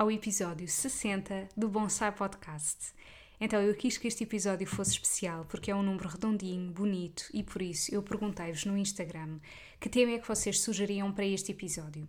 Ao 0.00 0.10
episódio 0.10 0.66
60 0.66 1.50
do 1.54 1.68
Bonsai 1.68 2.10
Podcast. 2.10 2.94
Então, 3.38 3.60
eu 3.60 3.74
quis 3.74 3.98
que 3.98 4.08
este 4.08 4.24
episódio 4.24 4.66
fosse 4.66 4.92
especial 4.92 5.44
porque 5.44 5.70
é 5.70 5.74
um 5.74 5.82
número 5.82 6.08
redondinho, 6.08 6.72
bonito 6.72 7.24
e 7.34 7.42
por 7.42 7.60
isso 7.60 7.94
eu 7.94 8.02
perguntei-vos 8.02 8.64
no 8.64 8.78
Instagram 8.78 9.38
que 9.78 9.90
tema 9.90 10.12
é 10.12 10.18
que 10.18 10.26
vocês 10.26 10.58
sugeriam 10.60 11.12
para 11.12 11.26
este 11.26 11.52
episódio. 11.52 12.08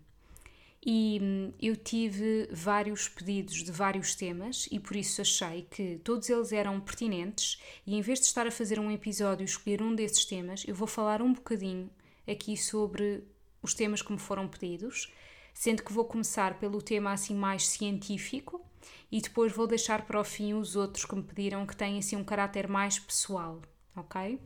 E 0.81 1.19
hum, 1.21 1.51
eu 1.61 1.75
tive 1.75 2.47
vários 2.49 3.09
pedidos 3.09 3.55
de 3.61 3.73
vários 3.73 4.15
temas 4.15 4.69
e 4.71 4.79
por 4.79 4.95
isso 4.95 5.19
achei 5.19 5.67
que 5.69 5.99
todos 6.01 6.29
eles 6.29 6.53
eram 6.53 6.79
pertinentes 6.79 7.61
e 7.85 7.93
em 7.93 8.01
vez 8.01 8.21
de 8.21 8.27
estar 8.27 8.47
a 8.47 8.51
fazer 8.51 8.79
um 8.79 8.89
episódio 8.89 9.43
e 9.43 9.45
escolher 9.45 9.81
um 9.81 9.93
desses 9.93 10.23
temas, 10.23 10.63
eu 10.65 10.73
vou 10.73 10.87
falar 10.87 11.21
um 11.21 11.33
bocadinho 11.33 11.89
aqui 12.25 12.55
sobre 12.55 13.21
os 13.61 13.73
temas 13.73 14.01
que 14.01 14.13
me 14.13 14.17
foram 14.17 14.47
pedidos 14.47 15.11
sendo 15.53 15.83
que 15.83 15.93
vou 15.93 16.05
começar 16.05 16.59
pelo 16.59 16.81
tema 16.81 17.11
assim 17.11 17.35
mais 17.35 17.67
científico 17.67 18.65
e 19.11 19.21
depois 19.21 19.51
vou 19.51 19.67
deixar 19.67 20.05
para 20.05 20.19
o 20.19 20.23
fim 20.23 20.53
os 20.53 20.75
outros 20.75 21.05
que 21.05 21.15
me 21.15 21.23
pediram 21.23 21.65
que 21.65 21.75
têm 21.75 21.99
assim 21.99 22.15
um 22.15 22.23
caráter 22.23 22.67
mais 22.67 22.97
pessoal, 22.97 23.61
ok? 23.95 24.39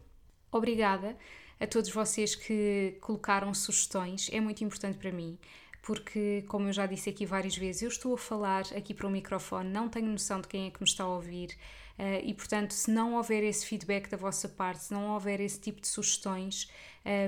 Obrigada 0.52 1.18
a 1.60 1.68
todos 1.68 1.90
vocês 1.90 2.36
que 2.36 2.98
colocaram 3.02 3.54
sugestões, 3.54 4.30
é 4.32 4.40
muito 4.40 4.64
importante 4.64 4.98
para 4.98 5.12
mim, 5.12 5.38
porque, 5.82 6.44
como 6.48 6.68
eu 6.68 6.74
já 6.74 6.86
disse 6.86 7.10
aqui 7.10 7.26
várias 7.26 7.56
vezes, 7.56 7.84
eu 7.84 7.90
estou 7.90 8.14
a 8.16 8.18
falar 8.18 8.64
aqui 8.76 8.94
para 8.94 9.08
o 9.08 9.10
microfone, 9.10 9.70
não 9.70 9.88
tenho 9.88 10.08
noção 10.08 10.42
de 10.42 10.48
quem 10.48 10.68
é 10.68 10.72
que 10.72 10.82
me 10.82 10.88
está 10.88 11.04
a 11.04 11.10
ouvir, 11.10 11.56
uh, 12.00 12.22
e 12.24 12.34
portanto, 12.34 12.72
se 12.72 12.90
não 12.92 13.14
houver 13.16 13.44
esse 13.44 13.66
feedback 13.66 14.10
da 14.10 14.18
vossa 14.18 14.50
parte, 14.50 14.86
se 14.86 14.94
não 14.94 15.12
houver 15.12 15.40
esse 15.40 15.60
tipo 15.60 15.80
de 15.80 15.88
sugestões, 15.88 16.70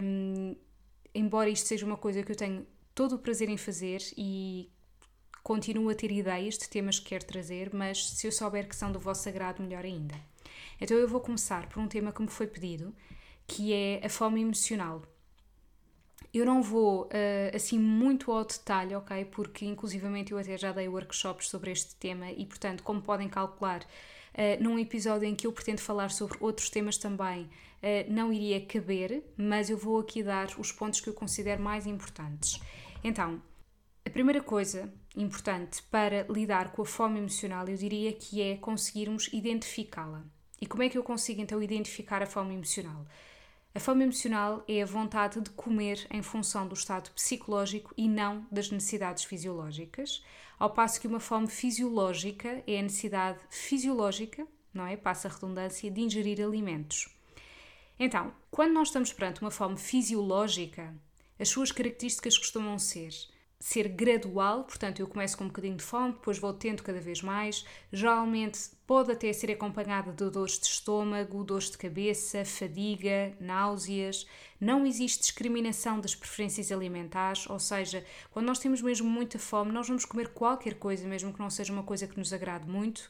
um, 0.02 0.56
embora 1.14 1.50
isto 1.50 1.68
seja 1.68 1.86
uma 1.86 1.98
coisa 1.98 2.24
que 2.24 2.32
eu 2.32 2.36
tenho 2.36 2.66
todo 2.98 3.14
o 3.14 3.20
prazer 3.20 3.48
em 3.48 3.58
fazer 3.58 4.02
e 4.18 4.72
continuo 5.44 5.88
a 5.92 5.94
ter 5.94 6.12
ideias 6.12 6.58
de 6.58 6.68
temas 6.68 6.98
que 6.98 7.10
quero 7.10 7.26
trazer, 7.26 7.72
mas 7.72 8.10
se 8.10 8.26
eu 8.26 8.32
souber 8.32 8.68
que 8.68 8.76
são 8.76 8.92
do 8.92 9.00
vosso 9.00 9.30
agrado, 9.30 9.62
melhor 9.62 9.86
ainda. 9.86 10.16
Então 10.82 10.98
eu 10.98 11.08
vou 11.08 11.22
começar 11.22 11.70
por 11.70 11.80
um 11.80 11.88
tema 11.88 12.12
que 12.12 12.24
me 12.24 12.28
foi 12.28 12.48
pedido, 12.48 12.92
que 13.46 13.72
é 13.72 14.02
a 14.04 14.10
fome 14.10 14.42
emocional. 14.42 15.04
Eu 16.34 16.44
não 16.44 16.64
vou 16.64 17.04
uh, 17.04 17.56
assim 17.56 17.78
muito 17.78 18.32
ao 18.32 18.44
detalhe, 18.44 18.96
ok? 18.96 19.26
Porque 19.26 19.64
inclusivamente 19.64 20.32
eu 20.32 20.40
até 20.40 20.58
já 20.58 20.72
dei 20.72 20.88
workshops 20.88 21.50
sobre 21.50 21.70
este 21.70 21.94
tema 21.98 22.32
e, 22.32 22.48
portanto, 22.48 22.82
como 22.82 23.00
podem 23.00 23.30
calcular, 23.30 23.84
uh, 23.84 24.64
num 24.64 24.80
episódio 24.80 25.28
em 25.28 25.36
que 25.36 25.46
eu 25.46 25.54
pretendo 25.54 25.82
falar 25.82 26.10
sobre 26.10 26.36
outros 26.42 26.72
temas 26.72 26.98
também, 26.98 27.44
uh, 27.44 28.12
não 28.12 28.34
iria 28.34 28.60
caber, 28.66 29.24
mas 29.38 29.70
eu 29.70 29.78
vou 29.78 30.00
aqui 30.00 30.24
dar 30.24 30.48
os 30.58 30.72
pontos 30.72 31.00
que 31.00 31.08
eu 31.08 31.14
considero 31.14 31.62
mais 31.62 31.86
importantes. 31.86 32.60
Então, 33.04 33.42
a 34.06 34.10
primeira 34.10 34.42
coisa 34.42 34.92
importante 35.16 35.82
para 35.84 36.26
lidar 36.30 36.72
com 36.72 36.82
a 36.82 36.86
fome 36.86 37.20
emocional, 37.20 37.68
eu 37.68 37.76
diria 37.76 38.14
que 38.14 38.42
é 38.42 38.56
conseguirmos 38.56 39.30
identificá-la. 39.34 40.24
E 40.62 40.66
como 40.66 40.84
é 40.84 40.90
que 40.90 40.98
eu 40.98 41.04
consigo 41.04 41.42
então 41.42 41.62
identificar 41.62 42.22
a 42.24 42.26
fome 42.26 42.54
emocional? 42.54 43.06
A 43.76 43.80
fome 43.80 44.04
emocional 44.04 44.64
é 44.68 44.82
a 44.82 44.86
vontade 44.86 45.40
de 45.40 45.52
comer 45.52 46.08
em 46.10 46.24
função 46.24 46.68
do 46.68 46.74
estado 46.74 47.12
psicológico 47.12 47.94
e 47.96 48.10
não 48.10 48.48
das 48.52 48.72
necessidades 48.72 49.24
fisiológicas, 49.24 50.24
ao 50.58 50.72
passo 50.72 51.00
que 51.00 51.08
uma 51.08 51.20
fome 51.20 51.48
fisiológica 51.48 52.64
é 52.66 52.80
a 52.80 52.82
necessidade 52.82 53.40
fisiológica, 53.52 54.48
não 54.74 54.88
é? 54.88 54.98
Passa 54.98 55.28
a 55.28 55.32
redundância, 55.32 55.92
de 55.92 56.02
ingerir 56.02 56.44
alimentos. 56.44 57.08
Então, 58.00 58.34
quando 58.50 58.74
nós 58.74 58.88
estamos 58.88 59.14
perante 59.14 59.42
uma 59.42 59.52
fome 59.52 59.78
fisiológica, 59.78 60.96
as 61.40 61.50
suas 61.50 61.72
características 61.72 62.38
costumam 62.38 62.78
ser 62.80 63.12
ser 63.60 63.88
gradual, 63.88 64.64
portanto, 64.64 65.00
eu 65.00 65.08
começo 65.08 65.36
com 65.38 65.46
um 65.46 65.48
bocadinho 65.48 65.76
de 65.76 65.84
fome, 65.84 66.14
depois 66.14 66.38
vou 66.38 66.54
tendo 66.54 66.84
cada 66.84 67.00
vez 67.00 67.22
mais. 67.22 67.66
Geralmente 67.92 68.60
pode 68.86 69.12
até 69.12 69.34
ser 69.34 69.52
acompanhada 69.52 70.12
de 70.12 70.30
dores 70.30 70.60
de 70.60 70.68
estômago, 70.68 71.44
dores 71.44 71.72
de 71.72 71.78
cabeça, 71.78 72.46
fadiga, 72.46 73.36
náuseas. 73.40 74.28
Não 74.60 74.86
existe 74.86 75.20
discriminação 75.22 76.00
das 76.00 76.14
preferências 76.14 76.72
alimentares, 76.72 77.50
ou 77.50 77.60
seja, 77.60 78.06
quando 78.32 78.46
nós 78.46 78.60
temos 78.60 78.82
mesmo 78.82 79.10
muita 79.10 79.40
fome, 79.40 79.72
nós 79.72 79.88
vamos 79.88 80.06
comer 80.06 80.30
qualquer 80.30 80.76
coisa, 80.76 81.08
mesmo 81.08 81.34
que 81.34 81.40
não 81.40 81.50
seja 81.50 81.74
uma 81.74 81.84
coisa 81.84 82.08
que 82.08 82.18
nos 82.18 82.32
agrade 82.32 82.68
muito. 82.68 83.10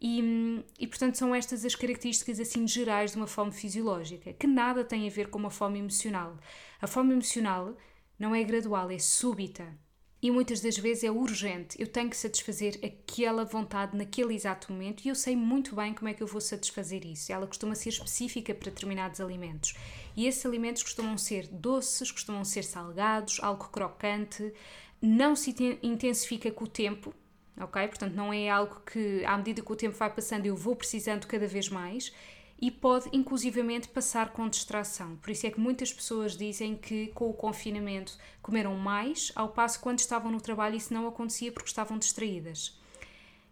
E, 0.00 0.64
e, 0.78 0.86
portanto 0.86 1.16
são 1.16 1.34
estas 1.34 1.64
as 1.64 1.74
características 1.74 2.38
assim 2.38 2.66
gerais 2.68 3.12
de 3.12 3.16
uma 3.16 3.26
fome 3.26 3.50
fisiológica, 3.50 4.32
que 4.32 4.46
nada 4.46 4.84
tem 4.84 5.08
a 5.08 5.10
ver 5.10 5.28
com 5.28 5.38
uma 5.38 5.50
fome 5.50 5.80
emocional. 5.80 6.38
A 6.80 6.86
fome 6.86 7.12
emocional 7.12 7.76
não 8.18 8.34
é 8.34 8.42
gradual, 8.44 8.90
é 8.90 8.98
súbita. 8.98 9.76
E 10.20 10.32
muitas 10.32 10.60
das 10.60 10.76
vezes 10.76 11.04
é 11.04 11.10
urgente. 11.10 11.80
Eu 11.80 11.86
tenho 11.86 12.10
que 12.10 12.16
satisfazer 12.16 12.80
aquela 12.84 13.44
vontade 13.44 13.96
naquele 13.96 14.34
exato 14.34 14.72
momento 14.72 15.04
e 15.04 15.08
eu 15.08 15.14
sei 15.14 15.36
muito 15.36 15.76
bem 15.76 15.94
como 15.94 16.08
é 16.08 16.14
que 16.14 16.22
eu 16.22 16.26
vou 16.26 16.40
satisfazer 16.40 17.06
isso. 17.06 17.32
Ela 17.32 17.46
costuma 17.46 17.76
ser 17.76 17.90
específica 17.90 18.52
para 18.52 18.70
determinados 18.70 19.20
alimentos. 19.20 19.74
E 20.16 20.26
esses 20.26 20.44
alimentos 20.44 20.82
costumam 20.82 21.16
ser 21.16 21.46
doces, 21.46 22.10
costumam 22.10 22.44
ser 22.44 22.64
salgados, 22.64 23.38
algo 23.40 23.68
crocante, 23.68 24.52
não 25.00 25.36
se 25.36 25.54
intensifica 25.82 26.50
com 26.50 26.64
o 26.64 26.68
tempo, 26.68 27.14
ok? 27.60 27.88
Portanto, 27.88 28.14
não 28.14 28.32
é 28.32 28.48
algo 28.48 28.80
que, 28.80 29.24
à 29.24 29.36
medida 29.36 29.62
que 29.62 29.72
o 29.72 29.76
tempo 29.76 29.96
vai 29.96 30.12
passando, 30.12 30.46
eu 30.46 30.56
vou 30.56 30.76
precisando 30.76 31.26
cada 31.26 31.46
vez 31.46 31.68
mais 31.68 32.12
e 32.60 32.70
pode 32.70 33.08
inclusivamente 33.12 33.88
passar 33.88 34.30
com 34.30 34.48
distração. 34.48 35.16
Por 35.16 35.30
isso 35.30 35.46
é 35.46 35.50
que 35.50 35.60
muitas 35.60 35.92
pessoas 35.92 36.36
dizem 36.36 36.76
que 36.76 37.08
com 37.08 37.30
o 37.30 37.34
confinamento 37.34 38.18
comeram 38.42 38.74
mais, 38.74 39.30
ao 39.36 39.50
passo 39.50 39.80
quando 39.80 40.00
estavam 40.00 40.30
no 40.30 40.40
trabalho 40.40 40.76
isso 40.76 40.92
não 40.92 41.06
acontecia 41.06 41.52
porque 41.52 41.68
estavam 41.68 41.98
distraídas. 41.98 42.76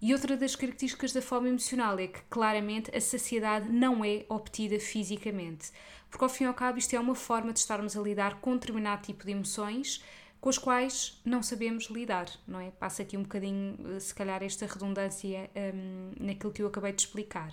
E 0.02 0.12
outra 0.12 0.36
das 0.36 0.54
características 0.54 1.12
da 1.12 1.22
fome 1.22 1.48
emocional 1.48 1.98
é 1.98 2.08
que 2.08 2.20
claramente 2.28 2.94
a 2.94 3.00
saciedade 3.00 3.70
não 3.70 4.04
é 4.04 4.26
obtida 4.28 4.78
fisicamente, 4.78 5.70
porque 6.10 6.22
ao 6.22 6.28
fim 6.28 6.44
e 6.44 6.46
ao 6.48 6.54
cabo 6.54 6.78
isto 6.78 6.94
é 6.94 7.00
uma 7.00 7.14
forma 7.14 7.52
de 7.52 7.60
estarmos 7.60 7.96
a 7.96 8.00
lidar 8.00 8.40
com 8.40 8.54
determinado 8.54 9.02
tipo 9.02 9.24
de 9.24 9.32
emoções 9.32 10.02
com 10.40 10.48
as 10.48 10.58
quais 10.58 11.20
não 11.24 11.42
sabemos 11.42 11.84
lidar, 11.86 12.30
não 12.46 12.60
é? 12.60 12.70
Passa 12.70 13.02
aqui 13.02 13.16
um 13.16 13.22
bocadinho, 13.22 13.76
eh, 13.96 14.00
se 14.00 14.14
calhar, 14.14 14.42
esta 14.42 14.66
redundância 14.66 15.50
um, 15.74 16.12
naquilo 16.20 16.52
que 16.52 16.62
eu 16.62 16.66
acabei 16.66 16.92
de 16.92 17.02
explicar. 17.02 17.52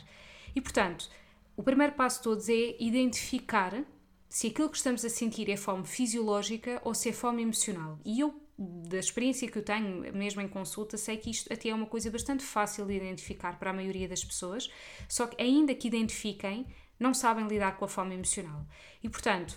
E, 0.55 0.61
portanto, 0.61 1.09
o 1.55 1.63
primeiro 1.63 1.94
passo 1.94 2.17
de 2.17 2.23
todos 2.23 2.49
é 2.49 2.75
identificar 2.79 3.83
se 4.27 4.47
aquilo 4.47 4.69
que 4.69 4.77
estamos 4.77 5.05
a 5.05 5.09
sentir 5.09 5.49
é 5.49 5.55
fome 5.55 5.85
fisiológica 5.85 6.81
ou 6.83 6.94
se 6.94 7.09
é 7.09 7.13
fome 7.13 7.44
emocional. 7.44 7.99
E 8.03 8.19
eu, 8.19 8.33
da 8.57 8.97
experiência 8.97 9.47
que 9.47 9.57
eu 9.57 9.63
tenho, 9.63 10.11
mesmo 10.13 10.41
em 10.41 10.47
consulta, 10.47 10.97
sei 10.97 11.17
que 11.17 11.29
isto 11.29 11.53
até 11.53 11.69
é 11.69 11.75
uma 11.75 11.85
coisa 11.85 12.09
bastante 12.09 12.44
fácil 12.44 12.85
de 12.85 12.94
identificar 12.94 13.59
para 13.59 13.69
a 13.69 13.73
maioria 13.73 14.07
das 14.07 14.23
pessoas, 14.23 14.71
só 15.07 15.27
que 15.27 15.41
ainda 15.41 15.75
que 15.75 15.88
identifiquem, 15.88 16.65
não 17.00 17.13
sabem 17.13 17.47
lidar 17.47 17.77
com 17.77 17.85
a 17.85 17.88
fome 17.88 18.15
emocional. 18.15 18.65
E, 19.03 19.09
portanto, 19.09 19.56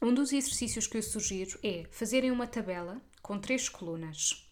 um 0.00 0.14
dos 0.14 0.32
exercícios 0.32 0.86
que 0.86 0.96
eu 0.96 1.02
sugiro 1.02 1.58
é 1.62 1.84
fazerem 1.90 2.30
uma 2.30 2.46
tabela 2.46 3.00
com 3.20 3.38
três 3.38 3.68
colunas. 3.68 4.48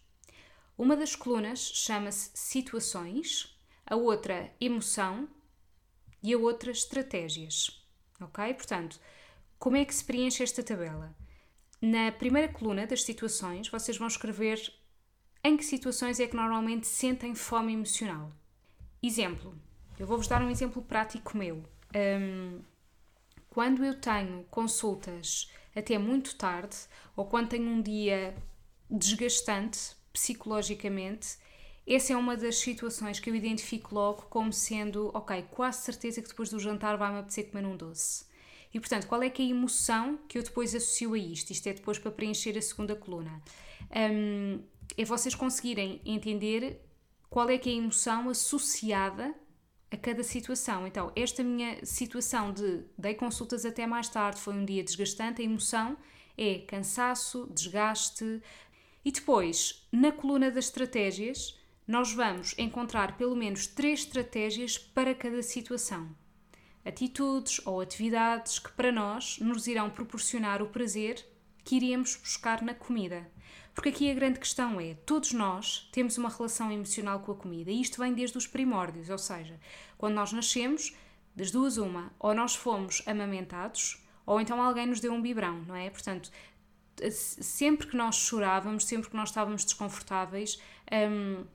Uma 0.77 0.95
das 0.95 1.15
colunas 1.15 1.59
chama-se 1.59 2.31
situações, 2.33 3.57
a 3.85 3.95
outra 3.95 4.53
emoção 4.59 5.27
e 6.21 6.33
a 6.33 6.37
outra 6.37 6.71
estratégias. 6.71 7.83
Ok? 8.19 8.53
Portanto, 8.53 8.99
como 9.57 9.77
é 9.77 9.85
que 9.85 9.95
se 9.95 10.03
preenche 10.03 10.43
esta 10.43 10.61
tabela? 10.61 11.15
Na 11.81 12.11
primeira 12.11 12.51
coluna 12.51 12.85
das 12.85 13.03
situações, 13.03 13.69
vocês 13.69 13.97
vão 13.97 14.07
escrever 14.07 14.73
em 15.43 15.55
que 15.55 15.63
situações 15.63 16.19
é 16.19 16.27
que 16.27 16.35
normalmente 16.35 16.87
sentem 16.87 17.33
fome 17.33 17.73
emocional. 17.73 18.31
Exemplo, 19.01 19.55
eu 19.97 20.05
vou-vos 20.05 20.27
dar 20.27 20.41
um 20.41 20.49
exemplo 20.49 20.81
prático 20.81 21.37
meu. 21.37 21.63
Um, 21.95 22.61
quando 23.57 23.83
eu 23.83 23.95
tenho 23.95 24.43
consultas 24.51 25.51
até 25.75 25.97
muito 25.97 26.35
tarde 26.35 26.77
ou 27.15 27.25
quando 27.25 27.49
tenho 27.49 27.67
um 27.67 27.81
dia 27.81 28.35
desgastante 28.87 29.95
psicologicamente, 30.13 31.39
essa 31.87 32.13
é 32.13 32.15
uma 32.15 32.37
das 32.37 32.59
situações 32.59 33.19
que 33.19 33.31
eu 33.31 33.35
identifico 33.35 33.95
logo 33.95 34.27
como 34.29 34.53
sendo, 34.53 35.09
ok, 35.11 35.43
quase 35.49 35.81
certeza 35.81 36.21
que 36.21 36.27
depois 36.27 36.51
do 36.51 36.59
jantar 36.59 36.97
vai-me 36.97 37.17
apetecer 37.17 37.49
comer 37.49 37.65
um 37.65 37.75
doce. 37.75 38.25
E 38.71 38.79
portanto, 38.79 39.07
qual 39.07 39.23
é 39.23 39.29
que 39.31 39.41
é 39.41 39.45
a 39.47 39.49
emoção 39.49 40.19
que 40.27 40.37
eu 40.37 40.43
depois 40.43 40.75
associo 40.75 41.15
a 41.15 41.17
isto? 41.17 41.49
Isto 41.49 41.65
é 41.69 41.73
depois 41.73 41.97
para 41.97 42.11
preencher 42.11 42.55
a 42.55 42.61
segunda 42.61 42.95
coluna. 42.95 43.41
Um, 43.89 44.61
é 44.95 45.03
vocês 45.03 45.33
conseguirem 45.33 45.99
entender 46.05 46.79
qual 47.27 47.49
é 47.49 47.57
que 47.57 47.71
é 47.71 47.73
a 47.73 47.77
emoção 47.77 48.29
associada 48.29 49.33
a 49.89 49.97
cada 49.97 50.23
situação. 50.23 50.85
Então, 50.85 51.11
esta 51.15 51.43
minha 51.43 51.85
situação 51.85 52.51
de 52.51 52.83
dei 52.97 53.13
consultas 53.13 53.65
até 53.65 53.87
mais 53.87 54.09
tarde, 54.09 54.39
foi 54.39 54.53
um 54.53 54.65
dia 54.65 54.83
desgastante, 54.83 55.41
a 55.41 55.45
emoção 55.45 55.97
é 56.37 56.59
cansaço, 56.59 57.49
desgaste. 57.53 58.41
E 59.03 59.11
depois, 59.11 59.87
na 59.91 60.11
coluna 60.11 60.51
das 60.51 60.65
estratégias, 60.65 61.57
nós 61.87 62.13
vamos 62.13 62.53
encontrar 62.57 63.17
pelo 63.17 63.35
menos 63.35 63.65
três 63.65 64.01
estratégias 64.01 64.77
para 64.77 65.15
cada 65.15 65.41
situação. 65.41 66.13
Atitudes 66.83 67.65
ou 67.65 67.81
atividades 67.81 68.59
que 68.59 68.71
para 68.71 68.91
nós 68.91 69.39
nos 69.39 69.67
irão 69.67 69.89
proporcionar 69.89 70.61
o 70.61 70.67
prazer 70.67 71.25
que 71.63 71.75
iríamos 71.75 72.15
buscar 72.15 72.61
na 72.61 72.73
comida. 72.73 73.29
Porque 73.77 73.89
aqui 73.89 74.09
a 74.09 74.15
grande 74.15 74.39
questão 74.39 74.81
é: 74.81 74.95
todos 75.05 75.33
nós 75.33 75.87
temos 75.91 76.17
uma 76.17 76.29
relação 76.29 76.71
emocional 76.71 77.19
com 77.19 77.31
a 77.31 77.35
comida 77.35 77.69
e 77.69 77.79
isto 77.79 78.01
vem 78.01 78.11
desde 78.11 78.35
os 78.35 78.47
primórdios, 78.47 79.07
ou 79.07 79.19
seja, 79.19 79.59
quando 79.99 80.15
nós 80.15 80.31
nascemos, 80.31 80.95
das 81.35 81.51
duas, 81.51 81.77
uma, 81.77 82.11
ou 82.17 82.33
nós 82.33 82.55
fomos 82.55 83.03
amamentados, 83.05 84.03
ou 84.25 84.41
então 84.41 84.59
alguém 84.59 84.87
nos 84.87 84.99
deu 84.99 85.13
um 85.13 85.21
biberão, 85.21 85.61
não 85.67 85.75
é? 85.75 85.91
Portanto, 85.91 86.31
sempre 87.11 87.85
que 87.85 87.95
nós 87.95 88.15
chorávamos, 88.15 88.83
sempre 88.83 89.11
que 89.11 89.15
nós 89.15 89.29
estávamos 89.29 89.63
desconfortáveis, 89.63 90.59
hum, 90.91 91.45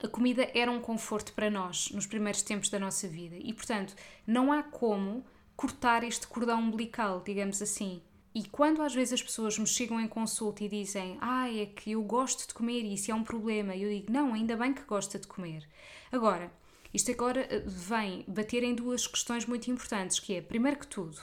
a 0.00 0.06
comida 0.06 0.48
era 0.54 0.70
um 0.70 0.80
conforto 0.80 1.32
para 1.32 1.50
nós 1.50 1.90
nos 1.90 2.06
primeiros 2.06 2.40
tempos 2.42 2.70
da 2.70 2.78
nossa 2.78 3.08
vida 3.08 3.34
e, 3.36 3.52
portanto, 3.52 3.96
não 4.24 4.52
há 4.52 4.62
como 4.62 5.26
cortar 5.56 6.04
este 6.04 6.24
cordão 6.28 6.60
umbilical, 6.60 7.20
digamos 7.20 7.60
assim. 7.60 8.00
E 8.38 8.44
quando 8.50 8.82
às 8.82 8.94
vezes 8.94 9.14
as 9.14 9.22
pessoas 9.22 9.58
me 9.58 9.66
chegam 9.66 10.00
em 10.00 10.06
consulta 10.06 10.62
e 10.62 10.68
dizem 10.68 11.18
ah, 11.20 11.52
é 11.52 11.66
que 11.66 11.90
eu 11.90 12.02
gosto 12.04 12.46
de 12.46 12.54
comer 12.54 12.84
e 12.84 12.94
isso 12.94 13.10
é 13.10 13.14
um 13.14 13.24
problema, 13.24 13.74
eu 13.74 13.90
digo 13.90 14.12
não, 14.12 14.32
ainda 14.32 14.56
bem 14.56 14.72
que 14.72 14.82
gosta 14.82 15.18
de 15.18 15.26
comer. 15.26 15.68
Agora, 16.12 16.48
isto 16.94 17.10
agora 17.10 17.40
eh, 17.50 17.64
vem 17.66 18.24
bater 18.28 18.62
em 18.62 18.76
duas 18.76 19.08
questões 19.08 19.44
muito 19.44 19.68
importantes, 19.68 20.20
que 20.20 20.36
é, 20.36 20.40
primeiro 20.40 20.78
que 20.78 20.86
tudo, 20.86 21.20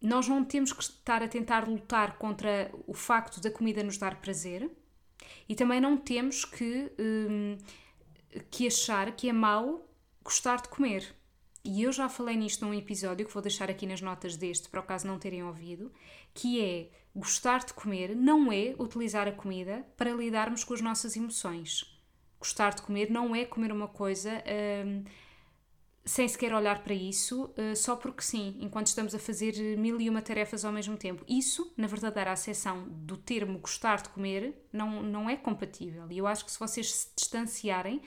nós 0.00 0.28
não 0.28 0.44
temos 0.44 0.72
que 0.72 0.84
estar 0.84 1.20
a 1.20 1.26
tentar 1.26 1.68
lutar 1.68 2.16
contra 2.16 2.70
o 2.86 2.94
facto 2.94 3.40
da 3.40 3.50
comida 3.50 3.82
nos 3.82 3.98
dar 3.98 4.20
prazer 4.20 4.70
e 5.48 5.56
também 5.56 5.80
não 5.80 5.96
temos 5.96 6.44
que 6.44 6.92
hum, 6.96 7.58
que 8.52 8.68
achar 8.68 9.10
que 9.16 9.28
é 9.28 9.32
mau 9.32 9.84
gostar 10.22 10.62
de 10.62 10.68
comer. 10.68 11.12
E 11.64 11.82
eu 11.82 11.92
já 11.92 12.08
falei 12.08 12.36
nisto 12.36 12.64
num 12.64 12.74
episódio 12.74 13.26
que 13.26 13.32
vou 13.32 13.42
deixar 13.42 13.70
aqui 13.70 13.86
nas 13.86 14.00
notas 14.00 14.36
deste, 14.36 14.68
para 14.68 14.80
o 14.80 14.82
caso 14.82 15.06
não 15.06 15.18
terem 15.18 15.44
ouvido, 15.44 15.92
que 16.34 16.60
é 16.60 16.90
gostar 17.14 17.64
de 17.64 17.72
comer 17.72 18.16
não 18.16 18.50
é 18.50 18.74
utilizar 18.78 19.28
a 19.28 19.32
comida 19.32 19.86
para 19.96 20.12
lidarmos 20.12 20.64
com 20.64 20.74
as 20.74 20.80
nossas 20.80 21.16
emoções. 21.16 21.98
Gostar 22.40 22.74
de 22.74 22.82
comer 22.82 23.10
não 23.10 23.36
é 23.36 23.44
comer 23.44 23.70
uma 23.70 23.86
coisa 23.86 24.42
hum, 24.84 25.04
sem 26.04 26.26
sequer 26.26 26.52
olhar 26.52 26.82
para 26.82 26.94
isso, 26.94 27.44
uh, 27.44 27.76
só 27.76 27.94
porque 27.94 28.22
sim, 28.22 28.56
enquanto 28.60 28.88
estamos 28.88 29.14
a 29.14 29.18
fazer 29.18 29.76
mil 29.78 30.00
e 30.00 30.10
uma 30.10 30.20
tarefas 30.20 30.64
ao 30.64 30.72
mesmo 30.72 30.96
tempo. 30.96 31.24
Isso, 31.28 31.72
na 31.76 31.86
verdadeira 31.86 32.32
acessão 32.32 32.88
do 32.88 33.16
termo 33.16 33.58
gostar 33.60 34.02
de 34.02 34.08
comer, 34.08 34.66
não, 34.72 35.02
não 35.02 35.30
é 35.30 35.36
compatível. 35.36 36.10
E 36.10 36.18
eu 36.18 36.26
acho 36.26 36.44
que 36.44 36.50
se 36.50 36.58
vocês 36.58 36.92
se 36.92 37.08
distanciarem, 37.14 38.02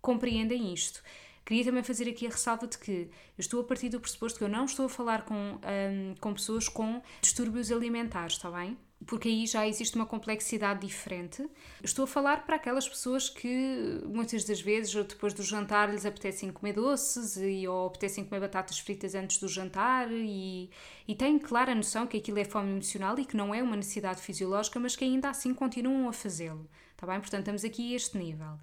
compreendem 0.00 0.72
isto. 0.72 1.02
Queria 1.44 1.64
também 1.64 1.82
fazer 1.82 2.08
aqui 2.08 2.26
a 2.26 2.30
ressalva 2.30 2.66
de 2.66 2.78
que 2.78 2.90
eu 2.92 3.40
estou 3.40 3.60
a 3.60 3.64
partir 3.64 3.88
do 3.88 4.00
pressuposto 4.00 4.38
que 4.38 4.44
eu 4.44 4.48
não 4.48 4.64
estou 4.64 4.86
a 4.86 4.88
falar 4.88 5.24
com, 5.24 5.34
um, 5.34 6.14
com 6.20 6.32
pessoas 6.34 6.68
com 6.68 7.02
distúrbios 7.20 7.70
alimentares, 7.72 8.34
está 8.34 8.50
bem? 8.50 8.76
porque 9.06 9.28
aí 9.28 9.46
já 9.46 9.66
existe 9.66 9.96
uma 9.96 10.06
complexidade 10.06 10.86
diferente. 10.86 11.46
Estou 11.82 12.04
a 12.04 12.06
falar 12.06 12.44
para 12.44 12.56
aquelas 12.56 12.88
pessoas 12.88 13.28
que 13.28 14.00
muitas 14.06 14.44
das 14.44 14.60
vezes, 14.60 14.94
depois 15.06 15.34
do 15.34 15.42
jantar, 15.42 15.90
lhes 15.90 16.06
apetecem 16.06 16.50
comer 16.50 16.74
doces 16.74 17.36
e, 17.36 17.66
ou 17.66 17.86
apetecem 17.86 18.24
comer 18.24 18.40
batatas 18.40 18.78
fritas 18.78 19.14
antes 19.14 19.38
do 19.38 19.48
jantar 19.48 20.08
e, 20.10 20.70
e 21.06 21.14
têm 21.14 21.38
clara 21.38 21.74
noção 21.74 22.06
que 22.06 22.16
aquilo 22.16 22.38
é 22.38 22.44
fome 22.44 22.70
emocional 22.70 23.18
e 23.18 23.24
que 23.24 23.36
não 23.36 23.54
é 23.54 23.62
uma 23.62 23.76
necessidade 23.76 24.20
fisiológica, 24.20 24.78
mas 24.78 24.96
que 24.96 25.04
ainda 25.04 25.30
assim 25.30 25.52
continuam 25.54 26.08
a 26.08 26.12
fazê-lo. 26.12 26.68
Está 26.92 27.06
bem? 27.06 27.20
Portanto, 27.20 27.40
estamos 27.40 27.64
aqui 27.64 27.92
a 27.92 27.96
este 27.96 28.16
nível. 28.16 28.58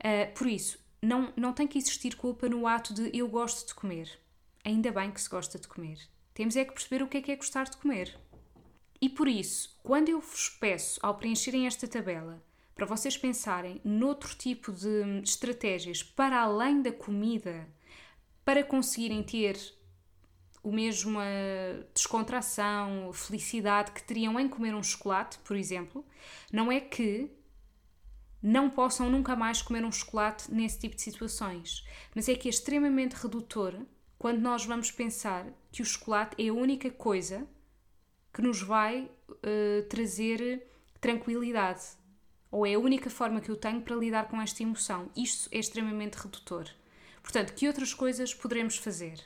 Uh, 0.00 0.34
por 0.34 0.46
isso, 0.46 0.78
não, 1.04 1.32
não 1.36 1.52
tem 1.52 1.66
que 1.66 1.78
existir 1.78 2.16
culpa 2.16 2.48
no 2.48 2.66
ato 2.66 2.94
de 2.94 3.10
eu 3.16 3.28
gosto 3.28 3.66
de 3.66 3.74
comer. 3.74 4.18
Ainda 4.64 4.90
bem 4.90 5.10
que 5.10 5.20
se 5.20 5.28
gosta 5.28 5.58
de 5.58 5.68
comer. 5.68 5.98
Temos 6.32 6.56
é 6.56 6.64
que 6.64 6.72
perceber 6.72 7.02
o 7.02 7.08
que 7.08 7.18
é 7.18 7.22
que 7.22 7.32
é 7.32 7.36
gostar 7.36 7.64
de 7.64 7.76
comer. 7.76 8.18
E 9.00 9.08
por 9.08 9.28
isso, 9.28 9.78
quando 9.82 10.08
eu 10.08 10.20
vos 10.20 10.48
peço, 10.48 10.98
ao 11.02 11.16
preencherem 11.16 11.66
esta 11.66 11.86
tabela, 11.86 12.42
para 12.74 12.86
vocês 12.86 13.16
pensarem 13.16 13.80
noutro 13.84 14.34
tipo 14.34 14.72
de 14.72 15.20
estratégias 15.22 16.02
para 16.02 16.40
além 16.40 16.82
da 16.82 16.90
comida, 16.90 17.68
para 18.44 18.64
conseguirem 18.64 19.22
ter 19.22 19.56
o 20.62 20.72
mesmo 20.72 21.20
descontração, 21.92 23.12
felicidade 23.12 23.92
que 23.92 24.02
teriam 24.02 24.40
em 24.40 24.48
comer 24.48 24.74
um 24.74 24.82
chocolate, 24.82 25.38
por 25.40 25.56
exemplo, 25.56 26.04
não 26.50 26.72
é 26.72 26.80
que 26.80 27.30
não 28.46 28.68
possam 28.68 29.08
nunca 29.08 29.34
mais 29.34 29.62
comer 29.62 29.86
um 29.86 29.90
chocolate 29.90 30.52
nesse 30.52 30.78
tipo 30.78 30.94
de 30.94 31.00
situações, 31.00 31.82
mas 32.14 32.28
é 32.28 32.34
que 32.34 32.46
é 32.46 32.50
extremamente 32.50 33.14
redutor 33.14 33.74
quando 34.18 34.38
nós 34.38 34.66
vamos 34.66 34.90
pensar 34.90 35.46
que 35.72 35.80
o 35.80 35.84
chocolate 35.84 36.36
é 36.38 36.50
a 36.50 36.52
única 36.52 36.90
coisa 36.90 37.48
que 38.34 38.42
nos 38.42 38.60
vai 38.60 39.10
uh, 39.30 39.88
trazer 39.88 40.62
tranquilidade. 41.00 41.84
Ou 42.50 42.66
é 42.66 42.74
a 42.74 42.78
única 42.78 43.08
forma 43.08 43.40
que 43.40 43.50
eu 43.50 43.56
tenho 43.56 43.80
para 43.80 43.96
lidar 43.96 44.28
com 44.28 44.40
esta 44.40 44.62
emoção. 44.62 45.08
Isto 45.16 45.48
é 45.50 45.58
extremamente 45.58 46.16
redutor. 46.16 46.68
Portanto, 47.22 47.54
que 47.54 47.66
outras 47.66 47.94
coisas 47.94 48.34
poderemos 48.34 48.76
fazer? 48.76 49.20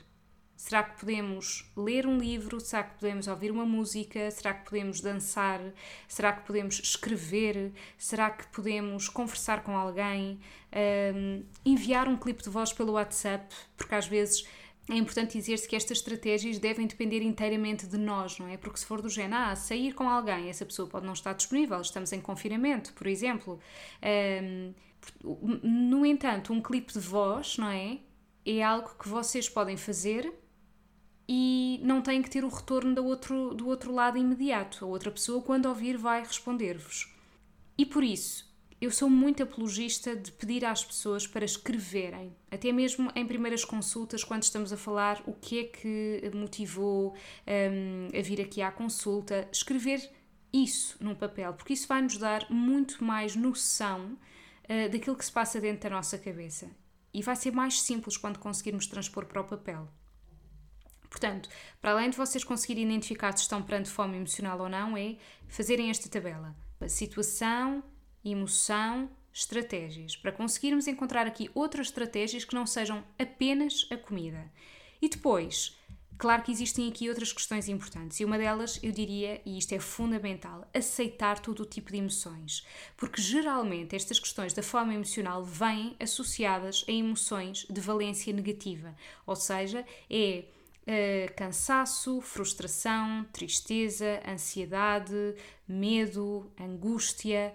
Será 0.59 0.83
que 0.83 0.99
podemos 0.99 1.71
ler 1.73 2.05
um 2.05 2.17
livro? 2.17 2.59
Será 2.59 2.83
que 2.83 2.99
podemos 2.99 3.29
ouvir 3.29 3.49
uma 3.49 3.65
música? 3.65 4.29
Será 4.29 4.53
que 4.53 4.69
podemos 4.69 4.99
dançar? 4.99 5.61
Será 6.05 6.33
que 6.33 6.45
podemos 6.45 6.81
escrever? 6.81 7.71
Será 7.97 8.29
que 8.29 8.45
podemos 8.47 9.07
conversar 9.07 9.63
com 9.63 9.77
alguém? 9.77 10.37
Um, 11.15 11.45
enviar 11.65 12.09
um 12.09 12.17
clipe 12.17 12.43
de 12.43 12.49
voz 12.49 12.73
pelo 12.73 12.91
WhatsApp? 12.91 13.47
Porque 13.77 13.95
às 13.95 14.05
vezes 14.05 14.45
é 14.89 14.95
importante 14.95 15.37
dizer-se 15.37 15.65
que 15.65 15.77
estas 15.77 15.99
estratégias 15.99 16.59
devem 16.59 16.85
depender 16.87 17.21
inteiramente 17.21 17.87
de 17.87 17.97
nós, 17.97 18.37
não 18.37 18.49
é? 18.49 18.57
Porque 18.57 18.79
se 18.79 18.85
for 18.85 19.01
do 19.01 19.07
género, 19.07 19.41
ah, 19.41 19.55
sair 19.55 19.93
com 19.93 20.09
alguém, 20.09 20.49
essa 20.49 20.65
pessoa 20.65 20.89
pode 20.89 21.05
não 21.05 21.13
estar 21.13 21.31
disponível, 21.31 21.79
estamos 21.79 22.11
em 22.11 22.19
confinamento, 22.19 22.91
por 22.95 23.07
exemplo. 23.07 23.61
Um, 24.43 24.73
no 25.63 26.05
entanto, 26.05 26.51
um 26.51 26.61
clipe 26.61 26.91
de 26.91 26.99
voz, 26.99 27.57
não 27.57 27.69
é? 27.69 27.99
É 28.45 28.61
algo 28.61 28.89
que 29.01 29.07
vocês 29.07 29.47
podem 29.47 29.77
fazer 29.77 30.29
e 31.31 31.79
não 31.83 32.01
têm 32.01 32.23
que 32.23 32.29
ter 32.29 32.43
o 32.43 32.49
retorno 32.49 32.95
do 32.95 33.05
outro, 33.05 33.53
do 33.53 33.67
outro 33.67 33.93
lado 33.93 34.17
imediato. 34.17 34.83
A 34.83 34.87
outra 34.87 35.11
pessoa, 35.11 35.43
quando 35.43 35.67
ouvir, 35.67 35.95
vai 35.95 36.23
responder-vos. 36.23 37.13
E 37.77 37.85
por 37.85 38.03
isso, 38.03 38.51
eu 38.81 38.89
sou 38.89 39.07
muito 39.07 39.43
apologista 39.43 40.15
de 40.15 40.31
pedir 40.31 40.65
às 40.65 40.83
pessoas 40.83 41.27
para 41.27 41.45
escreverem, 41.45 42.35
até 42.49 42.71
mesmo 42.71 43.11
em 43.15 43.27
primeiras 43.27 43.63
consultas, 43.63 44.23
quando 44.23 44.41
estamos 44.41 44.73
a 44.73 44.77
falar 44.77 45.21
o 45.27 45.33
que 45.33 45.59
é 45.59 45.63
que 45.65 46.31
motivou 46.33 47.13
um, 47.45 48.17
a 48.17 48.21
vir 48.23 48.41
aqui 48.41 48.63
à 48.63 48.71
consulta, 48.71 49.47
escrever 49.51 50.09
isso 50.51 50.97
num 50.99 51.13
papel, 51.13 51.53
porque 51.53 51.73
isso 51.73 51.87
vai 51.87 52.01
nos 52.01 52.17
dar 52.17 52.49
muito 52.49 53.03
mais 53.03 53.35
noção 53.35 54.17
uh, 54.63 54.89
daquilo 54.91 55.15
que 55.15 55.25
se 55.25 55.31
passa 55.31 55.61
dentro 55.61 55.91
da 55.91 55.95
nossa 55.95 56.17
cabeça. 56.17 56.71
E 57.13 57.21
vai 57.21 57.35
ser 57.35 57.51
mais 57.51 57.79
simples 57.79 58.17
quando 58.17 58.39
conseguirmos 58.39 58.87
transpor 58.87 59.27
para 59.27 59.41
o 59.41 59.45
papel. 59.45 59.87
Portanto, 61.09 61.49
para 61.81 61.91
além 61.91 62.09
de 62.09 62.17
vocês 62.17 62.43
conseguirem 62.43 62.85
identificar 62.85 63.35
se 63.35 63.43
estão 63.43 63.61
perante 63.61 63.89
fome 63.89 64.17
emocional 64.17 64.59
ou 64.59 64.69
não, 64.69 64.95
é 64.95 65.17
fazerem 65.47 65.89
esta 65.89 66.07
tabela. 66.07 66.55
Situação, 66.87 67.83
emoção, 68.23 69.09
estratégias, 69.33 70.15
para 70.15 70.31
conseguirmos 70.31 70.87
encontrar 70.87 71.25
aqui 71.25 71.49
outras 71.53 71.87
estratégias 71.87 72.45
que 72.45 72.55
não 72.55 72.65
sejam 72.65 73.03
apenas 73.17 73.87
a 73.91 73.97
comida. 73.97 74.51
E 75.01 75.07
depois, 75.07 75.77
claro 76.17 76.43
que 76.43 76.51
existem 76.51 76.89
aqui 76.89 77.07
outras 77.07 77.31
questões 77.31 77.69
importantes, 77.69 78.19
e 78.19 78.25
uma 78.25 78.37
delas 78.37 78.79
eu 78.83 78.91
diria, 78.91 79.41
e 79.45 79.57
isto 79.57 79.73
é 79.73 79.79
fundamental, 79.79 80.67
aceitar 80.73 81.39
todo 81.39 81.61
o 81.61 81.65
tipo 81.65 81.91
de 81.91 81.97
emoções, 81.97 82.65
porque 82.97 83.21
geralmente 83.21 83.95
estas 83.95 84.19
questões 84.19 84.53
da 84.53 84.63
forma 84.63 84.93
emocional 84.93 85.43
vêm 85.43 85.95
associadas 85.99 86.83
a 86.87 86.91
emoções 86.91 87.65
de 87.69 87.79
valência 87.79 88.33
negativa, 88.33 88.95
ou 89.25 89.35
seja, 89.35 89.85
é 90.09 90.45
Uh, 90.89 91.31
cansaço, 91.35 92.19
frustração, 92.19 93.23
tristeza, 93.31 94.19
ansiedade, 94.27 95.35
medo, 95.67 96.51
angústia, 96.59 97.53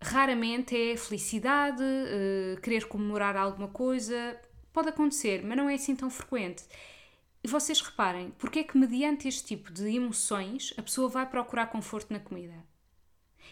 raramente 0.00 0.74
é 0.74 0.96
felicidade, 0.96 1.82
uh, 1.82 2.58
querer 2.62 2.86
comemorar 2.86 3.36
alguma 3.36 3.68
coisa. 3.68 4.40
Pode 4.72 4.88
acontecer, 4.88 5.44
mas 5.44 5.58
não 5.58 5.68
é 5.68 5.74
assim 5.74 5.94
tão 5.94 6.08
frequente. 6.08 6.64
E 7.44 7.48
vocês 7.48 7.82
reparem, 7.82 8.30
porque 8.38 8.60
é 8.60 8.64
que 8.64 8.78
mediante 8.78 9.28
este 9.28 9.44
tipo 9.44 9.70
de 9.70 9.94
emoções 9.94 10.72
a 10.78 10.82
pessoa 10.82 11.08
vai 11.08 11.28
procurar 11.28 11.66
conforto 11.66 12.10
na 12.10 12.20
comida? 12.20 12.64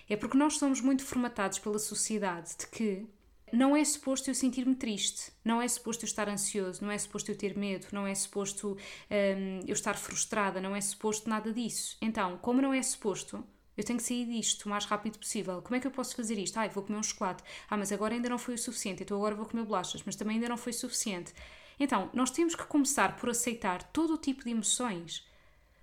É 0.08 0.16
porque 0.16 0.38
nós 0.38 0.56
somos 0.56 0.80
muito 0.80 1.04
formatados 1.04 1.58
pela 1.58 1.78
sociedade 1.78 2.56
de 2.58 2.66
que 2.66 3.06
não 3.52 3.76
é 3.76 3.84
suposto 3.84 4.30
eu 4.30 4.34
sentir-me 4.34 4.74
triste, 4.74 5.32
não 5.44 5.60
é 5.60 5.68
suposto 5.68 6.04
eu 6.04 6.08
estar 6.08 6.28
ansioso, 6.28 6.82
não 6.84 6.90
é 6.90 6.98
suposto 6.98 7.30
eu 7.30 7.36
ter 7.36 7.56
medo, 7.56 7.86
não 7.92 8.06
é 8.06 8.14
suposto 8.14 8.76
um, 9.10 9.60
eu 9.66 9.72
estar 9.72 9.94
frustrada, 9.94 10.60
não 10.60 10.74
é 10.74 10.80
suposto 10.80 11.28
nada 11.28 11.52
disso. 11.52 11.96
Então, 12.00 12.38
como 12.38 12.60
não 12.60 12.72
é 12.72 12.82
suposto, 12.82 13.44
eu 13.76 13.84
tenho 13.84 13.98
que 13.98 14.04
sair 14.04 14.26
disto 14.26 14.66
o 14.66 14.68
mais 14.68 14.84
rápido 14.84 15.18
possível. 15.18 15.62
Como 15.62 15.76
é 15.76 15.80
que 15.80 15.86
eu 15.86 15.90
posso 15.90 16.16
fazer 16.16 16.36
isto? 16.38 16.58
Ah, 16.58 16.66
vou 16.68 16.82
comer 16.82 16.98
um 16.98 17.02
chocolate. 17.02 17.44
Ah, 17.70 17.76
mas 17.76 17.92
agora 17.92 18.14
ainda 18.14 18.28
não 18.28 18.38
foi 18.38 18.54
o 18.54 18.58
suficiente, 18.58 19.02
então 19.02 19.16
agora 19.16 19.34
vou 19.34 19.46
comer 19.46 19.64
bolachas, 19.64 20.02
mas 20.04 20.16
também 20.16 20.34
ainda 20.34 20.48
não 20.48 20.56
foi 20.56 20.72
suficiente. 20.72 21.32
Então, 21.78 22.10
nós 22.12 22.30
temos 22.30 22.54
que 22.54 22.66
começar 22.66 23.16
por 23.16 23.30
aceitar 23.30 23.82
todo 23.84 24.14
o 24.14 24.18
tipo 24.18 24.42
de 24.42 24.50
emoções, 24.50 25.24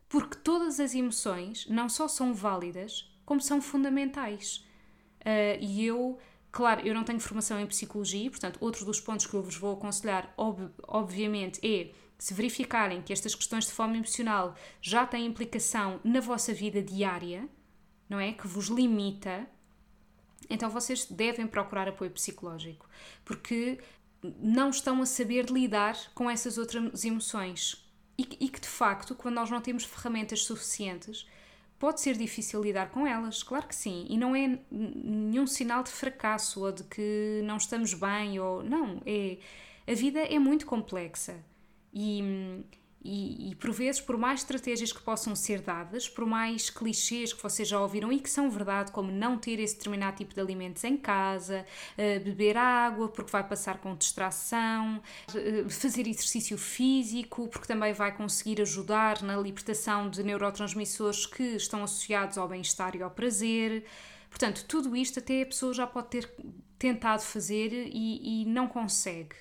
porque 0.10 0.36
todas 0.38 0.80
as 0.80 0.94
emoções 0.94 1.66
não 1.68 1.88
só 1.88 2.08
são 2.08 2.34
válidas, 2.34 3.10
como 3.26 3.42
são 3.42 3.62
fundamentais. 3.62 4.58
Uh, 5.22 5.58
e 5.60 5.86
eu 5.86 6.20
Claro, 6.56 6.88
eu 6.88 6.96
não 6.96 7.04
tenho 7.04 7.20
formação 7.20 7.60
em 7.60 7.68
psicologia, 7.68 8.32
portanto, 8.32 8.58
outro 8.62 8.86
dos 8.86 9.02
pontos 9.02 9.26
que 9.26 9.34
eu 9.34 9.44
vos 9.44 9.58
vou 9.58 9.74
aconselhar, 9.74 10.34
ob 10.38 10.72
obviamente, 10.88 11.60
é 11.62 11.92
se 12.18 12.34
verificarem 12.34 13.02
que 13.02 13.12
estas 13.12 13.36
questões 13.36 13.66
de 13.66 13.74
fome 13.74 13.98
emocional 13.98 14.56
já 14.82 15.06
têm 15.06 15.26
implicação 15.26 16.00
na 16.02 16.22
vossa 16.22 16.54
vida 16.54 16.82
diária, 16.82 17.50
não 18.08 18.22
é? 18.22 18.32
Que 18.32 18.48
vos 18.48 18.68
limita, 18.68 19.46
então 20.50 20.70
vocês 20.70 21.04
devem 21.04 21.46
procurar 21.46 21.90
apoio 21.90 22.12
psicológico, 22.12 22.90
porque 23.26 23.78
não 24.40 24.70
estão 24.70 25.02
a 25.02 25.06
saber 25.06 25.48
lidar 25.48 25.98
com 26.14 26.30
essas 26.30 26.58
outras 26.58 27.04
emoções. 27.04 27.86
E, 28.18 28.22
e 28.40 28.48
que 28.48 28.62
de 28.62 28.70
facto, 28.70 29.14
quando 29.14 29.36
nós 29.36 29.50
não 29.52 29.60
temos 29.60 29.84
ferramentas 29.84 30.46
suficientes, 30.46 31.28
Pode 31.78 32.00
ser 32.02 32.16
difícil 32.18 32.62
lidar 32.62 32.90
com 32.90 33.06
elas, 33.06 33.44
claro 33.44 33.68
que 33.68 33.76
sim, 33.76 34.06
e 34.10 34.18
não 34.18 34.36
é 34.36 34.60
nenhum 34.72 35.46
sinal 35.46 35.84
de 35.84 35.90
fracasso 35.92 36.64
ou 36.64 36.72
de 36.72 36.84
que 36.86 37.42
não 37.44 37.58
estamos 37.58 37.94
bem 37.94 38.40
ou 38.40 38.64
não, 38.64 39.02
é 39.06 39.38
a 39.88 39.94
vida 39.94 40.20
é 40.20 40.40
muito 40.40 40.66
complexa. 40.66 41.36
E 41.94 42.64
e, 43.08 43.52
e, 43.52 43.56
por 43.56 43.72
vezes, 43.72 44.02
por 44.02 44.18
mais 44.18 44.40
estratégias 44.40 44.92
que 44.92 45.00
possam 45.00 45.36
ser 45.36 45.62
dadas, 45.62 46.10
por 46.10 46.26
mais 46.26 46.72
clichês 46.72 47.32
que 47.32 47.44
vocês 47.44 47.68
já 47.68 47.80
ouviram 47.80 48.12
e 48.12 48.20
que 48.20 48.28
são 48.28 48.50
verdade, 48.50 48.92
como 48.92 49.12
não 49.12 49.38
ter 49.38 49.60
esse 49.60 49.76
determinado 49.78 50.18
tipo 50.18 50.34
de 50.34 50.42
alimentos 50.42 50.84
em 50.84 50.98
casa, 50.98 51.64
uh, 51.92 52.24
beber 52.24 52.58
água 52.58 53.08
porque 53.08 53.32
vai 53.32 53.48
passar 53.48 53.78
com 53.78 53.96
distração, 53.96 55.00
uh, 55.30 55.70
fazer 55.70 56.08
exercício 56.08 56.58
físico 56.58 57.48
porque 57.48 57.68
também 57.68 57.94
vai 57.94 58.12
conseguir 58.12 58.60
ajudar 58.60 59.22
na 59.22 59.38
libertação 59.38 60.10
de 60.10 60.24
neurotransmissores 60.24 61.28
que 61.28 61.44
estão 61.44 61.84
associados 61.84 62.40
ao 62.40 62.48
bem-estar 62.48 62.96
e 62.96 63.04
ao 63.04 63.12
prazer. 63.12 63.86
Portanto, 64.32 64.66
tudo 64.68 64.96
isto 64.96 65.20
até 65.20 65.44
a 65.44 65.46
pessoa 65.46 65.76
já 65.76 65.86
pode 65.86 66.08
ter 66.08 66.28
tentado 66.80 67.22
fazer 67.22 67.72
e, 67.72 68.42
e 68.42 68.46
não 68.46 68.68
consegue. 68.68 69.36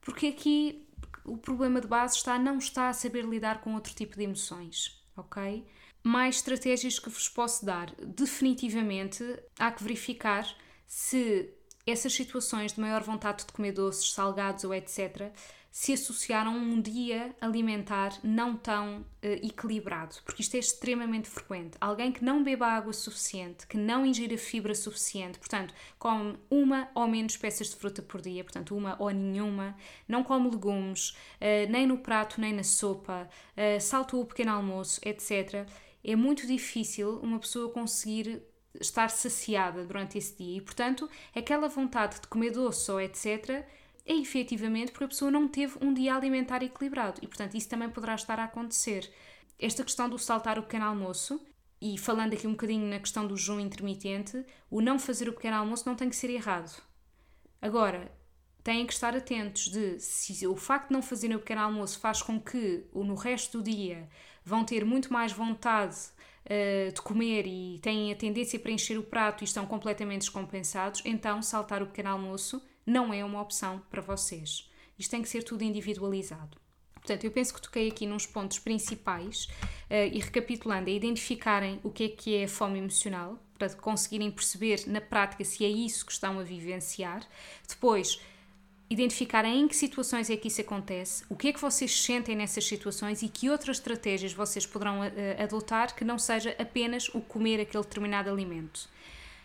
Porque 0.00 0.26
aqui 0.26 0.83
o 1.24 1.36
problema 1.36 1.80
de 1.80 1.86
base 1.86 2.16
está 2.16 2.38
não 2.38 2.58
está 2.58 2.88
a 2.88 2.92
saber 2.92 3.24
lidar 3.24 3.60
com 3.60 3.74
outro 3.74 3.94
tipo 3.94 4.16
de 4.16 4.24
emoções, 4.24 5.02
ok? 5.16 5.66
Mais 6.02 6.36
estratégias 6.36 6.98
que 6.98 7.08
vos 7.08 7.28
posso 7.28 7.64
dar. 7.64 7.94
Definitivamente 7.96 9.24
há 9.58 9.70
que 9.72 9.82
verificar 9.82 10.46
se 10.86 11.50
essas 11.86 12.12
situações 12.12 12.72
de 12.72 12.80
maior 12.80 13.02
vontade 13.02 13.46
de 13.46 13.52
comer 13.52 13.72
doces, 13.72 14.12
salgados 14.12 14.64
ou 14.64 14.74
etc 14.74 15.32
se 15.74 15.92
associaram 15.92 16.52
a 16.52 16.54
um 16.54 16.80
dia 16.80 17.34
alimentar 17.40 18.16
não 18.22 18.56
tão 18.56 19.00
uh, 19.00 19.04
equilibrado, 19.42 20.14
porque 20.24 20.40
isto 20.40 20.54
é 20.54 20.60
extremamente 20.60 21.28
frequente. 21.28 21.76
Alguém 21.80 22.12
que 22.12 22.24
não 22.24 22.44
beba 22.44 22.68
água 22.68 22.92
suficiente, 22.92 23.66
que 23.66 23.76
não 23.76 24.06
ingira 24.06 24.38
fibra 24.38 24.72
suficiente, 24.72 25.36
portanto, 25.36 25.74
come 25.98 26.38
uma 26.48 26.88
ou 26.94 27.08
menos 27.08 27.36
peças 27.36 27.70
de 27.70 27.74
fruta 27.74 28.00
por 28.00 28.20
dia, 28.20 28.44
portanto, 28.44 28.76
uma 28.76 28.94
ou 29.00 29.10
nenhuma, 29.10 29.76
não 30.06 30.22
come 30.22 30.48
legumes, 30.48 31.10
uh, 31.10 31.68
nem 31.68 31.88
no 31.88 31.98
prato, 31.98 32.40
nem 32.40 32.52
na 32.52 32.62
sopa, 32.62 33.28
uh, 33.56 33.80
saltou 33.80 34.20
o 34.20 34.26
pequeno 34.26 34.52
almoço, 34.52 35.00
etc. 35.04 35.68
É 36.04 36.14
muito 36.14 36.46
difícil 36.46 37.18
uma 37.18 37.40
pessoa 37.40 37.68
conseguir 37.72 38.44
estar 38.80 39.10
saciada 39.10 39.84
durante 39.84 40.18
esse 40.18 40.38
dia 40.38 40.56
e, 40.56 40.60
portanto, 40.60 41.10
aquela 41.34 41.68
vontade 41.68 42.20
de 42.20 42.28
comer 42.28 42.52
doce 42.52 42.92
ou 42.92 43.00
etc 43.00 43.66
é 44.06 44.14
efetivamente 44.14 44.92
porque 44.92 45.04
a 45.04 45.08
pessoa 45.08 45.30
não 45.30 45.48
teve 45.48 45.78
um 45.80 45.94
dia 45.94 46.14
alimentar 46.14 46.62
equilibrado 46.62 47.20
e, 47.22 47.26
portanto, 47.26 47.54
isso 47.54 47.68
também 47.68 47.88
poderá 47.88 48.14
estar 48.14 48.38
a 48.38 48.44
acontecer. 48.44 49.10
Esta 49.58 49.82
questão 49.82 50.08
do 50.08 50.18
saltar 50.18 50.58
o 50.58 50.62
pequeno 50.62 50.84
almoço, 50.84 51.40
e 51.80 51.98
falando 51.98 52.34
aqui 52.34 52.46
um 52.46 52.52
bocadinho 52.52 52.86
na 52.86 52.98
questão 52.98 53.26
do 53.26 53.36
jejum 53.36 53.60
intermitente, 53.60 54.44
o 54.70 54.80
não 54.80 54.98
fazer 54.98 55.28
o 55.28 55.32
pequeno 55.32 55.56
almoço 55.56 55.84
não 55.86 55.94
tem 55.94 56.08
que 56.08 56.16
ser 56.16 56.30
errado. 56.30 56.82
Agora, 57.60 58.10
têm 58.62 58.86
que 58.86 58.92
estar 58.92 59.14
atentos 59.14 59.68
de 59.68 60.00
se 60.00 60.46
o 60.46 60.56
facto 60.56 60.88
de 60.88 60.94
não 60.94 61.02
fazerem 61.02 61.36
o 61.36 61.38
pequeno 61.38 61.60
almoço 61.60 61.98
faz 61.98 62.22
com 62.22 62.40
que 62.40 62.86
no 62.94 63.14
resto 63.14 63.58
do 63.58 63.64
dia 63.64 64.08
vão 64.42 64.64
ter 64.64 64.84
muito 64.84 65.12
mais 65.12 65.32
vontade 65.32 65.96
uh, 66.46 66.92
de 66.92 67.00
comer 67.02 67.46
e 67.46 67.78
têm 67.80 68.12
a 68.12 68.16
tendência 68.16 68.58
para 68.58 68.72
encher 68.72 68.98
o 68.98 69.02
prato 69.02 69.42
e 69.42 69.44
estão 69.44 69.66
completamente 69.66 70.22
descompensados, 70.22 71.02
então 71.04 71.42
saltar 71.42 71.82
o 71.82 71.86
pequeno 71.86 72.10
almoço 72.10 72.62
não 72.86 73.12
é 73.12 73.24
uma 73.24 73.40
opção 73.40 73.82
para 73.90 74.02
vocês. 74.02 74.70
Isto 74.98 75.10
tem 75.10 75.22
que 75.22 75.28
ser 75.28 75.42
tudo 75.42 75.64
individualizado. 75.64 76.58
Portanto, 76.94 77.24
eu 77.24 77.30
penso 77.30 77.52
que 77.52 77.60
toquei 77.60 77.88
aqui 77.88 78.06
nos 78.06 78.24
pontos 78.24 78.58
principais 78.58 79.44
uh, 79.90 80.08
e 80.10 80.20
recapitulando, 80.20 80.88
é 80.88 80.94
identificarem 80.94 81.78
o 81.82 81.90
que 81.90 82.04
é 82.04 82.08
que 82.08 82.34
é 82.34 82.44
a 82.44 82.48
fome 82.48 82.78
emocional, 82.78 83.38
para 83.58 83.68
conseguirem 83.74 84.30
perceber 84.30 84.84
na 84.86 85.00
prática 85.00 85.44
se 85.44 85.64
é 85.64 85.68
isso 85.68 86.06
que 86.06 86.12
estão 86.12 86.38
a 86.38 86.42
vivenciar. 86.42 87.22
Depois, 87.68 88.18
identificarem 88.88 89.60
em 89.60 89.68
que 89.68 89.76
situações 89.76 90.30
é 90.30 90.36
que 90.36 90.48
isso 90.48 90.62
acontece, 90.62 91.24
o 91.28 91.36
que 91.36 91.48
é 91.48 91.52
que 91.52 91.60
vocês 91.60 92.02
sentem 92.02 92.34
nessas 92.34 92.64
situações 92.64 93.22
e 93.22 93.28
que 93.28 93.50
outras 93.50 93.76
estratégias 93.76 94.32
vocês 94.32 94.64
poderão 94.66 95.00
uh, 95.00 95.42
adotar 95.42 95.94
que 95.94 96.04
não 96.04 96.18
seja 96.18 96.56
apenas 96.58 97.08
o 97.10 97.20
comer 97.20 97.60
aquele 97.60 97.82
determinado 97.82 98.30
alimento. 98.30 98.88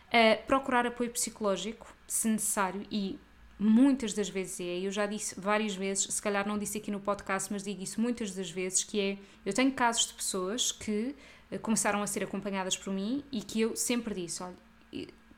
Uh, 0.08 0.46
procurar 0.48 0.88
apoio 0.88 1.12
psicológico, 1.12 1.93
se 2.08 2.29
necessário, 2.29 2.86
e 2.89 3.19
muitas 3.60 4.13
das 4.13 4.30
vezes 4.30 4.62
é, 4.62 4.80
eu 4.80 4.92
já 4.92 5.06
disse 5.06 5.39
várias 5.39 5.75
vezes, 5.75 6.06
se 6.13 6.22
calhar 6.22 6.48
não 6.48 6.58
disse 6.58 6.78
aqui 6.78 6.89
no 6.89 7.00
podcast, 7.00 7.51
mas 7.51 7.62
digo 7.62 7.84
isso 7.84 8.00
muitas 8.00 8.32
das 8.32 8.50
vezes, 8.50 8.86
que 8.86 9.00
é, 9.00 9.18
eu 9.46 9.54
tenho 9.54 9.72
casos 9.74 10.08
de 10.08 10.13
pessoas 10.13 10.72
que 10.72 11.13
uh, 11.51 11.60
começaram 11.60 12.01
a 12.01 12.08
ser 12.08 12.24
acompanhadas 12.24 12.78
por 12.78 12.94
mim 12.94 13.24
e 13.32 13.42
que 13.42 13.60
eu 13.60 13.75
sempre 13.75 14.16
disse, 14.16 14.42
olha, 14.42 14.56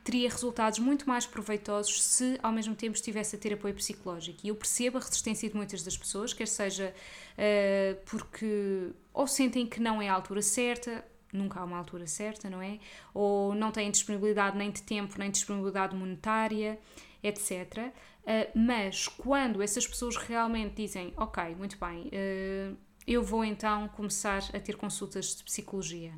teria 0.04 0.30
resultados 0.30 0.80
muito 0.80 1.08
mais 1.08 1.25
proveitosos 1.25 2.04
se 2.04 2.40
ao 2.42 2.51
mesmo 2.51 2.75
tempo 2.75 2.96
estivesse 2.96 3.36
a 3.36 3.40
ter 3.40 3.54
apoio 3.54 3.74
psicológico. 3.74 4.40
E 4.44 4.50
eu 4.50 4.56
percebo 4.56 4.98
a 4.98 5.01
resistência 5.01 5.50
de 5.50 5.56
muitas 5.56 5.84
das 5.84 5.98
pessoas, 5.98 6.32
quer 6.32 6.48
seja 6.48 6.94
uh, 7.34 8.06
porque 8.06 8.90
ou 9.13 9.25
sentem 9.25 9.66
que 9.66 9.80
não 9.80 10.01
é 10.01 10.10
a 10.10 10.13
altura 10.13 10.42
certa, 10.44 11.04
nunca 11.34 11.60
há 11.60 11.63
uma 11.63 11.78
altura 11.78 12.06
certa, 12.06 12.50
não 12.50 12.62
é? 12.62 12.80
Ou 13.13 13.56
não 13.56 13.72
têm 13.72 13.90
disponibilidade 13.90 14.58
nem 14.58 14.70
de 14.70 14.82
tempo, 14.84 15.16
nem 15.18 15.32
disponibilidade 15.32 15.96
monetária, 15.96 16.80
etc. 17.24 17.92
Uh, 18.24 18.58
mas 18.58 19.08
quando 19.08 19.62
essas 19.62 19.88
pessoas 19.88 20.16
realmente 20.16 20.75
dizem, 20.75 21.13
ok, 21.18 21.56
muito 21.56 21.78
bem, 21.80 22.08
uh, 22.08 22.78
eu 23.08 23.24
vou 23.24 23.44
então 23.44 23.88
começar 23.90 24.44
a 24.54 24.60
ter 24.60 24.75
consultas 24.75 25.36
de 25.36 25.44
psicologia, 25.44 26.13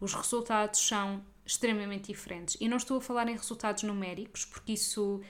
os 0.00 0.14
resultados 0.14 0.86
são 0.86 1.24
extremamente 1.44 2.12
diferentes. 2.12 2.56
E 2.60 2.68
não 2.68 2.76
estou 2.76 2.98
a 2.98 3.00
falar 3.00 3.26
em 3.28 3.32
resultados 3.32 3.82
numéricos, 3.82 4.44
porque 4.44 4.72
isso 4.72 5.22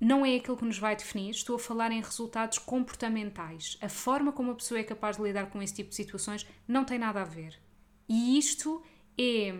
não 0.00 0.24
é 0.24 0.36
aquilo 0.36 0.56
que 0.56 0.64
nos 0.64 0.78
vai 0.78 0.96
definir, 0.96 1.30
estou 1.30 1.56
a 1.56 1.58
falar 1.58 1.92
em 1.92 2.00
resultados 2.00 2.58
comportamentais. 2.58 3.76
A 3.80 3.88
forma 3.88 4.32
como 4.32 4.52
a 4.52 4.54
pessoa 4.54 4.80
é 4.80 4.84
capaz 4.84 5.16
de 5.16 5.22
lidar 5.22 5.50
com 5.50 5.60
esse 5.60 5.74
tipo 5.74 5.90
de 5.90 5.96
situações 5.96 6.46
não 6.66 6.84
tem 6.84 6.98
nada 6.98 7.20
a 7.20 7.24
ver. 7.24 7.60
E 8.08 8.38
isto 8.38 8.82
é, 9.18 9.54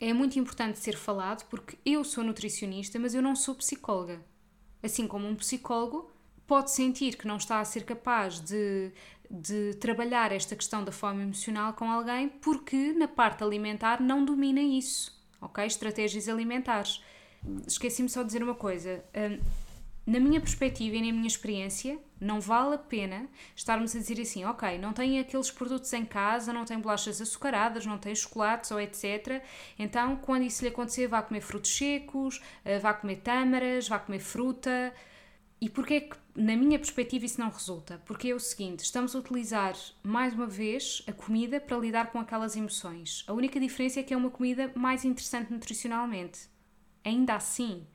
é 0.00 0.12
muito 0.12 0.38
importante 0.38 0.78
ser 0.78 0.96
falado 0.96 1.46
porque 1.48 1.78
eu 1.84 2.02
sou 2.02 2.24
nutricionista, 2.24 2.98
mas 2.98 3.14
eu 3.14 3.22
não 3.22 3.36
sou 3.36 3.54
psicóloga. 3.54 4.20
Assim 4.82 5.06
como 5.06 5.26
um 5.26 5.34
psicólogo 5.34 6.10
pode 6.46 6.70
sentir 6.70 7.16
que 7.16 7.26
não 7.26 7.36
está 7.36 7.60
a 7.60 7.64
ser 7.64 7.84
capaz 7.84 8.40
de, 8.40 8.90
de 9.30 9.74
trabalhar 9.74 10.32
esta 10.32 10.56
questão 10.56 10.82
da 10.82 10.92
fome 10.92 11.22
emocional 11.22 11.74
com 11.74 11.90
alguém 11.90 12.28
porque 12.28 12.92
na 12.92 13.08
parte 13.08 13.44
alimentar 13.44 14.00
não 14.00 14.24
domina 14.24 14.60
isso, 14.60 15.12
ok? 15.40 15.64
Estratégias 15.64 16.28
alimentares. 16.28 17.02
Esqueci-me 17.66 18.08
só 18.08 18.22
de 18.22 18.28
dizer 18.28 18.42
uma 18.42 18.54
coisa. 18.54 19.04
Hum, 19.14 19.40
na 20.08 20.18
minha 20.18 20.40
perspectiva 20.40 20.96
e 20.96 21.02
na 21.02 21.12
minha 21.12 21.26
experiência, 21.26 21.98
não 22.18 22.40
vale 22.40 22.76
a 22.76 22.78
pena 22.78 23.28
estarmos 23.54 23.94
a 23.94 23.98
dizer 23.98 24.18
assim, 24.18 24.42
ok, 24.42 24.78
não 24.78 24.94
tem 24.94 25.20
aqueles 25.20 25.50
produtos 25.50 25.92
em 25.92 26.06
casa, 26.06 26.50
não 26.50 26.64
tem 26.64 26.80
bolachas 26.80 27.20
açucaradas, 27.20 27.84
não 27.84 27.98
tem 27.98 28.14
chocolates 28.14 28.70
ou 28.70 28.80
etc. 28.80 29.42
Então, 29.78 30.16
quando 30.16 30.44
isso 30.44 30.62
lhe 30.62 30.70
acontecer, 30.70 31.08
vá 31.08 31.20
comer 31.20 31.42
frutos 31.42 31.76
secos, 31.76 32.40
eh, 32.64 32.78
vá 32.78 32.94
comer 32.94 33.16
tâmaras, 33.16 33.86
vá 33.86 33.98
comer 33.98 34.20
fruta. 34.20 34.94
E 35.60 35.68
porquê 35.68 35.94
é 35.94 36.00
que, 36.00 36.16
na 36.34 36.56
minha 36.56 36.78
perspectiva, 36.78 37.26
isso 37.26 37.38
não 37.38 37.50
resulta? 37.50 38.00
Porque 38.06 38.30
é 38.30 38.34
o 38.34 38.40
seguinte: 38.40 38.84
estamos 38.84 39.14
a 39.14 39.18
utilizar, 39.18 39.76
mais 40.02 40.32
uma 40.32 40.46
vez, 40.46 41.02
a 41.06 41.12
comida 41.12 41.60
para 41.60 41.76
lidar 41.76 42.10
com 42.10 42.18
aquelas 42.18 42.56
emoções. 42.56 43.24
A 43.26 43.34
única 43.34 43.60
diferença 43.60 44.00
é 44.00 44.02
que 44.02 44.14
é 44.14 44.16
uma 44.16 44.30
comida 44.30 44.72
mais 44.74 45.04
interessante 45.04 45.52
nutricionalmente. 45.52 46.48
Ainda 47.04 47.34
assim, 47.34 47.86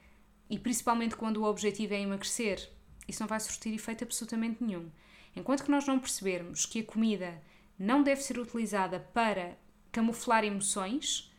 e 0.49 0.59
principalmente 0.59 1.15
quando 1.15 1.37
o 1.37 1.45
objetivo 1.45 1.93
é 1.93 2.01
emagrecer, 2.01 2.69
isso 3.07 3.21
não 3.21 3.27
vai 3.27 3.39
surtir 3.39 3.73
efeito 3.73 4.03
absolutamente 4.03 4.63
nenhum. 4.63 4.89
Enquanto 5.35 5.63
que 5.63 5.71
nós 5.71 5.87
não 5.87 5.99
percebermos 5.99 6.65
que 6.65 6.79
a 6.81 6.83
comida 6.83 7.41
não 7.77 8.03
deve 8.03 8.21
ser 8.21 8.37
utilizada 8.37 8.99
para 8.99 9.57
camuflar 9.91 10.43
emoções, 10.43 11.31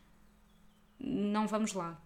não 0.98 1.46
vamos 1.46 1.72
lá. 1.72 2.00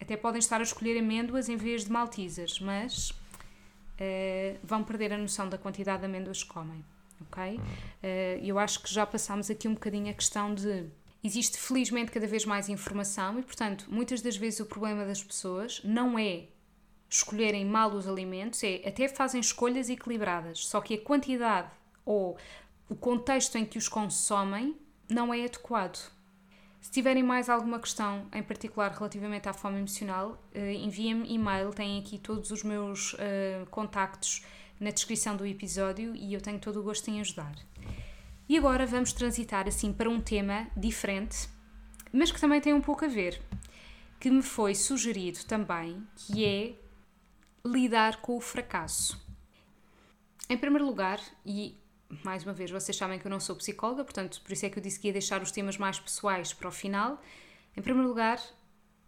Até 0.00 0.16
podem 0.16 0.38
estar 0.38 0.60
a 0.60 0.62
escolher 0.62 0.98
amêndoas 0.98 1.48
em 1.48 1.56
vez 1.56 1.84
de 1.84 1.92
maltesas, 1.92 2.60
mas 2.60 3.10
uh, 3.10 4.58
vão 4.62 4.84
perder 4.84 5.12
a 5.12 5.18
noção 5.18 5.48
da 5.48 5.58
quantidade 5.58 6.00
de 6.00 6.06
amêndoas 6.06 6.42
que 6.42 6.48
comem. 6.48 6.84
Ok? 7.20 7.56
Uh, 7.56 7.60
eu 8.42 8.58
acho 8.58 8.82
que 8.82 8.92
já 8.92 9.04
passámos 9.04 9.50
aqui 9.50 9.66
um 9.66 9.74
bocadinho 9.74 10.10
a 10.10 10.14
questão 10.14 10.54
de 10.54 10.86
Existe 11.22 11.58
felizmente 11.58 12.12
cada 12.12 12.26
vez 12.26 12.44
mais 12.44 12.68
informação 12.68 13.38
e, 13.38 13.42
portanto, 13.42 13.86
muitas 13.88 14.20
das 14.22 14.36
vezes 14.36 14.60
o 14.60 14.66
problema 14.66 15.04
das 15.04 15.22
pessoas 15.22 15.80
não 15.82 16.18
é 16.18 16.44
escolherem 17.10 17.64
mal 17.64 17.90
os 17.92 18.06
alimentos, 18.06 18.62
é 18.62 18.82
até 18.86 19.08
fazem 19.08 19.40
escolhas 19.40 19.88
equilibradas, 19.88 20.66
só 20.66 20.80
que 20.80 20.94
a 20.94 21.00
quantidade 21.00 21.70
ou 22.04 22.36
o 22.88 22.94
contexto 22.94 23.56
em 23.56 23.64
que 23.64 23.78
os 23.78 23.88
consomem 23.88 24.76
não 25.08 25.32
é 25.32 25.44
adequado. 25.44 25.98
Se 26.80 26.90
tiverem 26.90 27.22
mais 27.22 27.48
alguma 27.48 27.78
questão, 27.80 28.26
em 28.32 28.42
particular 28.42 28.92
relativamente 28.92 29.48
à 29.48 29.52
fome 29.52 29.78
emocional, 29.78 30.40
eh, 30.54 30.74
enviem-me 30.74 31.28
e-mail, 31.28 31.70
têm 31.70 31.98
aqui 31.98 32.18
todos 32.18 32.50
os 32.50 32.62
meus 32.62 33.14
uh, 33.14 33.66
contactos 33.70 34.44
na 34.78 34.90
descrição 34.90 35.36
do 35.36 35.44
episódio 35.44 36.14
e 36.14 36.32
eu 36.32 36.40
tenho 36.40 36.58
todo 36.58 36.80
o 36.80 36.82
gosto 36.82 37.08
em 37.10 37.20
ajudar. 37.20 37.54
E 38.48 38.56
agora 38.56 38.86
vamos 38.86 39.12
transitar 39.12 39.68
assim 39.68 39.92
para 39.92 40.08
um 40.08 40.20
tema 40.20 40.68
diferente, 40.74 41.48
mas 42.10 42.32
que 42.32 42.40
também 42.40 42.60
tem 42.60 42.72
um 42.72 42.80
pouco 42.80 43.04
a 43.04 43.08
ver, 43.08 43.42
que 44.18 44.30
me 44.30 44.42
foi 44.42 44.74
sugerido 44.74 45.44
também, 45.44 46.02
que 46.16 46.44
é 46.46 46.74
lidar 47.64 48.22
com 48.22 48.36
o 48.36 48.40
fracasso. 48.40 49.20
Em 50.48 50.56
primeiro 50.56 50.86
lugar, 50.86 51.20
e 51.44 51.76
mais 52.24 52.42
uma 52.42 52.54
vez, 52.54 52.70
vocês 52.70 52.96
sabem 52.96 53.18
que 53.18 53.26
eu 53.26 53.30
não 53.30 53.38
sou 53.38 53.54
psicóloga, 53.54 54.02
portanto, 54.02 54.40
por 54.40 54.52
isso 54.52 54.64
é 54.64 54.70
que 54.70 54.78
eu 54.78 54.82
disse 54.82 54.98
que 54.98 55.08
ia 55.08 55.12
deixar 55.12 55.42
os 55.42 55.52
temas 55.52 55.76
mais 55.76 56.00
pessoais 56.00 56.54
para 56.54 56.68
o 56.68 56.72
final. 56.72 57.22
Em 57.76 57.82
primeiro 57.82 58.08
lugar, 58.08 58.40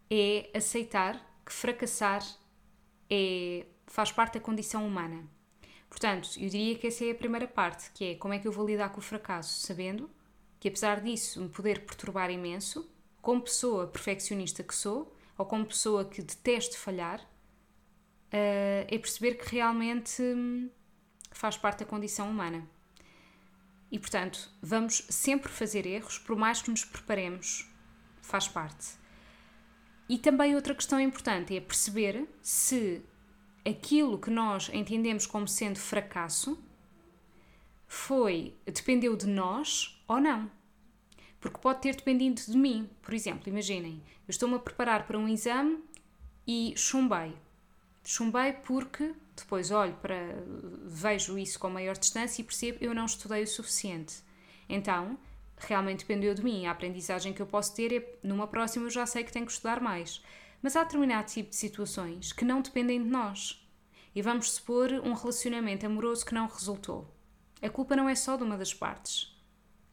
é 0.09 0.51
aceitar 0.55 1.19
que 1.43 1.51
fracassar 1.51 2.21
é, 3.09 3.65
faz 3.87 4.11
parte 4.11 4.35
da 4.35 4.39
condição 4.39 4.85
humana. 4.85 5.27
Portanto, 5.91 6.29
eu 6.37 6.47
diria 6.47 6.75
que 6.77 6.87
essa 6.87 7.03
é 7.03 7.11
a 7.11 7.15
primeira 7.15 7.45
parte, 7.45 7.91
que 7.91 8.05
é 8.05 8.15
como 8.15 8.33
é 8.33 8.39
que 8.39 8.47
eu 8.47 8.51
vou 8.51 8.65
lidar 8.65 8.89
com 8.89 8.99
o 8.99 9.03
fracasso, 9.03 9.67
sabendo 9.67 10.09
que 10.57 10.69
apesar 10.69 11.01
disso 11.01 11.41
me 11.41 11.49
poder 11.49 11.85
perturbar 11.85 12.31
imenso, 12.31 12.89
como 13.21 13.41
pessoa 13.41 13.87
perfeccionista 13.87 14.63
que 14.63 14.73
sou, 14.73 15.13
ou 15.37 15.45
como 15.45 15.65
pessoa 15.65 16.05
que 16.05 16.21
deteste 16.21 16.77
falhar, 16.77 17.19
uh, 17.19 18.87
é 18.87 18.97
perceber 18.97 19.35
que 19.35 19.53
realmente 19.53 20.21
hum, 20.21 20.69
faz 21.29 21.57
parte 21.57 21.79
da 21.79 21.85
condição 21.85 22.29
humana. 22.29 22.65
E 23.91 23.99
portanto, 23.99 24.49
vamos 24.61 25.05
sempre 25.09 25.51
fazer 25.51 25.85
erros, 25.85 26.17
por 26.17 26.37
mais 26.37 26.61
que 26.61 26.71
nos 26.71 26.85
preparemos, 26.85 27.69
faz 28.21 28.47
parte. 28.47 28.91
E 30.07 30.17
também 30.17 30.55
outra 30.55 30.73
questão 30.73 31.01
importante 31.01 31.55
é 31.55 31.59
perceber 31.59 32.29
se 32.41 33.03
aquilo 33.65 34.19
que 34.19 34.29
nós 34.29 34.69
entendemos 34.73 35.25
como 35.25 35.47
sendo 35.47 35.79
fracasso 35.79 36.57
foi 37.87 38.55
dependeu 38.65 39.15
de 39.15 39.27
nós 39.27 40.01
ou 40.07 40.19
não. 40.19 40.49
Porque 41.39 41.57
pode 41.57 41.81
ter 41.81 41.95
dependido 41.95 42.41
de 42.41 42.57
mim. 42.57 42.89
Por 43.01 43.13
exemplo, 43.13 43.49
imaginem, 43.49 44.01
eu 44.27 44.31
estou-me 44.31 44.55
a 44.55 44.59
preparar 44.59 45.07
para 45.07 45.17
um 45.17 45.27
exame 45.27 45.79
e 46.47 46.73
chumbei. 46.77 47.33
Chumbei 48.03 48.53
porque 48.53 49.13
depois 49.35 49.71
olho 49.71 49.93
para 49.95 50.17
vejo 50.85 51.37
isso 51.37 51.59
com 51.59 51.69
maior 51.69 51.97
distância 51.97 52.41
e 52.41 52.45
percebo 52.45 52.77
eu 52.81 52.93
não 52.93 53.05
estudei 53.05 53.43
o 53.43 53.47
suficiente. 53.47 54.15
Então, 54.69 55.17
realmente 55.57 55.99
dependeu 55.99 56.33
de 56.33 56.43
mim. 56.43 56.65
A 56.65 56.71
aprendizagem 56.71 57.33
que 57.33 57.41
eu 57.41 57.45
posso 57.45 57.75
ter 57.75 57.93
é 57.93 58.15
numa 58.23 58.47
próxima 58.47 58.85
eu 58.85 58.89
já 58.89 59.05
sei 59.05 59.23
que 59.23 59.31
tenho 59.31 59.45
que 59.45 59.51
estudar 59.51 59.81
mais. 59.81 60.21
Mas 60.61 60.75
há 60.75 60.83
determinado 60.83 61.27
tipo 61.27 61.49
de 61.49 61.55
situações 61.55 62.31
que 62.31 62.45
não 62.45 62.61
dependem 62.61 63.03
de 63.03 63.09
nós. 63.09 63.67
E 64.13 64.21
vamos 64.21 64.51
supor 64.51 64.91
um 64.91 65.13
relacionamento 65.13 65.85
amoroso 65.85 66.25
que 66.25 66.33
não 66.33 66.47
resultou. 66.47 67.13
A 67.61 67.69
culpa 67.69 67.95
não 67.95 68.09
é 68.09 68.15
só 68.15 68.35
de 68.35 68.43
uma 68.43 68.57
das 68.57 68.73
partes. 68.73 69.35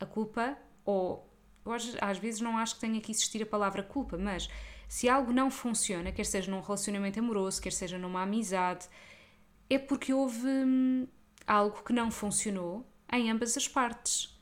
A 0.00 0.06
culpa, 0.06 0.58
ou 0.84 1.28
eu 1.64 1.72
às 2.00 2.18
vezes 2.18 2.40
não 2.40 2.56
acho 2.56 2.74
que 2.74 2.80
tenha 2.80 3.00
que 3.00 3.12
existir 3.12 3.42
a 3.42 3.46
palavra 3.46 3.82
culpa, 3.82 4.16
mas 4.16 4.48
se 4.88 5.08
algo 5.08 5.32
não 5.32 5.50
funciona, 5.50 6.10
quer 6.10 6.24
seja 6.24 6.50
num 6.50 6.60
relacionamento 6.60 7.20
amoroso, 7.20 7.60
quer 7.60 7.72
seja 7.72 7.98
numa 7.98 8.22
amizade, 8.22 8.88
é 9.68 9.78
porque 9.78 10.12
houve 10.12 10.46
hum, 10.46 11.06
algo 11.46 11.82
que 11.82 11.92
não 11.92 12.10
funcionou 12.10 12.86
em 13.12 13.30
ambas 13.30 13.56
as 13.56 13.68
partes. 13.68 14.34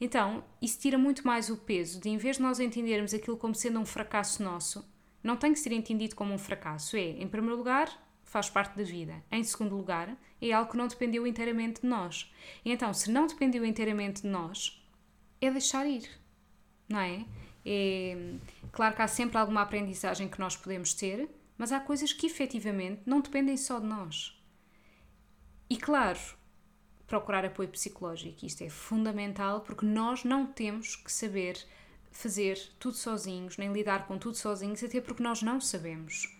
Então, 0.00 0.44
isso 0.60 0.80
tira 0.80 0.98
muito 0.98 1.24
mais 1.24 1.48
o 1.48 1.56
peso 1.56 2.00
de, 2.00 2.08
em 2.08 2.16
vez 2.16 2.36
de 2.36 2.42
nós 2.42 2.58
entendermos 2.58 3.14
aquilo 3.14 3.36
como 3.36 3.54
sendo 3.54 3.78
um 3.78 3.86
fracasso 3.86 4.42
nosso, 4.42 4.84
não 5.24 5.36
tem 5.36 5.52
que 5.52 5.58
ser 5.58 5.72
entendido 5.72 6.14
como 6.14 6.34
um 6.34 6.38
fracasso. 6.38 6.96
É, 6.96 7.00
em 7.00 7.26
primeiro 7.26 7.56
lugar, 7.56 7.88
faz 8.22 8.50
parte 8.50 8.76
da 8.76 8.84
vida. 8.84 9.24
Em 9.32 9.42
segundo 9.42 9.74
lugar, 9.74 10.16
é 10.40 10.52
algo 10.52 10.70
que 10.70 10.76
não 10.76 10.86
dependeu 10.86 11.26
inteiramente 11.26 11.80
de 11.80 11.86
nós. 11.86 12.32
E 12.64 12.70
então, 12.70 12.92
se 12.92 13.10
não 13.10 13.26
dependeu 13.26 13.64
inteiramente 13.64 14.22
de 14.22 14.28
nós, 14.28 14.86
é 15.40 15.50
deixar 15.50 15.86
ir, 15.86 16.08
não 16.88 17.00
é? 17.00 17.24
É 17.64 18.34
claro 18.70 18.94
que 18.94 19.00
há 19.00 19.08
sempre 19.08 19.38
alguma 19.38 19.62
aprendizagem 19.62 20.28
que 20.28 20.38
nós 20.38 20.54
podemos 20.56 20.92
ter, 20.92 21.28
mas 21.56 21.72
há 21.72 21.80
coisas 21.80 22.12
que 22.12 22.26
efetivamente 22.26 23.02
não 23.06 23.20
dependem 23.20 23.56
só 23.56 23.80
de 23.80 23.86
nós. 23.86 24.38
E 25.70 25.78
claro, 25.78 26.18
procurar 27.06 27.44
apoio 27.44 27.68
psicológico, 27.70 28.44
isto 28.44 28.62
é 28.62 28.68
fundamental 28.68 29.62
porque 29.62 29.86
nós 29.86 30.24
não 30.24 30.46
temos 30.46 30.96
que 30.96 31.10
saber 31.10 31.56
fazer 32.14 32.56
tudo 32.78 32.96
sozinhos, 32.96 33.58
nem 33.58 33.72
lidar 33.72 34.06
com 34.06 34.16
tudo 34.16 34.36
sozinhos, 34.36 34.82
até 34.82 35.00
porque 35.00 35.22
nós 35.22 35.42
não 35.42 35.60
sabemos. 35.60 36.32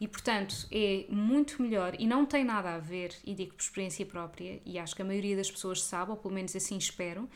E 0.00 0.08
portanto 0.08 0.66
é 0.70 1.06
muito 1.08 1.62
melhor 1.62 1.94
e 1.98 2.06
não 2.06 2.26
tem 2.26 2.44
nada 2.44 2.74
a 2.74 2.78
ver, 2.78 3.14
e 3.24 3.32
digo 3.32 3.54
por 3.54 3.62
experiência 3.62 4.04
própria, 4.04 4.60
e 4.66 4.78
acho 4.78 4.96
que 4.96 5.00
a 5.00 5.04
maioria 5.04 5.36
das 5.36 5.50
pessoas 5.50 5.82
sabe, 5.84 6.10
ou 6.10 6.16
pelo 6.16 6.34
menos 6.34 6.54
assim 6.56 6.76
espero, 6.76 7.30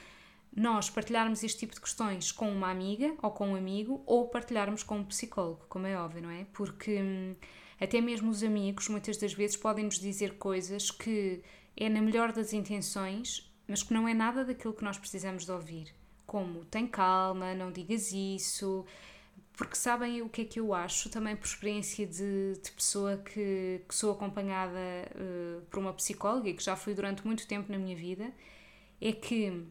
nós 0.54 0.90
partilharmos 0.90 1.44
este 1.44 1.60
tipo 1.60 1.74
de 1.74 1.80
questões 1.80 2.32
com 2.32 2.50
uma 2.50 2.70
amiga 2.70 3.14
ou 3.22 3.30
com 3.30 3.50
um 3.50 3.56
amigo 3.56 4.02
ou 4.04 4.28
partilharmos 4.28 4.82
com 4.82 4.98
um 4.98 5.04
psicólogo, 5.04 5.64
como 5.68 5.86
é 5.86 5.96
óbvio, 5.96 6.22
não 6.22 6.30
é? 6.30 6.44
Porque 6.52 7.00
hum, 7.00 7.36
até 7.80 8.00
mesmo 8.00 8.30
os 8.30 8.42
amigos 8.42 8.88
muitas 8.88 9.16
das 9.16 9.32
vezes 9.32 9.56
podem 9.56 9.84
nos 9.84 10.00
dizer 10.00 10.36
coisas 10.36 10.90
que 10.90 11.42
é 11.76 11.88
na 11.88 12.02
melhor 12.02 12.32
das 12.32 12.52
intenções, 12.52 13.48
mas 13.68 13.82
que 13.84 13.94
não 13.94 14.08
é 14.08 14.14
nada 14.14 14.44
daquilo 14.44 14.74
que 14.74 14.82
nós 14.82 14.98
precisamos 14.98 15.44
de 15.44 15.52
ouvir 15.52 15.94
como 16.36 16.66
tem 16.66 16.86
calma, 16.86 17.54
não 17.54 17.72
digas 17.72 18.12
isso, 18.12 18.84
porque 19.54 19.74
sabem 19.74 20.20
o 20.20 20.28
que 20.28 20.42
é 20.42 20.44
que 20.44 20.60
eu 20.60 20.74
acho, 20.74 21.08
também 21.08 21.34
por 21.34 21.46
experiência 21.46 22.06
de, 22.06 22.60
de 22.62 22.70
pessoa 22.72 23.16
que, 23.16 23.80
que, 23.88 23.94
sou 23.94 24.12
acompanhada 24.12 24.78
uh, 25.14 25.62
por 25.70 25.78
uma 25.78 25.94
psicóloga 25.94 26.50
e 26.50 26.52
que 26.52 26.62
já 26.62 26.76
fui 26.76 26.92
durante 26.92 27.26
muito 27.26 27.46
tempo 27.46 27.72
na 27.72 27.78
minha 27.78 27.96
vida, 27.96 28.30
é 29.00 29.12
que 29.12 29.64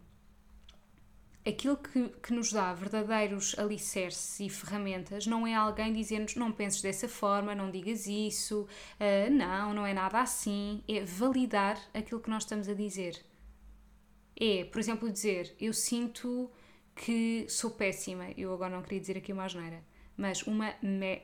aquilo 1.48 1.78
que, 1.78 2.10
que 2.24 2.34
nos 2.34 2.52
dá 2.52 2.74
verdadeiros 2.74 3.54
alicerces 3.60 4.40
e 4.40 4.50
ferramentas 4.50 5.28
não 5.28 5.46
é 5.46 5.54
alguém 5.54 5.94
dizendo-nos 5.94 6.36
não 6.36 6.52
penses 6.52 6.82
dessa 6.82 7.08
forma, 7.08 7.54
não 7.54 7.70
digas 7.70 8.08
isso, 8.08 8.68
uh, 9.00 9.30
não, 9.32 9.72
não 9.72 9.86
é 9.86 9.94
nada 9.94 10.20
assim, 10.20 10.84
é 10.88 11.06
validar 11.06 11.80
aquilo 11.94 12.20
que 12.20 12.30
nós 12.32 12.42
estamos 12.42 12.68
a 12.68 12.74
dizer 12.74 13.24
é, 14.40 14.66
por 14.66 14.80
exemplo, 14.80 15.12
dizer 15.12 15.56
eu 15.60 15.74
sinto 15.74 16.52
que 16.96 17.46
sou 17.50 17.72
péssima. 17.72 18.32
Eu 18.38 18.54
agora 18.54 18.76
não 18.76 18.82
queria 18.82 19.00
dizer 19.00 19.18
aqui 19.18 19.34
uma 19.34 19.46
asneira, 19.46 19.84
mas 20.18 20.44
uma 20.44 20.74
me. 20.82 21.22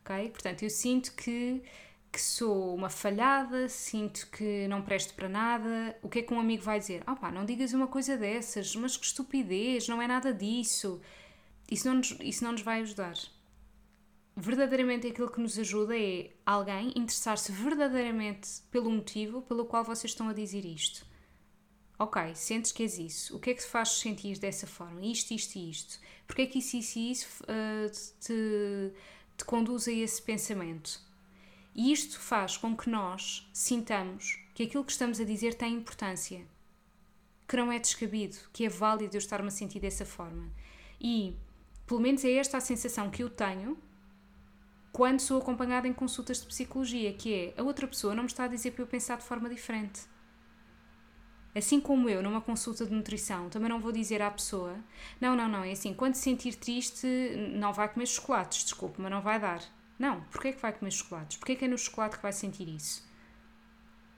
Ok? 0.00 0.30
Portanto, 0.30 0.62
eu 0.64 0.70
sinto 0.70 1.14
que, 1.14 1.62
que 2.10 2.20
sou 2.20 2.74
uma 2.74 2.90
falhada, 2.90 3.68
sinto 3.68 4.28
que 4.30 4.66
não 4.68 4.82
presto 4.82 5.14
para 5.14 5.28
nada. 5.28 5.96
O 6.02 6.08
que 6.08 6.20
é 6.20 6.22
que 6.22 6.34
um 6.34 6.40
amigo 6.40 6.62
vai 6.62 6.78
dizer? 6.80 7.02
Ah, 7.06 7.14
pá, 7.16 7.30
não 7.30 7.44
digas 7.44 7.72
uma 7.72 7.86
coisa 7.86 8.16
dessas, 8.16 8.74
mas 8.76 8.96
que 8.96 9.06
estupidez, 9.06 9.88
não 9.88 10.02
é 10.02 10.06
nada 10.08 10.32
disso. 10.34 11.00
Isso 11.70 11.86
não 11.88 11.94
nos, 11.96 12.10
isso 12.20 12.44
não 12.44 12.52
nos 12.52 12.62
vai 12.62 12.80
ajudar. 12.82 13.14
verdadeiramente 14.36 15.06
aquilo 15.06 15.30
que 15.30 15.40
nos 15.40 15.58
ajuda 15.58 15.96
é 15.96 16.30
alguém 16.44 16.92
interessar-se 16.96 17.52
verdadeiramente 17.52 18.62
pelo 18.70 18.90
motivo 18.90 19.42
pelo 19.42 19.64
qual 19.66 19.84
vocês 19.84 20.10
estão 20.12 20.28
a 20.28 20.32
dizer 20.32 20.64
isto. 20.64 21.06
Ok, 21.98 22.34
sentes 22.34 22.72
que 22.72 22.82
és 22.82 22.98
isso. 22.98 23.36
O 23.36 23.40
que 23.40 23.50
é 23.50 23.54
que 23.54 23.62
te 23.62 23.68
faz 23.68 23.90
sentir 23.90 24.38
dessa 24.38 24.66
forma? 24.66 25.04
Isto, 25.04 25.32
isto 25.32 25.56
e 25.56 25.70
isto. 25.70 26.00
Porque 26.26 26.42
é 26.42 26.46
que 26.46 26.58
isso, 26.58 26.76
isso 26.76 26.98
e 26.98 27.10
isso 27.10 27.44
uh, 27.44 27.90
te, 28.20 28.92
te 29.36 29.44
conduz 29.44 29.86
a 29.86 29.92
esse 29.92 30.20
pensamento? 30.20 31.00
E 31.74 31.92
isto 31.92 32.18
faz 32.18 32.56
com 32.56 32.76
que 32.76 32.90
nós 32.90 33.48
sintamos 33.52 34.38
que 34.54 34.64
aquilo 34.64 34.84
que 34.84 34.92
estamos 34.92 35.20
a 35.20 35.24
dizer 35.24 35.54
tem 35.54 35.74
importância, 35.74 36.42
que 37.48 37.56
não 37.56 37.72
é 37.72 37.78
descabido, 37.78 38.36
que 38.52 38.64
é 38.64 38.68
válido 38.68 39.16
eu 39.16 39.18
estar-me 39.18 39.48
a 39.48 39.50
sentir 39.50 39.80
dessa 39.80 40.04
forma. 40.04 40.50
E, 41.00 41.34
pelo 41.86 42.00
menos, 42.00 42.24
é 42.24 42.32
esta 42.32 42.58
a 42.58 42.60
sensação 42.60 43.10
que 43.10 43.22
eu 43.22 43.30
tenho 43.30 43.78
quando 44.92 45.20
sou 45.20 45.40
acompanhada 45.40 45.88
em 45.88 45.92
consultas 45.92 46.40
de 46.40 46.46
psicologia, 46.46 47.12
que 47.14 47.34
é 47.34 47.54
a 47.60 47.62
outra 47.62 47.86
pessoa 47.86 48.14
não 48.14 48.24
me 48.24 48.28
está 48.28 48.44
a 48.44 48.48
dizer 48.48 48.72
para 48.72 48.82
eu 48.82 48.86
pensar 48.86 49.16
de 49.16 49.24
forma 49.24 49.48
diferente. 49.48 50.02
Assim 51.54 51.80
como 51.80 52.08
eu, 52.08 52.22
numa 52.22 52.40
consulta 52.40 52.86
de 52.86 52.92
nutrição, 52.92 53.50
também 53.50 53.68
não 53.68 53.80
vou 53.80 53.92
dizer 53.92 54.22
à 54.22 54.30
pessoa: 54.30 54.74
não, 55.20 55.36
não, 55.36 55.48
não, 55.48 55.62
é 55.62 55.72
assim, 55.72 55.92
quando 55.92 56.14
se 56.14 56.22
sentir 56.22 56.54
triste, 56.54 57.06
não 57.54 57.72
vai 57.72 57.88
comer 57.88 58.06
chocolates, 58.06 58.64
desculpe, 58.64 59.00
mas 59.00 59.10
não 59.10 59.20
vai 59.20 59.38
dar. 59.38 59.62
Não, 59.98 60.22
porquê 60.32 60.48
é 60.48 60.52
que 60.52 60.62
vai 60.62 60.72
comer 60.72 60.90
chocolates? 60.90 61.36
Porquê 61.36 61.52
é 61.52 61.56
que 61.56 61.64
é 61.64 61.68
no 61.68 61.76
chocolate 61.76 62.16
que 62.16 62.22
vai 62.22 62.32
sentir 62.32 62.68
isso? 62.68 63.06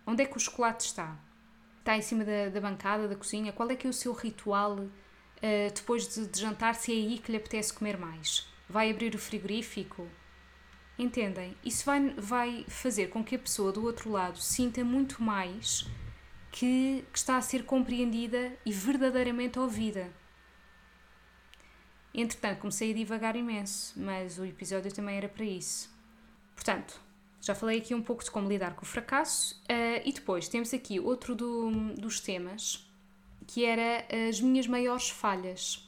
Onde 0.06 0.22
é 0.22 0.26
que 0.26 0.36
o 0.36 0.40
chocolate 0.40 0.86
está? 0.86 1.18
Está 1.80 1.96
em 1.96 2.02
cima 2.02 2.24
da, 2.24 2.48
da 2.48 2.60
bancada, 2.60 3.08
da 3.08 3.16
cozinha? 3.16 3.52
Qual 3.52 3.68
é 3.70 3.76
que 3.76 3.86
é 3.86 3.90
o 3.90 3.92
seu 3.92 4.12
ritual 4.12 4.78
uh, 4.78 4.90
depois 5.74 6.08
de, 6.08 6.26
de 6.26 6.40
jantar, 6.40 6.74
se 6.76 6.92
é 6.92 6.94
aí 6.94 7.18
que 7.18 7.32
lhe 7.32 7.36
apetece 7.36 7.72
comer 7.72 7.98
mais? 7.98 8.46
Vai 8.68 8.90
abrir 8.90 9.14
o 9.14 9.18
frigorífico? 9.18 10.08
Entendem? 10.98 11.56
Isso 11.64 11.84
vai, 11.84 12.14
vai 12.16 12.64
fazer 12.68 13.08
com 13.08 13.24
que 13.24 13.34
a 13.34 13.38
pessoa 13.38 13.72
do 13.72 13.84
outro 13.84 14.10
lado 14.10 14.38
sinta 14.38 14.84
muito 14.84 15.22
mais 15.22 15.86
que, 16.54 17.04
que 17.12 17.18
está 17.18 17.36
a 17.36 17.42
ser 17.42 17.64
compreendida 17.64 18.56
e 18.64 18.72
verdadeiramente 18.72 19.58
ouvida. 19.58 20.08
Entretanto, 22.14 22.60
comecei 22.60 22.92
a 22.92 22.94
divagar 22.94 23.34
imenso, 23.34 23.92
mas 23.96 24.38
o 24.38 24.44
episódio 24.44 24.94
também 24.94 25.16
era 25.16 25.28
para 25.28 25.44
isso. 25.44 25.92
Portanto, 26.54 27.00
já 27.40 27.56
falei 27.56 27.78
aqui 27.78 27.92
um 27.92 28.00
pouco 28.00 28.22
de 28.22 28.30
como 28.30 28.48
lidar 28.48 28.76
com 28.76 28.82
o 28.82 28.86
fracasso, 28.86 29.60
uh, 29.64 30.00
e 30.04 30.12
depois 30.12 30.46
temos 30.46 30.72
aqui 30.72 31.00
outro 31.00 31.34
do, 31.34 31.92
dos 31.94 32.20
temas, 32.20 32.88
que 33.48 33.64
era 33.64 34.06
as 34.28 34.40
minhas 34.40 34.68
maiores 34.68 35.10
falhas 35.10 35.84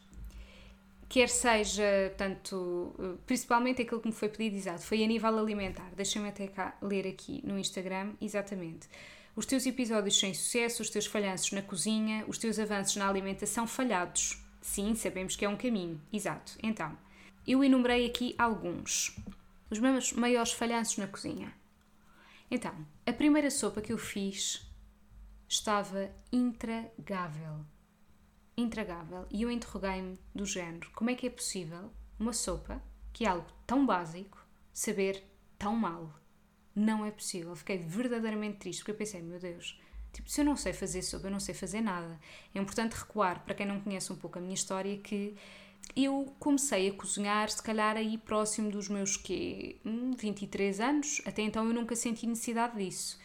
quer 1.09 1.29
seja, 1.29 2.13
tanto, 2.17 2.93
principalmente 3.27 3.81
aquilo 3.83 4.01
que 4.01 4.09
me 4.09 4.13
foi 4.13 4.29
pedido, 4.29 4.57
exato, 4.57 4.83
foi 4.83 5.05
a 5.05 5.07
nível 5.07 5.39
alimentar. 5.39 5.89
Deixa-me 5.95 6.29
até 6.29 6.49
cá 6.49 6.77
ler 6.83 7.07
aqui 7.07 7.41
no 7.47 7.57
Instagram, 7.57 8.15
exatamente. 8.21 8.89
Os 9.37 9.45
teus 9.47 9.67
episódios 9.67 10.19
sem 10.19 10.33
sucesso, 10.33 10.81
os 10.83 10.89
teus 10.89 11.05
falhanços 11.05 11.53
na 11.53 11.61
cozinha, 11.61 12.25
os 12.27 12.39
teus 12.39 12.59
avanços 12.59 12.97
na 12.97 13.07
alimentação 13.07 13.67
falhados. 13.67 14.43
Sim, 14.63 14.95
sabemos 14.95 15.37
que 15.37 15.45
é 15.45 15.49
um 15.49 15.57
caminho, 15.57 16.01
exato. 16.11 16.53
Então, 16.63 16.97
eu 17.47 17.63
enumerei 17.63 18.07
aqui 18.07 18.35
alguns. 18.39 19.15
Os 19.71 19.79
meus 19.79 20.13
maiores 20.15 20.53
falhanços 20.53 20.97
na 20.97 21.07
cozinha. 21.07 21.53
Então, 22.51 22.75
a 23.05 23.13
primeira 23.13 23.51
sopa 23.51 23.83
que 23.83 23.93
eu 23.93 23.99
fiz 23.99 24.67
estava 25.47 26.11
intragável 26.33 27.65
intragável 28.57 29.27
e 29.31 29.43
eu 29.43 29.51
interroguei-me 29.51 30.19
do 30.35 30.47
género: 30.47 30.91
como 30.95 31.11
é 31.11 31.15
que 31.15 31.27
é 31.27 31.31
possível 31.31 31.91
uma 32.19 32.33
sopa, 32.33 32.83
que 33.13 33.25
é 33.25 33.29
algo 33.29 33.47
tão 33.67 33.85
básico, 33.85 34.45
saber 34.73 35.23
tão 35.59 35.77
mal? 35.77 36.11
Não 36.77 37.07
é 37.07 37.11
possível. 37.11 37.57
Fiquei 37.57 37.79
verdadeiramente 37.79 38.59
triste 38.59 38.81
porque 38.81 38.91
eu 38.91 38.97
pensei: 38.97 39.23
meu 39.23 39.41
Deus, 39.41 39.81
tipo, 40.13 40.31
se 40.31 40.43
eu 40.43 40.45
não 40.45 40.55
sei 40.55 40.75
fazer 40.75 41.01
sopa, 41.01 41.29
eu 41.29 41.31
não 41.31 41.41
sei 41.41 41.55
fazer 41.55 41.81
nada. 41.81 42.21
É 42.55 42.59
importante 42.59 42.93
recuar, 42.93 43.43
para 43.45 43.55
quem 43.55 43.65
não 43.65 43.81
conhece 43.81 44.13
um 44.13 44.17
pouco 44.17 44.39
a 44.39 44.43
minha 44.43 44.55
história, 44.55 44.99
que 44.99 45.35
eu 45.97 46.35
comecei 46.39 46.91
a 46.91 46.93
cozinhar, 46.93 47.49
se 47.49 47.63
calhar 47.63 47.97
aí 47.97 48.19
próximo 48.19 48.71
dos 48.71 48.89
meus 48.89 49.17
quê? 49.17 49.77
23 49.85 50.79
hum, 50.79 50.85
anos. 50.85 51.23
Até 51.25 51.41
então 51.41 51.67
eu 51.67 51.73
nunca 51.73 51.97
senti 51.97 52.27
necessidade 52.27 52.77
disso. 52.77 53.19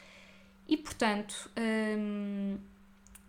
E 0.65 0.77
portanto. 0.77 1.51
Hum, 1.59 2.57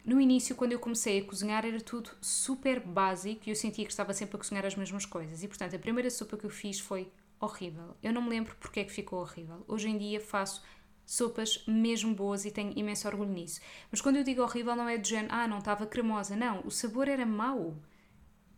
no 0.05 0.21
início, 0.21 0.57
quando 0.57 0.73
eu 0.73 0.81
comecei 0.81 1.21
a 1.21 1.25
cozinhar, 1.25 1.65
era 1.65 1.81
tudo 1.81 2.11
super 2.21 2.81
básico 2.81 3.43
e 3.47 3.51
eu 3.51 3.55
sentia 3.55 3.85
que 3.85 3.93
estava 3.93 4.13
sempre 4.13 4.35
a 4.35 4.39
cozinhar 4.39 4.67
as 4.67 4.75
mesmas 4.75 5.07
coisas. 5.07 5.45
E 5.45 5.49
portanto, 5.49 5.77
a 5.77 5.79
primeira 5.79 6.11
sopa 6.11 6.37
que 6.37 6.45
eu 6.45 6.51
fiz 6.51 6.81
foi 6.81 7.09
horrível. 7.47 7.97
Eu 8.03 8.13
não 8.13 8.23
me 8.23 8.31
lembro 8.31 8.55
porque 8.57 8.81
é 8.81 8.85
que 8.85 8.93
ficou 8.93 9.21
horrível. 9.21 9.65
Hoje 9.67 9.89
em 9.89 9.99
dia 9.99 10.21
faço 10.21 10.63
sopas 11.05 11.65
mesmo 11.67 12.15
boas 12.15 12.45
e 12.45 12.51
tenho 12.51 12.73
imenso 12.79 13.09
orgulho 13.09 13.33
nisso. 13.33 13.61
Mas 13.91 14.01
quando 14.01 14.17
eu 14.17 14.25
digo 14.25 14.43
horrível, 14.43 14.77
não 14.77 14.89
é 14.89 14.97
de 14.97 15.11
género, 15.11 15.35
ah, 15.35 15.49
não 15.49 15.59
estava 15.59 15.87
cremosa. 15.87 16.37
Não, 16.37 16.63
o 16.65 16.71
sabor 16.71 17.09
era 17.09 17.27
mau. 17.27 17.77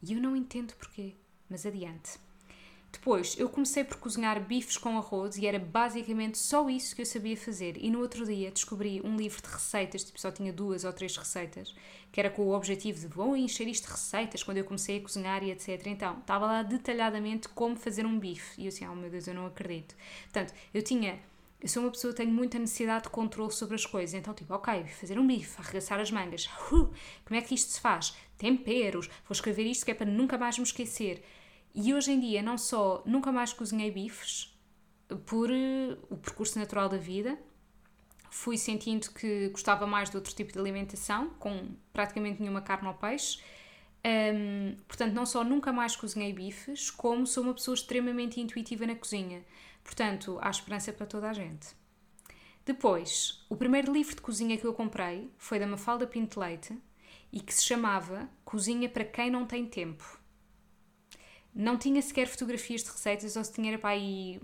E 0.03 0.13
eu 0.13 0.21
não 0.21 0.37
entendo 0.37 0.75
porquê. 0.75 1.15
Mas 1.49 1.65
adiante. 1.65 2.19
Depois, 2.95 3.37
eu 3.37 3.49
comecei 3.49 3.83
por 3.83 3.97
cozinhar 3.97 4.41
bifes 4.41 4.79
com 4.79 4.97
arroz 4.97 5.37
e 5.37 5.47
era 5.47 5.59
basicamente 5.59 6.39
só 6.39 6.71
isso 6.71 6.95
que 6.95 7.03
eu 7.03 7.07
sabia 7.07 7.37
fazer. 7.37 7.77
E 7.77 7.91
no 7.91 8.01
outro 8.01 8.25
dia 8.25 8.53
descobri 8.53 9.01
um 9.05 9.17
livro 9.17 9.43
de 9.43 9.49
receitas, 9.49 10.05
tipo 10.05 10.21
só 10.21 10.31
tinha 10.31 10.53
duas 10.53 10.85
ou 10.85 10.93
três 10.93 11.17
receitas, 11.17 11.75
que 12.13 12.21
era 12.21 12.31
com 12.31 12.43
o 12.43 12.55
objetivo 12.55 13.01
de 13.01 13.09
vou 13.09 13.37
encher 13.37 13.67
isto 13.67 13.87
de 13.87 13.93
receitas 13.93 14.45
quando 14.45 14.59
eu 14.59 14.65
comecei 14.65 14.99
a 14.99 15.01
cozinhar 15.01 15.43
e 15.43 15.51
etc. 15.51 15.89
Então, 15.89 16.19
estava 16.21 16.47
lá 16.47 16.63
detalhadamente 16.63 17.49
como 17.49 17.75
fazer 17.75 18.07
um 18.07 18.17
bife. 18.17 18.61
E 18.61 18.67
eu 18.67 18.69
assim, 18.69 18.87
oh 18.87 18.95
meu 18.95 19.11
Deus, 19.11 19.27
eu 19.27 19.35
não 19.35 19.47
acredito. 19.47 19.97
Portanto, 20.31 20.55
eu 20.73 20.81
tinha 20.81 21.19
eu 21.65 21.69
sou 21.69 21.83
uma 21.83 21.91
pessoa 21.91 22.13
que 22.13 22.19
tenho 22.19 22.31
muita 22.31 22.59
necessidade 22.59 23.05
de 23.05 23.09
controle 23.09 23.51
sobre 23.51 23.75
as 23.75 23.87
coisas. 23.87 24.15
Então, 24.15 24.35
tipo, 24.35 24.53
ok, 24.53 24.85
fazer 24.85 25.19
um 25.19 25.27
bife, 25.27 25.59
arregaçar 25.59 25.99
as 25.99 26.11
mangas. 26.11 26.45
Uh, 26.71 26.93
como 27.25 27.41
é 27.41 27.41
que 27.41 27.55
isto 27.55 27.73
se 27.73 27.81
faz? 27.81 28.15
Temperos. 28.37 29.07
Vou 29.07 29.33
escrever 29.33 29.65
isto 29.65 29.85
que 29.85 29.91
é 29.91 29.95
para 29.95 30.05
nunca 30.05 30.37
mais 30.37 30.59
me 30.59 30.65
esquecer. 30.65 31.25
E 31.75 31.93
hoje 31.93 32.13
em 32.13 32.21
dia, 32.21 32.41
não 32.41 32.57
só 32.57 33.03
nunca 33.05 33.33
mais 33.33 33.53
cozinhei 33.53 33.91
bifes, 33.91 34.57
por 35.27 35.51
uh, 35.51 35.99
o 36.09 36.17
percurso 36.17 36.57
natural 36.57 36.89
da 36.89 36.97
vida, 36.97 37.37
fui 38.31 38.57
sentindo 38.57 39.11
que 39.11 39.49
gostava 39.49 39.85
mais 39.85 40.09
de 40.09 40.17
outro 40.17 40.33
tipo 40.33 40.53
de 40.53 40.59
alimentação, 40.59 41.31
com 41.39 41.75
praticamente 41.93 42.41
nenhuma 42.41 42.63
carne 42.63 42.87
ou 42.87 42.95
peixe. 42.95 43.41
Um, 44.07 44.77
portanto, 44.87 45.15
não 45.15 45.27
só 45.27 45.43
nunca 45.43 45.73
mais 45.73 45.97
cozinhei 45.97 46.33
bifes, 46.33 46.91
como 46.91 47.27
sou 47.27 47.43
uma 47.43 47.55
pessoa 47.55 47.75
extremamente 47.75 48.41
intuitiva 48.41 48.87
na 48.87 48.95
cozinha. 48.95 49.45
Portanto, 49.83 50.39
há 50.41 50.51
esperança 50.51 50.93
para 50.93 51.07
toda 51.07 51.29
a 51.29 51.33
gente. 51.33 51.69
Depois, 52.65 53.45
o 53.49 53.57
primeiro 53.57 53.93
livro 53.93 54.15
de 54.15 54.23
cozinha 54.23 54.57
que 54.57 54.65
eu 54.65 54.73
comprei 54.73 55.29
foi 55.37 55.59
da 55.59 55.67
Mafalda 55.67 56.07
Pinto 56.07 56.39
Leite 56.39 56.79
e 57.33 57.41
que 57.41 57.53
se 57.53 57.65
chamava 57.65 58.29
Cozinha 58.45 58.89
para 58.89 59.05
quem 59.05 59.29
não 59.29 59.45
tem 59.45 59.67
tempo 59.67 60.24
não 61.55 61.79
tinha 61.79 62.03
sequer 62.03 62.27
fotografias 62.27 62.83
de 62.83 62.91
receitas, 62.91 63.37
ou 63.37 63.45
se 63.45 63.53
tinha, 63.53 63.71
era 63.71 63.79
para 63.79 63.91
aí, 63.91 64.41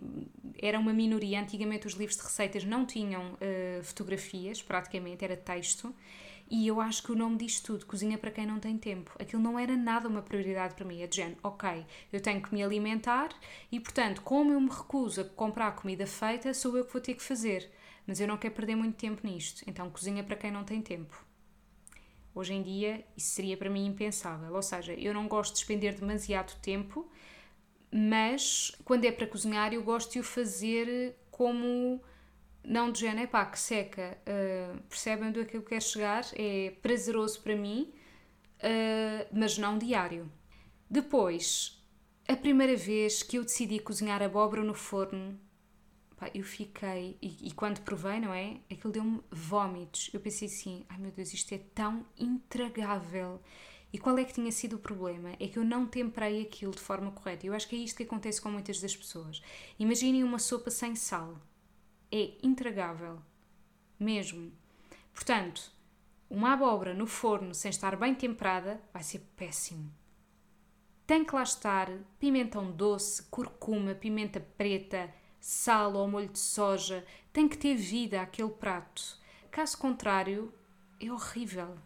era 0.57 0.79
uma 0.79 0.92
minoria. 0.92 1.40
Antigamente 1.40 1.87
os 1.87 1.94
livros 1.94 2.16
de 2.16 2.23
receitas 2.23 2.64
não 2.64 2.87
tinham 2.87 3.33
uh, 3.33 3.83
fotografias, 3.83 4.62
praticamente, 4.62 5.25
era 5.25 5.37
texto. 5.37 5.94
E 6.49 6.66
eu 6.66 6.81
acho 6.81 7.03
que 7.03 7.12
o 7.12 7.16
nome 7.16 7.37
diz 7.37 7.61
tudo: 7.61 7.85
cozinha 7.87 8.16
para 8.16 8.31
quem 8.31 8.46
não 8.46 8.61
tem 8.61 8.77
tempo. 8.79 9.12
Aquilo 9.18 9.42
não 9.42 9.59
era 9.59 9.77
nada 9.77 10.09
uma 10.09 10.23
prioridade 10.23 10.75
para 10.75 10.85
mim. 10.85 11.01
É 11.03 11.07
de 11.07 11.16
género, 11.16 11.38
ok, 11.42 11.85
eu 12.12 12.20
tenho 12.20 12.40
que 12.42 12.53
me 12.55 12.62
alimentar 12.62 13.31
e, 13.73 13.81
portanto, 13.81 14.23
como 14.23 14.53
eu 14.53 14.61
me 14.61 14.70
recuso 14.70 15.20
a 15.23 15.25
comprar 15.25 15.73
comida 15.73 16.07
feita, 16.07 16.55
sou 16.55 16.77
eu 16.77 16.85
que 16.85 16.92
vou 16.92 17.03
ter 17.03 17.14
que 17.14 17.23
fazer. 17.23 17.70
Mas 18.07 18.20
eu 18.20 18.27
não 18.27 18.37
quero 18.37 18.55
perder 18.55 18.77
muito 18.77 18.96
tempo 18.96 19.25
nisto. 19.27 19.62
Então, 19.66 19.90
cozinha 19.90 20.23
para 20.25 20.37
quem 20.37 20.51
não 20.51 20.64
tem 20.64 20.81
tempo. 20.81 21.30
Hoje 22.35 22.55
em 22.55 22.62
dia, 22.62 23.05
isso 23.16 23.31
seria 23.31 23.57
para 23.57 23.69
mim 23.69 23.87
impensável. 23.87 24.55
Ou 24.55 24.62
seja, 24.62 24.93
eu 24.95 25.12
não 25.12 25.27
gosto 25.27 25.53
de 25.53 25.59
despender 25.59 25.95
demasiado 25.99 26.55
tempo, 26.61 27.11
mas 27.93 28.73
quando 28.85 29.05
é 29.05 29.12
para 29.12 29.27
cozinhar, 29.27 29.73
eu 29.73 29.83
gosto 29.83 30.12
de 30.12 30.21
o 30.21 30.23
fazer 30.23 31.16
como. 31.31 32.01
Não 32.62 32.93
de 32.93 33.01
género, 33.01 33.23
é 33.23 33.27
pá, 33.27 33.47
que 33.47 33.59
seca. 33.59 34.19
Uh, 34.21 34.83
percebem 34.83 35.29
onde 35.29 35.40
é 35.40 35.45
que 35.45 35.57
eu 35.57 35.62
quero 35.62 35.83
chegar? 35.83 36.25
É 36.35 36.75
prazeroso 36.83 37.40
para 37.40 37.57
mim, 37.57 37.93
uh, 38.59 39.27
mas 39.33 39.57
não 39.57 39.79
diário. 39.79 40.31
Depois, 40.88 41.83
a 42.29 42.37
primeira 42.37 42.77
vez 42.77 43.23
que 43.23 43.38
eu 43.38 43.45
decidi 43.45 43.79
cozinhar 43.79 44.23
abóbora 44.23 44.62
no 44.62 44.75
forno 44.75 45.40
Pá, 46.20 46.30
eu 46.35 46.44
fiquei, 46.44 47.16
e, 47.22 47.48
e, 47.48 47.52
quando 47.52 47.80
provei, 47.80 48.20
não 48.20 48.35
é? 48.35 48.61
Aquilo 48.70 48.92
deu-me 48.92 49.22
vómitos. 49.30 50.11
Eu 50.12 50.20
pensei 50.20 50.48
assim: 50.48 50.85
ai 50.90 50.98
meu 50.98 51.11
Deus, 51.11 51.33
isto 51.33 51.54
é 51.54 51.59
tão 51.74 52.04
intragável. 52.18 53.40
E 53.90 53.98
qual 53.98 54.18
é 54.18 54.24
que 54.24 54.35
tinha 54.35 54.52
sido 54.52 54.76
o 54.76 54.78
problema? 54.78 55.30
É 55.40 55.48
que 55.48 55.59
eu 55.59 55.64
não 55.64 55.87
temperei 55.87 56.42
aquilo 56.42 56.72
de 56.72 56.78
forma 56.78 57.11
correta. 57.11 57.46
Eu 57.46 57.54
acho 57.54 57.66
que 57.66 57.74
é 57.74 57.78
isto 57.78 57.96
que 57.96 58.02
acontece 58.02 58.40
com 58.40 58.50
muitas 58.50 58.80
das 58.80 58.94
pessoas. 58.94 59.42
Imaginem 59.78 60.22
uma 60.22 60.38
sopa 60.38 60.70
sem 60.70 60.94
sal. 60.94 61.40
É 62.12 62.33
intragável. 62.42 63.20
Mesmo. 63.98 64.52
Portanto, 65.14 65.72
uma 66.28 66.52
abóbora 66.52 66.92
no 66.94 67.06
forno 67.06 67.54
sem 67.54 67.70
estar 67.70 67.96
bem 67.96 68.14
temperada 68.14 68.80
vai 68.92 69.02
ser 69.02 69.20
péssimo. 69.37 69.90
tem 71.06 71.24
que 71.24 71.35
lá 71.35 71.42
estar 71.42 71.90
pimentão 72.20 72.70
doce, 72.70 73.22
curcuma, 73.24 73.94
pimenta 73.94 74.38
preta, 74.38 75.12
sal 75.40 75.94
ou 75.94 76.09
molho 76.09 76.29
de 76.29 76.38
soja, 76.38 77.05
tem 77.33 77.48
que 77.48 77.57
ter 77.57 77.74
vida 77.74 78.20
aquele 78.20 78.50
prato. 78.50 79.18
Caso 79.50 79.79
contrário, 79.79 80.53
é 81.00 81.11
horrível. 81.11 81.76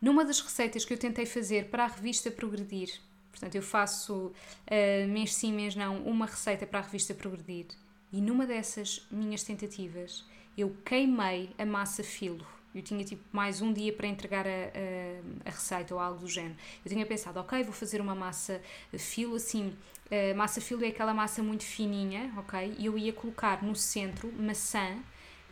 Numa 0.00 0.24
das 0.24 0.40
receitas 0.40 0.84
que 0.84 0.92
eu 0.92 0.98
tentei 0.98 1.24
fazer 1.24 1.70
para 1.70 1.84
a 1.84 1.88
revista 1.88 2.30
Progredir, 2.30 3.00
portanto, 3.30 3.54
eu 3.54 3.62
faço 3.62 4.26
uh, 4.26 5.08
mês 5.08 5.34
sim, 5.34 5.52
mês 5.52 5.74
não, 5.74 6.02
uma 6.02 6.26
receita 6.26 6.66
para 6.66 6.80
a 6.80 6.82
revista 6.82 7.14
Progredir, 7.14 7.66
e 8.12 8.20
numa 8.20 8.46
dessas 8.46 9.06
minhas 9.10 9.42
tentativas, 9.42 10.24
eu 10.56 10.76
queimei 10.84 11.50
a 11.58 11.64
massa 11.64 12.02
filo. 12.02 12.46
Eu 12.76 12.82
tinha 12.82 13.02
tipo 13.02 13.22
mais 13.32 13.62
um 13.62 13.72
dia 13.72 13.90
para 13.90 14.06
entregar 14.06 14.46
a, 14.46 14.50
a, 14.50 15.48
a, 15.48 15.50
receita 15.50 15.94
ou 15.94 16.00
algo 16.00 16.20
do 16.20 16.28
género. 16.28 16.56
Eu 16.84 16.92
tinha 16.92 17.06
pensado, 17.06 17.40
ok, 17.40 17.62
vou 17.62 17.72
fazer 17.72 18.02
uma 18.02 18.14
massa 18.14 18.60
filo 18.98 19.36
assim. 19.36 19.74
Uh, 20.06 20.36
massa 20.36 20.60
filo 20.60 20.84
é 20.84 20.88
aquela 20.88 21.14
massa 21.14 21.42
muito 21.42 21.64
fininha, 21.64 22.30
ok? 22.36 22.76
E 22.78 22.84
eu 22.84 22.98
ia 22.98 23.14
colocar 23.14 23.64
no 23.64 23.74
centro 23.74 24.30
maçã 24.30 24.98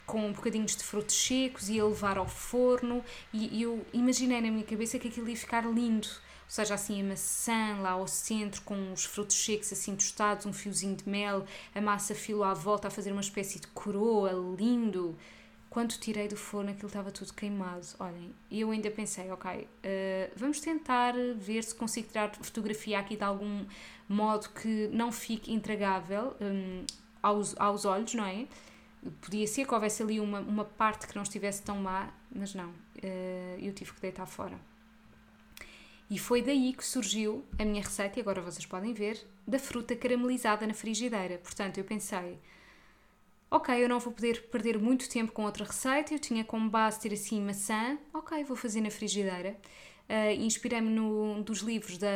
com 0.04 0.30
bocadinhos 0.32 0.76
de 0.76 0.84
frutos 0.84 1.16
secos, 1.16 1.70
ia 1.70 1.82
levar 1.82 2.18
ao 2.18 2.28
forno 2.28 3.02
e, 3.32 3.58
e 3.58 3.62
eu 3.62 3.86
imaginei 3.90 4.42
na 4.42 4.50
minha 4.50 4.64
cabeça 4.64 4.98
que 4.98 5.08
aquilo 5.08 5.26
ia 5.26 5.36
ficar 5.36 5.64
lindo. 5.64 6.06
Ou 6.06 6.50
seja, 6.50 6.74
assim 6.74 7.00
a 7.00 7.04
maçã 7.04 7.78
lá 7.80 7.92
ao 7.92 8.06
centro 8.06 8.60
com 8.62 8.92
os 8.92 9.06
frutos 9.06 9.42
secos 9.42 9.72
assim 9.72 9.96
tostados, 9.96 10.44
um 10.44 10.52
fiozinho 10.52 10.94
de 10.94 11.08
mel, 11.08 11.46
a 11.74 11.80
massa 11.80 12.14
filo 12.14 12.44
à 12.44 12.52
volta 12.52 12.88
a 12.88 12.90
fazer 12.90 13.12
uma 13.12 13.22
espécie 13.22 13.58
de 13.58 13.66
coroa, 13.68 14.30
lindo. 14.58 15.16
Quando 15.74 15.94
tirei 15.98 16.28
do 16.28 16.36
forno 16.36 16.70
aquilo 16.70 16.86
estava 16.86 17.10
tudo 17.10 17.34
queimado. 17.34 17.84
Olhem, 17.98 18.32
e 18.48 18.60
eu 18.60 18.70
ainda 18.70 18.88
pensei, 18.92 19.28
ok, 19.32 19.62
uh, 19.62 19.66
vamos 20.36 20.60
tentar 20.60 21.14
ver 21.36 21.64
se 21.64 21.74
consigo 21.74 22.06
tirar 22.06 22.32
fotografia 22.36 22.96
aqui 22.96 23.16
de 23.16 23.24
algum 23.24 23.66
modo 24.08 24.50
que 24.50 24.88
não 24.92 25.10
fique 25.10 25.52
intragável 25.52 26.36
um, 26.40 26.86
aos, 27.20 27.58
aos 27.58 27.84
olhos, 27.84 28.14
não 28.14 28.24
é? 28.24 28.46
Podia 29.20 29.48
ser 29.48 29.66
que 29.66 29.74
houvesse 29.74 30.00
ali 30.00 30.20
uma, 30.20 30.38
uma 30.38 30.64
parte 30.64 31.08
que 31.08 31.16
não 31.16 31.24
estivesse 31.24 31.64
tão 31.64 31.78
má, 31.78 32.08
mas 32.32 32.54
não, 32.54 32.68
uh, 32.70 33.58
eu 33.58 33.72
tive 33.72 33.92
que 33.94 34.00
deitar 34.00 34.26
fora. 34.26 34.56
E 36.08 36.20
foi 36.20 36.40
daí 36.40 36.72
que 36.72 36.86
surgiu 36.86 37.44
a 37.58 37.64
minha 37.64 37.82
receita, 37.82 38.20
e 38.20 38.22
agora 38.22 38.40
vocês 38.40 38.64
podem 38.64 38.94
ver, 38.94 39.20
da 39.44 39.58
fruta 39.58 39.96
caramelizada 39.96 40.68
na 40.68 40.72
frigideira. 40.72 41.38
Portanto, 41.38 41.78
eu 41.78 41.84
pensei, 41.84 42.38
ok, 43.54 43.84
eu 43.84 43.88
não 43.88 44.00
vou 44.00 44.12
poder 44.12 44.48
perder 44.48 44.76
muito 44.78 45.08
tempo 45.08 45.30
com 45.30 45.44
outra 45.44 45.64
receita, 45.64 46.12
eu 46.12 46.18
tinha 46.18 46.44
como 46.44 46.68
base 46.68 46.98
ter 46.98 47.12
assim 47.12 47.40
maçã, 47.40 47.96
ok, 48.12 48.42
vou 48.42 48.56
fazer 48.56 48.80
na 48.80 48.90
frigideira. 48.90 49.56
Uh, 50.08 50.42
Inspirei-me 50.42 50.90
num 50.90 51.40
dos 51.40 51.60
livros 51.60 51.96
da, 51.96 52.08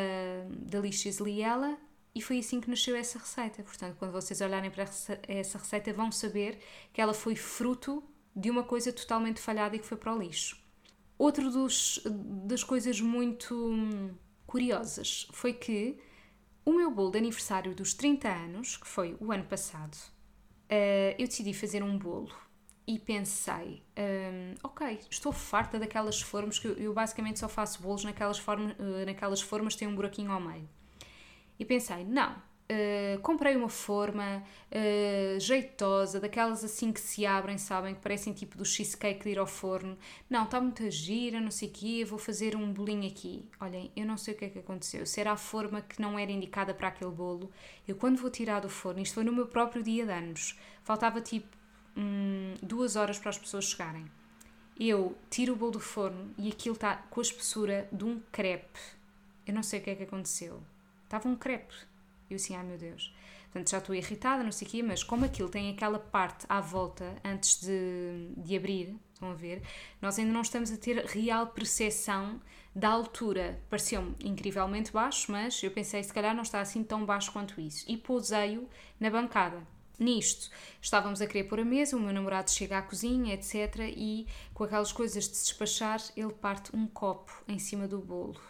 da 0.50 0.80
Licious 0.80 1.18
Liela 1.18 1.78
e 2.12 2.20
foi 2.20 2.40
assim 2.40 2.60
que 2.60 2.68
nasceu 2.68 2.96
essa 2.96 3.20
receita. 3.20 3.62
Portanto, 3.62 3.94
quando 4.00 4.10
vocês 4.10 4.40
olharem 4.40 4.68
para 4.68 4.82
essa 4.82 5.58
receita, 5.58 5.92
vão 5.92 6.10
saber 6.10 6.58
que 6.92 7.00
ela 7.00 7.14
foi 7.14 7.36
fruto 7.36 8.02
de 8.34 8.50
uma 8.50 8.64
coisa 8.64 8.92
totalmente 8.92 9.40
falhada 9.40 9.76
e 9.76 9.78
que 9.78 9.86
foi 9.86 9.96
para 9.96 10.12
o 10.12 10.18
lixo. 10.18 10.60
Outra 11.16 11.44
das 12.44 12.64
coisas 12.64 13.00
muito 13.00 13.78
curiosas 14.44 15.28
foi 15.32 15.52
que 15.52 15.98
o 16.64 16.72
meu 16.72 16.90
bolo 16.90 17.12
de 17.12 17.18
aniversário 17.18 17.76
dos 17.76 17.94
30 17.94 18.28
anos, 18.28 18.76
que 18.76 18.88
foi 18.88 19.16
o 19.20 19.30
ano 19.30 19.44
passado, 19.44 19.96
uh, 20.70 21.14
eu 21.18 21.26
decidi 21.26 21.52
fazer 21.54 21.82
um 21.82 21.98
bolo 21.98 22.30
e 22.86 22.98
pensei, 22.98 23.82
um, 23.98 24.54
ok, 24.62 25.00
estou 25.10 25.30
farta 25.30 25.78
daquelas 25.78 26.22
formas 26.22 26.58
que 26.58 26.66
eu, 26.68 26.94
basicamente 26.94 27.38
só 27.38 27.48
faço 27.48 27.82
bolos 27.82 28.02
naquelas, 28.02 28.38
forma, 28.38 28.74
uh, 28.78 29.04
naquelas 29.04 29.42
formas 29.42 29.74
que 29.74 29.80
têm 29.80 29.88
um 29.88 29.94
buraquinho 29.94 30.32
ao 30.32 30.40
meio. 30.40 30.66
E 31.58 31.64
pensei, 31.64 32.04
não, 32.04 32.36
uh, 32.70 33.20
comprei 33.20 33.56
uma 33.56 33.68
forma 33.68 34.42
uh, 34.70 35.40
jeitosa, 35.40 36.20
daquelas 36.20 36.62
assim 36.62 36.92
que 36.92 37.00
se 37.00 37.26
abrem, 37.26 37.58
sabem, 37.58 37.94
que 37.94 38.00
parecem 38.00 38.32
tipo 38.32 38.56
do 38.56 38.64
cheesecake 38.64 39.24
de 39.24 39.30
ir 39.30 39.38
ao 39.38 39.46
forno. 39.46 39.96
Não, 40.28 40.44
está 40.44 40.60
muito 40.60 40.88
gira, 40.90 41.40
não 41.40 41.50
sei 41.50 41.68
o 41.68 41.72
quê, 41.72 42.04
vou 42.04 42.18
fazer 42.18 42.56
um 42.56 42.72
bolinho 42.72 43.08
aqui. 43.08 43.48
Olhem, 43.60 43.90
eu 43.96 44.06
não 44.06 44.16
sei 44.16 44.34
o 44.34 44.36
que 44.36 44.44
é 44.44 44.48
que 44.48 44.58
aconteceu. 44.58 45.06
Se 45.06 45.20
era 45.20 45.32
a 45.32 45.36
forma 45.36 45.80
que 45.80 46.00
não 46.00 46.18
era 46.18 46.30
indicada 46.30 46.74
para 46.74 46.88
aquele 46.88 47.10
bolo, 47.10 47.50
eu 47.86 47.96
quando 47.96 48.18
vou 48.18 48.30
tirar 48.30 48.60
do 48.60 48.68
forno, 48.68 49.00
isto 49.00 49.14
foi 49.14 49.24
no 49.24 49.32
meu 49.32 49.46
próprio 49.46 49.82
dia 49.82 50.04
de 50.04 50.12
anos, 50.12 50.58
faltava 50.82 51.20
tipo 51.20 51.56
hum, 51.96 52.54
duas 52.62 52.96
horas 52.96 53.18
para 53.18 53.30
as 53.30 53.38
pessoas 53.38 53.66
chegarem. 53.66 54.06
Eu 54.78 55.16
tiro 55.28 55.54
o 55.54 55.56
bolo 55.56 55.72
do 55.72 55.80
forno 55.80 56.32
e 56.38 56.48
aquilo 56.48 56.76
está 56.76 56.96
com 56.96 57.20
a 57.20 57.22
espessura 57.22 57.88
de 57.90 58.04
um 58.04 58.20
crepe. 58.30 58.78
Eu 59.44 59.52
não 59.52 59.62
sei 59.62 59.80
o 59.80 59.82
que 59.82 59.90
é 59.90 59.94
que 59.96 60.04
aconteceu 60.04 60.62
Estava 61.08 61.26
um 61.26 61.34
crepe. 61.34 61.74
E 62.28 62.34
eu 62.34 62.36
assim, 62.36 62.54
ai 62.54 62.64
meu 62.64 62.78
Deus. 62.78 63.14
Portanto, 63.44 63.70
já 63.70 63.78
estou 63.78 63.94
irritada, 63.94 64.42
não 64.44 64.52
sei 64.52 64.68
o 64.68 64.70
quê, 64.70 64.82
mas 64.82 65.02
como 65.02 65.24
aquilo 65.24 65.48
tem 65.48 65.70
aquela 65.70 65.98
parte 65.98 66.44
à 66.48 66.60
volta 66.60 67.16
antes 67.24 67.60
de, 67.60 68.30
de 68.36 68.56
abrir, 68.56 68.94
estão 69.14 69.30
a 69.30 69.34
ver, 69.34 69.62
nós 70.02 70.18
ainda 70.18 70.32
não 70.32 70.42
estamos 70.42 70.70
a 70.70 70.76
ter 70.76 71.04
real 71.06 71.46
percepção 71.46 72.40
da 72.74 72.90
altura. 72.90 73.60
Pareceu-me 73.70 74.14
incrivelmente 74.22 74.92
baixo, 74.92 75.32
mas 75.32 75.62
eu 75.62 75.70
pensei, 75.70 76.02
se 76.02 76.12
calhar 76.12 76.34
não 76.34 76.42
está 76.42 76.60
assim 76.60 76.84
tão 76.84 77.04
baixo 77.04 77.32
quanto 77.32 77.60
isso. 77.60 77.84
E 77.88 77.96
pousei-o 77.96 78.68
na 79.00 79.10
bancada. 79.10 79.66
Nisto, 79.98 80.48
estávamos 80.80 81.20
a 81.20 81.26
querer 81.26 81.44
pôr 81.44 81.58
a 81.58 81.64
mesa, 81.64 81.96
o 81.96 82.00
meu 82.00 82.12
namorado 82.12 82.50
chega 82.52 82.78
à 82.78 82.82
cozinha, 82.82 83.34
etc. 83.34 83.92
E 83.96 84.28
com 84.54 84.62
aquelas 84.62 84.92
coisas 84.92 85.28
de 85.28 85.36
se 85.36 85.46
despachar, 85.46 86.00
ele 86.16 86.32
parte 86.32 86.74
um 86.76 86.86
copo 86.86 87.32
em 87.48 87.58
cima 87.58 87.88
do 87.88 87.98
bolo. 87.98 88.40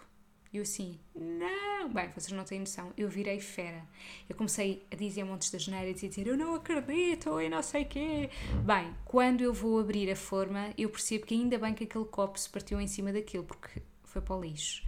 E 0.53 0.57
eu 0.57 0.63
assim, 0.63 0.99
não! 1.15 1.89
Bem, 1.91 2.11
vocês 2.15 2.33
não 2.33 2.45
têm 2.45 2.61
noção, 2.61 2.93
eu 2.97 3.09
virei 3.09 3.41
fera. 3.41 3.87
Eu 4.29 4.35
comecei 4.35 4.87
a 4.91 4.97
dizer 4.97 5.25
montes 5.25 5.51
de 5.51 5.59
geneiras 5.59 6.03
e 6.03 6.07
a 6.07 6.09
dizer, 6.09 6.27
eu 6.27 6.37
não 6.37 6.55
acredito 6.55 7.41
e 7.41 7.49
não 7.49 7.63
sei 7.63 7.85
quê. 7.85 8.31
Bem, 8.65 8.95
quando 9.05 9.43
eu 9.43 9.53
vou 9.53 9.79
abrir 9.79 10.11
a 10.11 10.17
forma, 10.17 10.73
eu 10.77 10.89
percebo 10.89 11.27
que 11.27 11.35
ainda 11.35 11.59
bem 11.59 11.75
que 11.75 11.85
aquele 11.85 12.05
copo 12.07 12.39
se 12.39 12.49
partiu 12.49 12.81
em 12.81 12.87
cima 12.87 13.13
daquilo, 13.13 13.45
porque 13.45 13.83
foi 14.05 14.23
para 14.23 14.37
o 14.37 14.41
lixo. 14.41 14.87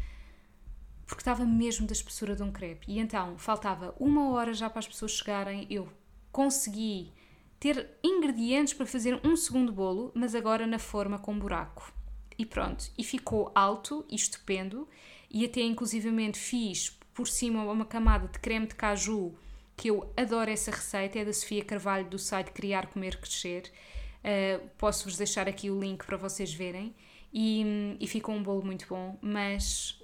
Porque 1.07 1.21
estava 1.21 1.45
mesmo 1.45 1.87
da 1.87 1.93
espessura 1.93 2.35
de 2.35 2.43
um 2.43 2.53
crepe. 2.53 2.91
E 2.91 2.99
então, 2.99 3.37
faltava 3.39 3.95
uma 3.99 4.31
hora 4.31 4.55
já 4.55 4.71
para 4.71 4.79
as 4.79 4.87
pessoas 4.87 5.13
chegarem, 5.13 5.67
eu 5.69 5.89
consegui 6.33 7.13
ter 7.59 7.91
ingredientes 8.03 8.73
para 8.73 8.87
fazer 8.87 9.21
um 9.23 9.37
segundo 9.37 9.73
bolo, 9.73 10.11
mas 10.15 10.35
agora 10.35 10.67
na 10.67 10.79
forma 10.79 11.19
com 11.19 11.39
buraco. 11.39 11.93
E 12.39 12.47
pronto, 12.47 12.91
e 12.97 13.05
ficou 13.05 13.53
alto 13.55 14.03
e 14.09 14.15
estupendo 14.15 14.89
e 15.31 15.45
até 15.45 15.61
inclusivamente 15.61 16.39
fiz 16.39 16.99
por 17.15 17.29
cima 17.29 17.65
uma 17.65 17.85
camada 17.85 18.27
de 18.27 18.39
creme 18.39 18.67
de 18.67 18.75
caju 18.75 19.35
que 19.77 19.89
eu 19.89 20.13
adoro 20.17 20.51
essa 20.51 20.71
receita, 20.71 21.19
é 21.19 21.25
da 21.25 21.33
Sofia 21.33 21.65
Carvalho 21.65 22.07
do 22.07 22.19
site 22.19 22.51
Criar, 22.51 22.89
Comer, 22.89 23.19
Crescer. 23.19 23.73
Uh, 24.19 24.69
Posso-vos 24.77 25.17
deixar 25.17 25.49
aqui 25.49 25.71
o 25.71 25.81
link 25.81 26.05
para 26.05 26.19
vocês 26.19 26.53
verem. 26.53 26.95
E, 27.33 27.97
e 27.99 28.07
ficou 28.07 28.35
um 28.35 28.43
bolo 28.43 28.63
muito 28.63 28.87
bom, 28.87 29.17
mas 29.23 29.99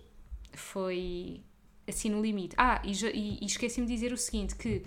foi 0.53 1.43
assim 1.87 2.09
no 2.09 2.23
limite. 2.23 2.55
Ah, 2.57 2.81
e, 2.85 2.93
e, 2.93 3.39
e 3.43 3.47
esqueci-me 3.47 3.87
de 3.87 3.93
dizer 3.93 4.13
o 4.13 4.17
seguinte: 4.17 4.55
que 4.55 4.83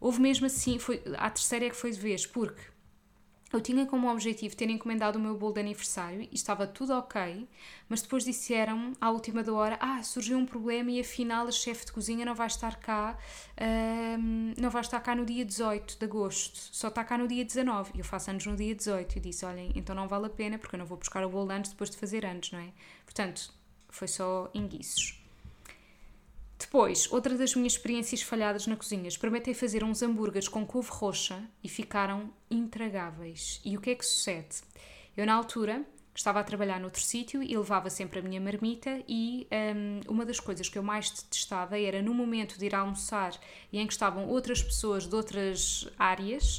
houve 0.00 0.20
mesmo 0.20 0.46
assim, 0.46 0.78
foi, 0.78 1.02
a 1.16 1.30
terceira 1.30 1.66
é 1.66 1.70
que 1.70 1.76
foi 1.76 1.92
de 1.92 2.00
vez, 2.00 2.26
porque 2.26 2.62
eu 3.52 3.60
tinha 3.60 3.86
como 3.86 4.10
objetivo 4.10 4.56
ter 4.56 4.68
encomendado 4.68 5.18
o 5.18 5.22
meu 5.22 5.36
bolo 5.36 5.54
de 5.54 5.60
aniversário 5.60 6.22
e 6.22 6.34
estava 6.34 6.66
tudo 6.66 6.92
ok, 6.94 7.48
mas 7.88 8.02
depois 8.02 8.24
disseram 8.24 8.92
à 9.00 9.10
última 9.10 9.42
da 9.42 9.52
hora: 9.52 9.78
Ah, 9.80 10.02
surgiu 10.02 10.36
um 10.36 10.44
problema 10.44 10.90
e 10.90 11.00
afinal 11.00 11.46
a 11.46 11.52
chefe 11.52 11.86
de 11.86 11.92
cozinha 11.92 12.24
não 12.24 12.34
vai 12.34 12.48
estar 12.48 12.76
cá, 12.76 13.16
um, 14.18 14.52
não 14.58 14.68
vai 14.68 14.82
estar 14.82 15.00
cá 15.00 15.14
no 15.14 15.24
dia 15.24 15.44
18 15.44 15.98
de 15.98 16.04
agosto, 16.04 16.58
só 16.72 16.88
está 16.88 17.04
cá 17.04 17.16
no 17.16 17.28
dia 17.28 17.44
19. 17.44 17.92
E 17.94 17.98
eu 17.98 18.04
faço 18.04 18.30
anos 18.30 18.44
no 18.46 18.56
dia 18.56 18.74
18 18.74 19.16
e 19.16 19.20
disse: 19.20 19.46
Olhem, 19.46 19.72
então 19.76 19.94
não 19.94 20.08
vale 20.08 20.26
a 20.26 20.30
pena 20.30 20.58
porque 20.58 20.74
eu 20.74 20.78
não 20.78 20.86
vou 20.86 20.98
buscar 20.98 21.24
o 21.24 21.28
bolo 21.28 21.50
antes 21.52 21.70
depois 21.70 21.90
de 21.90 21.96
fazer 21.96 22.26
anos, 22.26 22.50
não 22.50 22.58
é? 22.58 22.72
Portanto, 23.04 23.52
foi 23.88 24.08
só 24.08 24.50
enguiços. 24.54 25.25
Depois, 26.58 27.10
outra 27.12 27.36
das 27.36 27.54
minhas 27.54 27.74
experiências 27.74 28.22
falhadas 28.22 28.66
na 28.66 28.76
cozinha, 28.76 29.08
experimentei 29.08 29.52
fazer 29.52 29.84
uns 29.84 30.02
hambúrgueres 30.02 30.48
com 30.48 30.66
couve 30.66 30.88
roxa 30.90 31.42
e 31.62 31.68
ficaram 31.68 32.30
intragáveis. 32.50 33.60
E 33.64 33.76
o 33.76 33.80
que 33.80 33.90
é 33.90 33.94
que 33.94 34.06
sucede? 34.06 34.62
Eu, 35.16 35.26
na 35.26 35.34
altura, 35.34 35.84
estava 36.14 36.40
a 36.40 36.44
trabalhar 36.44 36.80
noutro 36.80 37.02
sítio 37.02 37.42
e 37.42 37.56
levava 37.56 37.90
sempre 37.90 38.20
a 38.20 38.22
minha 38.22 38.40
marmita 38.40 39.02
e 39.06 39.46
um, 39.76 40.12
uma 40.12 40.24
das 40.24 40.40
coisas 40.40 40.68
que 40.68 40.78
eu 40.78 40.82
mais 40.82 41.10
detestava 41.10 41.78
era 41.78 42.00
no 42.00 42.14
momento 42.14 42.58
de 42.58 42.66
ir 42.66 42.74
almoçar 42.74 43.38
e 43.70 43.78
em 43.78 43.86
que 43.86 43.92
estavam 43.92 44.26
outras 44.26 44.62
pessoas 44.62 45.06
de 45.06 45.14
outras 45.14 45.86
áreas 45.98 46.58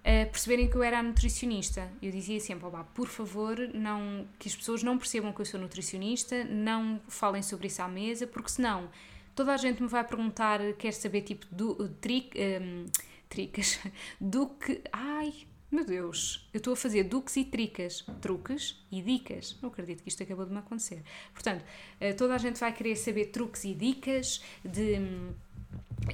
uh, 0.00 0.30
perceberem 0.30 0.68
que 0.68 0.76
eu 0.76 0.82
era 0.82 1.00
nutricionista. 1.02 1.88
Eu 2.02 2.10
dizia 2.10 2.40
sempre, 2.40 2.66
oh, 2.66 2.84
por 2.94 3.06
favor, 3.06 3.56
não, 3.72 4.26
que 4.38 4.48
as 4.48 4.56
pessoas 4.56 4.82
não 4.82 4.98
percebam 4.98 5.32
que 5.32 5.40
eu 5.40 5.46
sou 5.46 5.60
nutricionista, 5.60 6.44
não 6.44 7.00
falem 7.06 7.42
sobre 7.42 7.68
isso 7.68 7.82
à 7.82 7.88
mesa, 7.88 8.26
porque 8.26 8.50
senão 8.50 8.88
toda 9.36 9.52
a 9.52 9.56
gente 9.56 9.82
me 9.82 9.88
vai 9.88 10.02
perguntar, 10.02 10.60
quer 10.78 10.92
saber 10.92 11.20
tipo 11.20 11.46
do 11.54 11.88
tric, 12.00 12.36
um, 12.36 12.86
tricas, 13.28 13.78
do 14.20 14.48
que, 14.48 14.82
ai, 14.90 15.32
meu 15.70 15.84
Deus, 15.84 16.48
eu 16.54 16.58
estou 16.58 16.72
a 16.72 16.76
fazer 16.76 17.04
duques 17.04 17.36
e 17.36 17.44
tricas, 17.44 18.04
truques 18.22 18.82
e 18.90 19.02
dicas. 19.02 19.58
Não 19.60 19.68
acredito 19.68 20.02
que 20.02 20.08
isto 20.08 20.22
acabou 20.22 20.46
de 20.46 20.52
me 20.52 20.58
acontecer. 20.58 21.02
Portanto, 21.34 21.64
eh, 22.00 22.14
toda 22.14 22.34
a 22.34 22.38
gente 22.38 22.58
vai 22.58 22.72
querer 22.72 22.96
saber 22.96 23.26
truques 23.26 23.64
e 23.64 23.74
dicas 23.74 24.42
de 24.64 24.98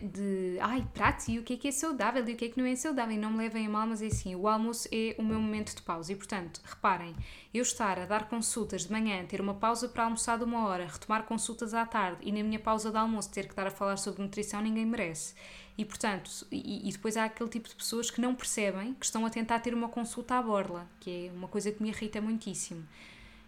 de 0.01 0.57
ai, 0.61 0.87
pratos 0.95 1.29
e 1.29 1.39
o 1.39 1.43
que 1.43 1.55
é 1.55 1.57
que 1.57 1.69
é 1.69 1.73
saudável 1.73 2.27
e 2.27 2.33
o 2.33 2.37
que 2.37 2.45
é 2.45 2.49
que 2.49 2.59
não 2.59 2.67
é 2.67 2.75
saudável. 2.77 3.15
E 3.15 3.19
não 3.19 3.31
me 3.31 3.39
levem 3.39 3.67
a 3.67 3.69
mal, 3.69 3.87
mas 3.87 4.01
é 4.01 4.07
assim: 4.07 4.35
o 4.35 4.47
almoço 4.47 4.89
é 4.93 5.15
o 5.19 5.23
meu 5.23 5.41
momento 5.41 5.75
de 5.75 5.83
pausa. 5.83 6.13
E 6.13 6.17
portanto, 6.17 6.61
reparem, 6.65 7.15
eu 7.53 7.63
estar 7.63 7.99
a 7.99 8.07
dar 8.07 8.29
consultas 8.29 8.85
de 8.87 8.93
manhã, 8.93 9.25
ter 9.27 9.41
uma 9.41 9.55
pausa 9.55 9.89
para 9.89 10.05
almoçar 10.05 10.39
de 10.39 10.45
uma 10.45 10.67
hora, 10.67 10.87
retomar 10.87 11.25
consultas 11.25 11.75
à 11.75 11.85
tarde 11.85 12.19
e 12.23 12.33
na 12.33 12.43
minha 12.43 12.61
pausa 12.61 12.91
de 12.91 12.97
almoço 12.97 13.31
ter 13.31 13.45
que 13.45 13.53
estar 13.53 13.67
a 13.67 13.71
falar 13.71 13.97
sobre 13.97 14.23
nutrição, 14.23 14.61
ninguém 14.63 14.87
merece. 14.87 15.35
E 15.77 15.85
portanto, 15.85 16.47
e, 16.51 16.89
e 16.89 16.93
depois 16.93 17.17
há 17.17 17.25
aquele 17.25 17.49
tipo 17.49 17.69
de 17.69 17.75
pessoas 17.75 18.11
que 18.11 18.21
não 18.21 18.35
percebem 18.35 18.95
que 18.95 19.05
estão 19.05 19.25
a 19.25 19.31
tentar 19.31 19.61
ter 19.61 19.75
uma 19.75 19.89
consulta 19.89 20.37
à 20.37 20.43
borla, 20.43 20.87
que 21.01 21.29
é 21.29 21.33
uma 21.33 21.49
coisa 21.49 21.73
que 21.73 21.83
me 21.83 21.89
irrita 21.89 22.21
muitíssimo. 22.21 22.87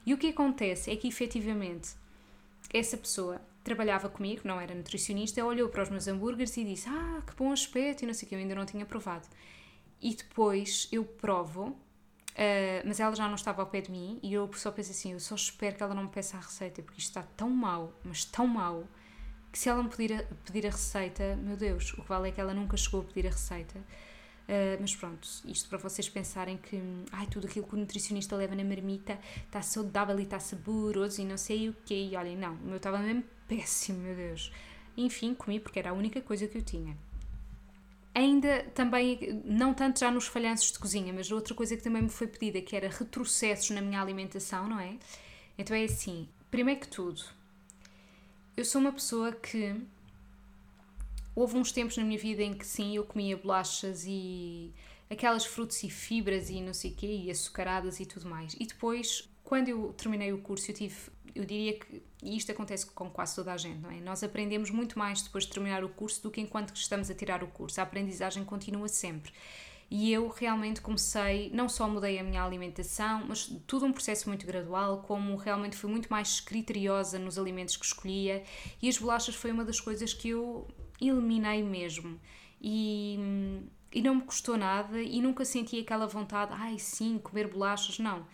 E 0.06 0.12
o 0.12 0.18
que 0.18 0.28
acontece 0.28 0.90
é 0.90 0.96
que 0.96 1.06
efetivamente 1.06 1.90
essa 2.72 2.96
pessoa 2.96 3.40
trabalhava 3.64 4.08
comigo, 4.10 4.42
não 4.44 4.60
era 4.60 4.74
nutricionista, 4.74 5.44
olhou 5.44 5.68
para 5.70 5.82
os 5.82 5.88
meus 5.88 6.06
hambúrgueres 6.06 6.56
e 6.56 6.64
disse: 6.64 6.88
Ah, 6.88 7.22
que 7.26 7.34
bom 7.34 7.50
aspecto, 7.50 8.02
e 8.02 8.06
não 8.06 8.14
sei 8.14 8.26
o 8.26 8.28
que, 8.28 8.34
eu 8.34 8.38
ainda 8.38 8.54
não 8.54 8.66
tinha 8.66 8.84
provado. 8.84 9.26
E 10.00 10.14
depois 10.14 10.86
eu 10.92 11.04
provo, 11.04 11.68
uh, 11.68 11.76
mas 12.84 13.00
ela 13.00 13.16
já 13.16 13.26
não 13.26 13.34
estava 13.34 13.62
ao 13.62 13.68
pé 13.68 13.80
de 13.80 13.90
mim, 13.90 14.20
e 14.22 14.34
eu 14.34 14.52
só 14.52 14.70
pensei 14.70 14.92
assim: 14.92 15.12
eu 15.12 15.20
só 15.20 15.34
espero 15.34 15.76
que 15.76 15.82
ela 15.82 15.94
não 15.94 16.04
me 16.04 16.10
peça 16.10 16.36
a 16.36 16.40
receita, 16.40 16.82
porque 16.82 17.00
isto 17.00 17.08
está 17.08 17.22
tão 17.22 17.48
mau, 17.48 17.92
mas 18.04 18.24
tão 18.24 18.46
mau, 18.46 18.86
que 19.50 19.58
se 19.58 19.68
ela 19.68 19.82
me 19.82 19.88
pedir 19.88 20.12
a, 20.12 20.22
pedir 20.44 20.66
a 20.66 20.70
receita, 20.70 21.34
meu 21.36 21.56
Deus, 21.56 21.92
o 21.94 22.02
que 22.02 22.08
vale 22.08 22.28
é 22.28 22.32
que 22.32 22.40
ela 22.40 22.52
nunca 22.52 22.76
chegou 22.76 23.00
a 23.00 23.04
pedir 23.04 23.26
a 23.26 23.30
receita. 23.30 23.80
Uh, 24.44 24.76
mas 24.78 24.94
pronto, 24.94 25.26
isto 25.46 25.70
para 25.70 25.78
vocês 25.78 26.06
pensarem 26.08 26.58
que 26.58 26.78
ai, 27.12 27.26
tudo 27.26 27.46
aquilo 27.46 27.66
que 27.66 27.74
o 27.74 27.78
nutricionista 27.78 28.36
leva 28.36 28.54
na 28.54 28.62
marmita 28.62 29.18
está 29.46 29.62
saudável 29.62 30.20
e 30.20 30.24
está 30.24 30.38
saboroso 30.38 31.22
e 31.22 31.24
não 31.24 31.38
sei 31.38 31.70
o 31.70 31.76
quê. 31.86 32.08
E 32.10 32.16
olhem, 32.16 32.36
não, 32.36 32.54
o 32.54 32.66
meu 32.66 32.76
estava 32.76 32.98
mesmo 32.98 33.24
péssimo, 33.48 34.00
meu 34.00 34.14
Deus. 34.14 34.52
Enfim, 34.96 35.34
comi 35.34 35.58
porque 35.58 35.78
era 35.78 35.90
a 35.90 35.92
única 35.92 36.20
coisa 36.20 36.46
que 36.46 36.58
eu 36.58 36.62
tinha. 36.62 36.96
Ainda 38.14 38.62
também, 38.74 39.42
não 39.44 39.74
tanto 39.74 39.98
já 39.98 40.10
nos 40.10 40.26
falhanços 40.26 40.70
de 40.70 40.78
cozinha, 40.78 41.12
mas 41.12 41.32
outra 41.32 41.52
coisa 41.52 41.76
que 41.76 41.82
também 41.82 42.02
me 42.02 42.08
foi 42.08 42.28
pedida, 42.28 42.60
que 42.60 42.76
era 42.76 42.88
retrocessos 42.88 43.70
na 43.70 43.80
minha 43.80 44.00
alimentação, 44.00 44.68
não 44.68 44.78
é? 44.78 44.96
Então 45.58 45.76
é 45.76 45.84
assim, 45.84 46.28
primeiro 46.48 46.80
que 46.80 46.88
tudo, 46.88 47.24
eu 48.56 48.64
sou 48.64 48.80
uma 48.80 48.92
pessoa 48.92 49.32
que 49.32 49.74
houve 51.34 51.56
uns 51.56 51.72
tempos 51.72 51.96
na 51.96 52.04
minha 52.04 52.18
vida 52.18 52.42
em 52.42 52.54
que 52.54 52.66
sim, 52.66 52.96
eu 52.96 53.04
comia 53.04 53.36
bolachas 53.36 54.04
e 54.06 54.72
aquelas 55.10 55.44
frutos 55.44 55.82
e 55.82 55.90
fibras 55.90 56.50
e 56.50 56.60
não 56.60 56.74
sei 56.74 56.90
o 56.90 56.94
quê, 56.94 57.06
e 57.24 57.30
açucaradas 57.30 58.00
e 58.00 58.06
tudo 58.06 58.28
mais. 58.28 58.54
E 58.58 58.66
depois, 58.66 59.28
quando 59.42 59.68
eu 59.68 59.92
terminei 59.92 60.32
o 60.32 60.38
curso, 60.38 60.70
eu 60.70 60.74
tive 60.74 60.96
eu 61.34 61.44
diria 61.44 61.76
que 61.78 62.00
e 62.22 62.36
isto 62.36 62.52
acontece 62.52 62.86
com 62.86 63.10
quase 63.10 63.34
toda 63.34 63.52
a 63.52 63.56
gente, 63.56 63.80
não 63.80 63.90
é? 63.90 64.00
Nós 64.00 64.22
aprendemos 64.22 64.70
muito 64.70 64.98
mais 64.98 65.20
depois 65.20 65.44
de 65.44 65.50
terminar 65.50 65.84
o 65.84 65.88
curso 65.88 66.22
do 66.22 66.30
que 66.30 66.40
enquanto 66.40 66.74
estamos 66.74 67.10
a 67.10 67.14
tirar 67.14 67.42
o 67.42 67.48
curso. 67.48 67.80
A 67.80 67.82
aprendizagem 67.82 68.44
continua 68.44 68.88
sempre. 68.88 69.32
E 69.90 70.10
eu 70.12 70.28
realmente 70.28 70.80
comecei, 70.80 71.50
não 71.52 71.68
só 71.68 71.86
mudei 71.88 72.18
a 72.18 72.22
minha 72.22 72.42
alimentação, 72.42 73.24
mas 73.28 73.46
tudo 73.66 73.84
um 73.84 73.92
processo 73.92 74.28
muito 74.28 74.46
gradual, 74.46 75.02
como 75.02 75.36
realmente 75.36 75.76
fui 75.76 75.90
muito 75.90 76.08
mais 76.08 76.40
criteriosa 76.40 77.18
nos 77.18 77.38
alimentos 77.38 77.76
que 77.76 77.84
escolhia, 77.84 78.42
e 78.80 78.88
as 78.88 78.96
bolachas 78.96 79.34
foi 79.34 79.52
uma 79.52 79.64
das 79.64 79.78
coisas 79.78 80.14
que 80.14 80.30
eu 80.30 80.66
eliminei 81.00 81.62
mesmo. 81.62 82.20
E, 82.60 83.18
e 83.92 84.00
não 84.02 84.16
me 84.16 84.22
custou 84.22 84.56
nada 84.56 85.00
e 85.00 85.20
nunca 85.20 85.44
senti 85.44 85.80
aquela 85.80 86.06
vontade, 86.06 86.52
ai 86.54 86.78
sim, 86.78 87.18
comer 87.18 87.48
bolachas, 87.48 87.98
não. 87.98 88.26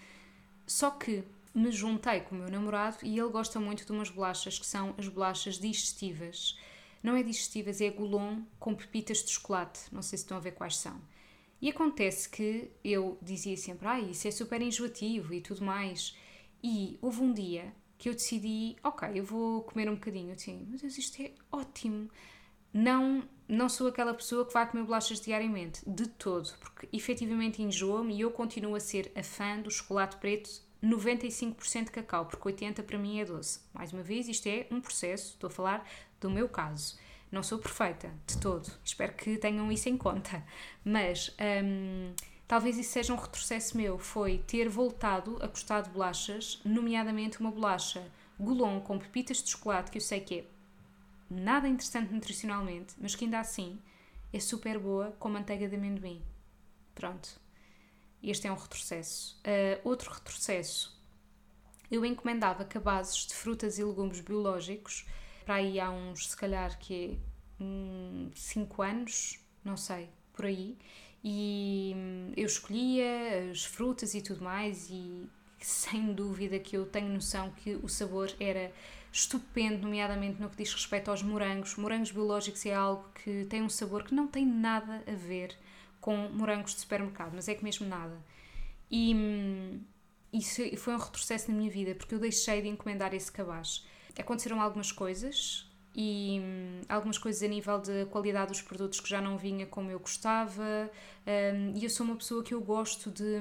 Só 0.66 0.90
que 0.90 1.25
me 1.55 1.70
juntei 1.73 2.20
com 2.20 2.35
o 2.35 2.38
meu 2.38 2.51
namorado 2.51 2.99
e 3.03 3.18
ele 3.18 3.29
gosta 3.29 3.59
muito 3.59 3.85
de 3.85 3.92
umas 3.92 4.09
bolachas 4.09 4.59
que 4.59 4.66
são 4.66 4.94
as 4.96 5.09
bolachas 5.09 5.59
digestivas. 5.59 6.57
Não 7.03 7.16
é 7.16 7.23
digestivas, 7.23 7.81
é 7.81 7.90
goulon 7.90 8.42
com 8.59 8.75
pepitas 8.75 9.25
de 9.25 9.31
chocolate. 9.31 9.81
Não 9.90 10.03
sei 10.03 10.18
se 10.18 10.25
estão 10.25 10.37
a 10.37 10.40
ver 10.40 10.53
quais 10.53 10.77
são. 10.77 11.01
E 11.61 11.68
acontece 11.68 12.29
que 12.29 12.70
eu 12.83 13.18
dizia 13.20 13.57
sempre, 13.57 13.87
ah, 13.87 14.01
isso 14.01 14.27
é 14.27 14.31
super 14.31 14.62
enjoativo 14.62 15.35
e 15.35 15.40
tudo 15.40 15.64
mais. 15.64 16.16
E 16.62 16.99
houve 17.03 17.20
um 17.20 17.33
dia 17.33 17.75
que 17.99 18.09
eu 18.09 18.14
decidi, 18.14 18.77
ok, 18.83 19.11
eu 19.14 19.25
vou 19.25 19.62
comer 19.62 19.90
um 19.90 19.94
bocadinho. 19.94 20.31
Eu 20.31 20.37
disse, 20.37 20.53
Deus, 20.53 20.99
isto 20.99 21.23
é 21.23 21.33
ótimo. 21.53 22.09
Não, 22.72 23.22
não 23.48 23.68
sou 23.68 23.88
aquela 23.88 24.14
pessoa 24.14 24.44
que 24.44 24.52
vai 24.52 24.68
comer 24.68 24.85
bolachas 24.85 25.20
diariamente, 25.20 25.83
de 25.88 26.09
todo, 26.09 26.52
porque 26.61 26.88
efetivamente 26.92 27.62
enjoa-me 27.62 28.14
e 28.14 28.20
eu 28.20 28.30
continuo 28.30 28.74
a 28.74 28.80
ser 28.80 29.11
a 29.16 29.22
fã 29.22 29.61
do 29.61 29.70
chocolate 29.70 30.16
preto 30.16 30.50
95% 30.83 31.90
cacau, 31.90 32.26
porque 32.26 32.64
80% 32.64 32.83
para 32.83 32.98
mim 32.98 33.20
é 33.20 33.24
doce. 33.24 33.61
Mais 33.72 33.92
uma 33.92 34.02
vez, 34.02 34.28
isto 34.28 34.46
é 34.46 34.66
um 34.70 34.80
processo, 34.80 35.35
estou 35.35 35.48
a 35.48 35.50
falar 35.50 35.88
do 36.20 36.30
meu 36.30 36.48
caso. 36.48 36.98
Não 37.30 37.42
sou 37.42 37.59
perfeita, 37.59 38.12
de 38.26 38.38
todo. 38.38 38.70
Espero 38.85 39.12
que 39.12 39.37
tenham 39.37 39.70
isso 39.70 39.88
em 39.88 39.96
conta. 39.96 40.42
Mas 40.85 41.35
hum, 41.64 42.12
talvez 42.48 42.76
isso 42.76 42.92
seja 42.92 43.12
um 43.12 43.16
retrocesso 43.16 43.76
meu. 43.76 43.98
Foi 43.98 44.38
ter 44.38 44.68
voltado 44.68 45.38
a 45.40 45.46
gostar 45.46 45.83
de 45.83 45.90
bolachas, 45.90 46.61
nomeadamente 46.64 47.38
uma 47.40 47.50
bolacha 47.50 48.11
Goulon 48.38 48.80
com 48.80 48.98
pepitas 48.98 49.42
de 49.42 49.50
chocolate, 49.50 49.90
que 49.90 49.98
eu 49.98 50.02
sei 50.02 50.20
que 50.20 50.38
é 50.38 50.44
nada 51.31 51.69
interessante 51.69 52.12
nutricionalmente, 52.12 52.95
mas 52.99 53.14
que 53.14 53.25
ainda 53.25 53.38
assim 53.40 53.81
é 54.33 54.40
super 54.40 54.79
boa 54.79 55.12
com 55.12 55.29
manteiga 55.29 55.69
de 55.69 55.77
amendoim. 55.77 56.23
Pronto, 56.95 57.40
este 58.23 58.47
é 58.47 58.53
um 58.53 58.57
retrocesso. 58.57 59.40
Uh, 59.40 59.88
outro 59.88 60.12
retrocesso, 60.12 61.01
eu 61.90 62.05
encomendava 62.05 62.64
cabazes 62.64 63.27
de 63.27 63.35
frutas 63.35 63.79
e 63.79 63.85
legumes 63.85 64.21
biológicos 64.21 65.07
para 65.45 65.57
aí 65.57 65.81
há 65.81 65.90
uns, 65.90 66.31
se 66.31 66.37
calhar, 66.37 66.79
que 66.79 66.95
é 67.12 67.31
5 68.35 68.83
hum, 68.83 68.85
anos, 68.85 69.40
não 69.64 69.77
sei, 69.77 70.09
por 70.33 70.45
aí. 70.45 70.79
E 71.25 71.93
hum, 71.97 72.33
eu 72.37 72.47
escolhia 72.47 73.51
as 73.51 73.64
frutas 73.64 74.14
e 74.14 74.23
tudo 74.23 74.45
mais, 74.45 74.88
e 74.90 75.29
sem 75.59 76.12
dúvida 76.14 76.59
que 76.59 76.77
eu 76.77 76.87
tenho 76.87 77.09
noção 77.09 77.51
que 77.51 77.75
o 77.75 77.88
sabor 77.88 78.33
era 78.38 78.73
estupendo, 79.12 79.83
nomeadamente 79.83 80.40
no 80.40 80.49
que 80.49 80.57
diz 80.57 80.73
respeito 80.73 81.11
aos 81.11 81.23
morangos. 81.23 81.77
Morangos 81.77 82.11
biológicos 82.11 82.64
é 82.66 82.75
algo 82.75 83.05
que 83.23 83.44
tem 83.46 83.62
um 83.62 83.68
sabor 83.68 84.05
que 84.05 84.14
não 84.14 84.27
tem 84.27 84.46
nada 84.46 85.03
a 85.07 85.14
ver 85.14 85.57
com 86.01 86.16
morangos 86.29 86.75
de 86.75 86.81
supermercado, 86.81 87.33
mas 87.35 87.49
é 87.49 87.55
que 87.55 87.64
mesmo 87.64 87.87
nada. 87.87 88.18
E 88.90 89.14
hum, 89.14 89.81
isso 90.33 90.62
foi 90.77 90.94
um 90.94 90.99
retrocesso 90.99 91.51
na 91.51 91.57
minha 91.57 91.70
vida, 91.70 91.94
porque 91.94 92.14
eu 92.14 92.18
deixei 92.18 92.62
de 92.62 92.68
encomendar 92.68 93.14
esse 93.14 93.31
cabaz. 93.31 93.87
Aconteceram 94.18 94.61
algumas 94.61 94.92
coisas, 94.92 95.70
e 95.94 96.40
hum, 96.40 96.81
algumas 96.88 97.18
coisas 97.18 97.42
a 97.42 97.49
nível 97.49 97.79
de 97.81 98.07
qualidade 98.07 98.53
dos 98.53 98.62
produtos 98.62 99.01
que 99.01 99.09
já 99.09 99.20
não 99.20 99.37
vinha 99.37 99.66
como 99.66 99.90
eu 99.90 99.99
gostava, 99.99 100.90
hum, 101.27 101.73
e 101.75 101.85
eu 101.85 101.90
sou 101.90 102.07
uma 102.07 102.16
pessoa 102.16 102.42
que 102.42 102.55
eu 102.55 102.61
gosto 102.61 103.11
de, 103.11 103.40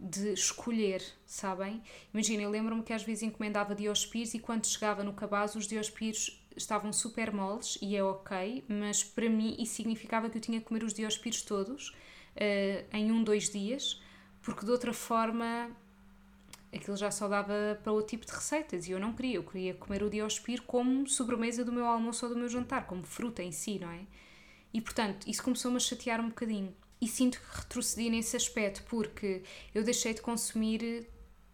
de 0.00 0.32
escolher, 0.32 1.02
sabem? 1.26 1.82
Imagina, 2.12 2.42
eu 2.42 2.50
lembro-me 2.50 2.82
que 2.82 2.92
às 2.92 3.02
vezes 3.02 3.22
encomendava 3.22 3.74
diospires 3.74 4.32
e 4.32 4.38
quando 4.38 4.66
chegava 4.66 5.04
no 5.04 5.12
cabaz 5.12 5.54
os 5.54 5.66
diospires 5.66 6.42
estavam 6.56 6.92
super 6.92 7.32
moles 7.32 7.78
e 7.82 7.94
é 7.94 8.02
ok, 8.02 8.64
mas 8.66 9.04
para 9.04 9.28
mim 9.28 9.54
isso 9.58 9.74
significava 9.74 10.30
que 10.30 10.38
eu 10.38 10.40
tinha 10.40 10.58
que 10.58 10.66
comer 10.66 10.84
os 10.84 10.94
diospires 10.94 11.42
todos 11.42 11.90
uh, 11.90 12.96
em 12.96 13.12
um, 13.12 13.22
dois 13.22 13.50
dias, 13.50 14.00
porque 14.40 14.64
de 14.64 14.72
outra 14.72 14.92
forma 14.94 15.70
aquilo 16.74 16.96
já 16.96 17.10
só 17.10 17.28
dava 17.28 17.78
para 17.82 17.92
outro 17.92 18.08
tipo 18.08 18.24
de 18.24 18.32
receitas 18.32 18.88
e 18.88 18.92
eu 18.92 18.98
não 18.98 19.12
queria, 19.12 19.36
eu 19.36 19.42
queria 19.42 19.74
comer 19.74 20.02
o 20.02 20.08
diospir 20.08 20.62
como 20.62 21.06
sobremesa 21.06 21.62
do 21.64 21.72
meu 21.72 21.84
almoço 21.84 22.24
ou 22.24 22.32
do 22.32 22.38
meu 22.38 22.48
jantar, 22.48 22.86
como 22.86 23.02
fruta 23.02 23.42
em 23.42 23.52
si, 23.52 23.78
não 23.78 23.90
é? 23.90 24.00
E 24.72 24.80
portanto, 24.80 25.28
isso 25.28 25.42
começou-me 25.42 25.76
a 25.76 25.80
chatear 25.80 26.20
um 26.20 26.28
bocadinho. 26.28 26.74
E 27.00 27.08
sinto 27.08 27.40
que 27.40 27.56
retrocedi 27.56 28.10
nesse 28.10 28.36
aspecto, 28.36 28.82
porque 28.84 29.42
eu 29.74 29.82
deixei 29.82 30.12
de 30.12 30.20
consumir 30.20 31.08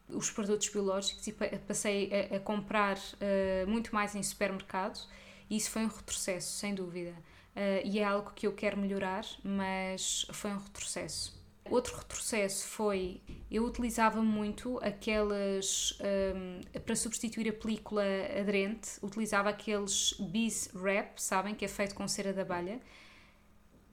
os 0.08 0.30
produtos 0.30 0.68
biológicos 0.68 1.26
e 1.26 1.32
passei 1.32 2.10
a, 2.12 2.36
a 2.36 2.40
comprar 2.40 2.96
uh, 2.96 3.68
muito 3.68 3.94
mais 3.94 4.14
em 4.14 4.22
supermercado 4.22 5.00
e 5.48 5.56
isso 5.56 5.70
foi 5.70 5.82
um 5.82 5.88
retrocesso, 5.88 6.58
sem 6.58 6.74
dúvida. 6.74 7.14
Uh, 7.54 7.86
e 7.86 7.98
é 7.98 8.04
algo 8.04 8.32
que 8.34 8.46
eu 8.46 8.52
quero 8.52 8.76
melhorar, 8.76 9.24
mas 9.42 10.26
foi 10.32 10.50
um 10.50 10.58
retrocesso. 10.58 11.36
Outro 11.68 11.96
retrocesso 11.96 12.66
foi 12.66 13.20
eu 13.50 13.64
utilizava 13.64 14.22
muito 14.22 14.78
aquelas 14.82 15.98
um, 16.00 16.60
ehm, 16.72 16.80
para 16.84 16.94
substituir 16.94 17.48
a 17.48 17.52
película 17.52 18.04
aderente, 18.38 18.90
utilizava 19.02 19.48
aqueles 19.48 20.12
Bees 20.12 20.70
Wrap, 20.74 21.18
sabem 21.18 21.56
que 21.56 21.64
é 21.64 21.68
feito 21.68 21.94
com 21.94 22.06
cera 22.06 22.32
de 22.32 22.40
abelha, 22.40 22.80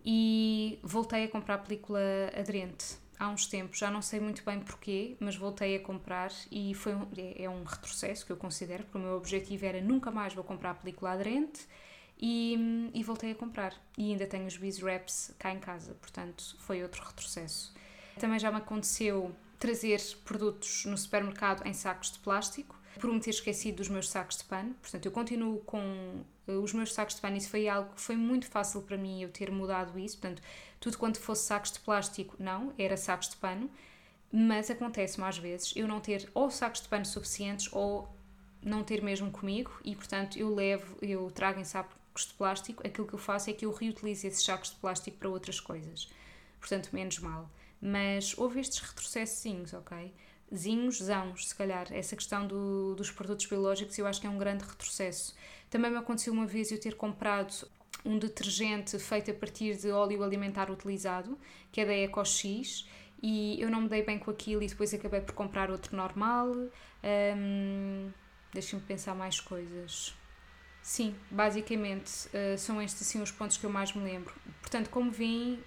e 0.03 0.79
voltei 0.83 1.25
a 1.25 1.27
comprar 1.27 1.59
película 1.59 1.99
aderente 2.37 3.03
há 3.23 3.29
uns 3.29 3.45
tempos, 3.45 3.79
já 3.79 3.89
não 3.89 4.01
sei 4.01 4.19
muito 4.19 4.43
bem 4.43 4.59
porquê, 4.59 5.15
mas 5.19 5.35
voltei 5.35 5.75
a 5.77 5.79
comprar 5.79 6.31
e 6.51 6.73
foi 6.73 6.93
um, 6.93 7.07
é, 7.17 7.43
é, 7.43 7.49
um 7.49 7.63
retrocesso 7.63 8.25
que 8.25 8.31
eu 8.31 8.37
considero, 8.37 8.83
porque 8.83 8.97
o 8.97 9.01
meu 9.01 9.15
objetivo 9.15 9.65
era 9.65 9.81
nunca 9.81 10.11
mais 10.11 10.33
vou 10.33 10.43
comprar 10.43 10.73
película 10.75 11.11
aderente 11.11 11.67
e, 12.19 12.91
e 12.93 13.03
voltei 13.03 13.31
a 13.31 13.35
comprar. 13.35 13.73
E 13.97 14.11
ainda 14.11 14.27
tenho 14.27 14.45
os 14.45 14.57
Bees 14.57 14.81
Wraps 14.81 15.33
cá 15.39 15.51
em 15.53 15.59
casa, 15.59 15.93
portanto 15.95 16.55
foi 16.59 16.83
outro 16.83 17.03
retrocesso. 17.03 17.73
Também 18.19 18.39
já 18.39 18.51
me 18.51 18.57
aconteceu 18.57 19.33
trazer 19.57 20.01
produtos 20.25 20.85
no 20.85 20.97
supermercado 20.97 21.65
em 21.65 21.73
sacos 21.73 22.11
de 22.11 22.19
plástico, 22.19 22.75
por 22.99 23.11
me 23.11 23.19
ter 23.19 23.31
esquecido 23.31 23.77
dos 23.77 23.89
meus 23.89 24.09
sacos 24.09 24.37
de 24.37 24.43
pano. 24.43 24.75
Portanto, 24.81 25.05
eu 25.05 25.11
continuo 25.11 25.59
com 25.61 26.23
os 26.47 26.73
meus 26.73 26.93
sacos 26.93 27.15
de 27.15 27.21
pano. 27.21 27.37
Isso 27.37 27.49
foi 27.49 27.67
algo 27.67 27.93
que 27.93 28.01
foi 28.01 28.15
muito 28.15 28.47
fácil 28.47 28.81
para 28.81 28.97
mim 28.97 29.21
eu 29.21 29.29
ter 29.29 29.51
mudado 29.51 29.97
isso. 29.97 30.17
Portanto, 30.17 30.41
tudo 30.79 30.97
quanto 30.97 31.19
fosse 31.19 31.45
sacos 31.45 31.71
de 31.71 31.79
plástico, 31.79 32.35
não, 32.39 32.73
era 32.77 32.97
sacos 32.97 33.29
de 33.29 33.35
pano. 33.37 33.69
Mas 34.31 34.69
acontece-me 34.69 35.25
às 35.27 35.37
vezes 35.37 35.73
eu 35.75 35.87
não 35.87 35.99
ter 35.99 36.29
ou 36.33 36.49
sacos 36.49 36.81
de 36.81 36.87
pano 36.87 37.05
suficientes 37.05 37.69
ou 37.71 38.07
não 38.61 38.83
ter 38.83 39.01
mesmo 39.01 39.29
comigo 39.29 39.71
e, 39.83 39.95
portanto, 39.95 40.37
eu 40.37 40.53
levo, 40.53 40.97
eu 41.01 41.29
trago 41.29 41.59
em 41.59 41.63
sacos 41.63 42.27
de 42.27 42.33
plástico. 42.33 42.85
Aquilo 42.85 43.07
que 43.07 43.13
eu 43.13 43.19
faço 43.19 43.49
é 43.49 43.53
que 43.53 43.65
eu 43.65 43.71
reutilizo 43.71 44.27
esses 44.27 44.43
sacos 44.43 44.71
de 44.71 44.77
plástico 44.77 45.17
para 45.17 45.29
outras 45.29 45.59
coisas. 45.59 46.11
Portanto, 46.59 46.89
menos 46.93 47.19
mal. 47.19 47.49
Mas 47.81 48.37
houve 48.37 48.59
estes 48.59 48.79
retrocessos, 48.79 49.73
ok? 49.73 50.13
Zinhos, 50.55 50.99
zãos, 51.01 51.49
se 51.49 51.55
calhar. 51.55 51.87
Essa 51.91 52.15
questão 52.15 52.45
do, 52.45 52.95
dos 52.95 53.11
produtos 53.11 53.45
biológicos 53.45 53.97
eu 53.97 54.05
acho 54.05 54.21
que 54.21 54.27
é 54.27 54.29
um 54.29 54.37
grande 54.37 54.63
retrocesso. 54.63 55.35
Também 55.69 55.89
me 55.89 55.97
aconteceu 55.97 56.31
uma 56.31 56.45
vez 56.45 56.71
eu 56.71 56.79
ter 56.79 56.95
comprado 56.95 57.67
um 58.05 58.19
detergente 58.19 58.99
feito 58.99 59.31
a 59.31 59.33
partir 59.33 59.77
de 59.77 59.89
óleo 59.89 60.23
alimentar 60.23 60.69
utilizado, 60.69 61.37
que 61.71 61.81
é 61.81 61.85
da 61.85 61.93
EcoX, 61.93 62.85
e 63.21 63.59
eu 63.59 63.69
não 63.69 63.81
me 63.81 63.89
dei 63.89 64.03
bem 64.03 64.19
com 64.19 64.29
aquilo 64.29 64.61
e 64.61 64.67
depois 64.67 64.93
acabei 64.93 65.21
por 65.21 65.33
comprar 65.33 65.71
outro 65.71 65.95
normal. 65.95 66.51
Um, 67.03 68.11
Deixem-me 68.53 68.85
pensar 68.85 69.15
mais 69.15 69.39
coisas. 69.39 70.13
Sim, 70.81 71.15
basicamente 71.31 72.27
uh, 72.27 72.57
são 72.57 72.81
estes 72.81 73.07
assim 73.07 73.21
os 73.21 73.31
pontos 73.31 73.57
que 73.57 73.65
eu 73.65 73.69
mais 73.69 73.93
me 73.93 74.03
lembro. 74.03 74.33
Portanto, 74.61 74.89
como 74.89 75.09
vim, 75.09 75.59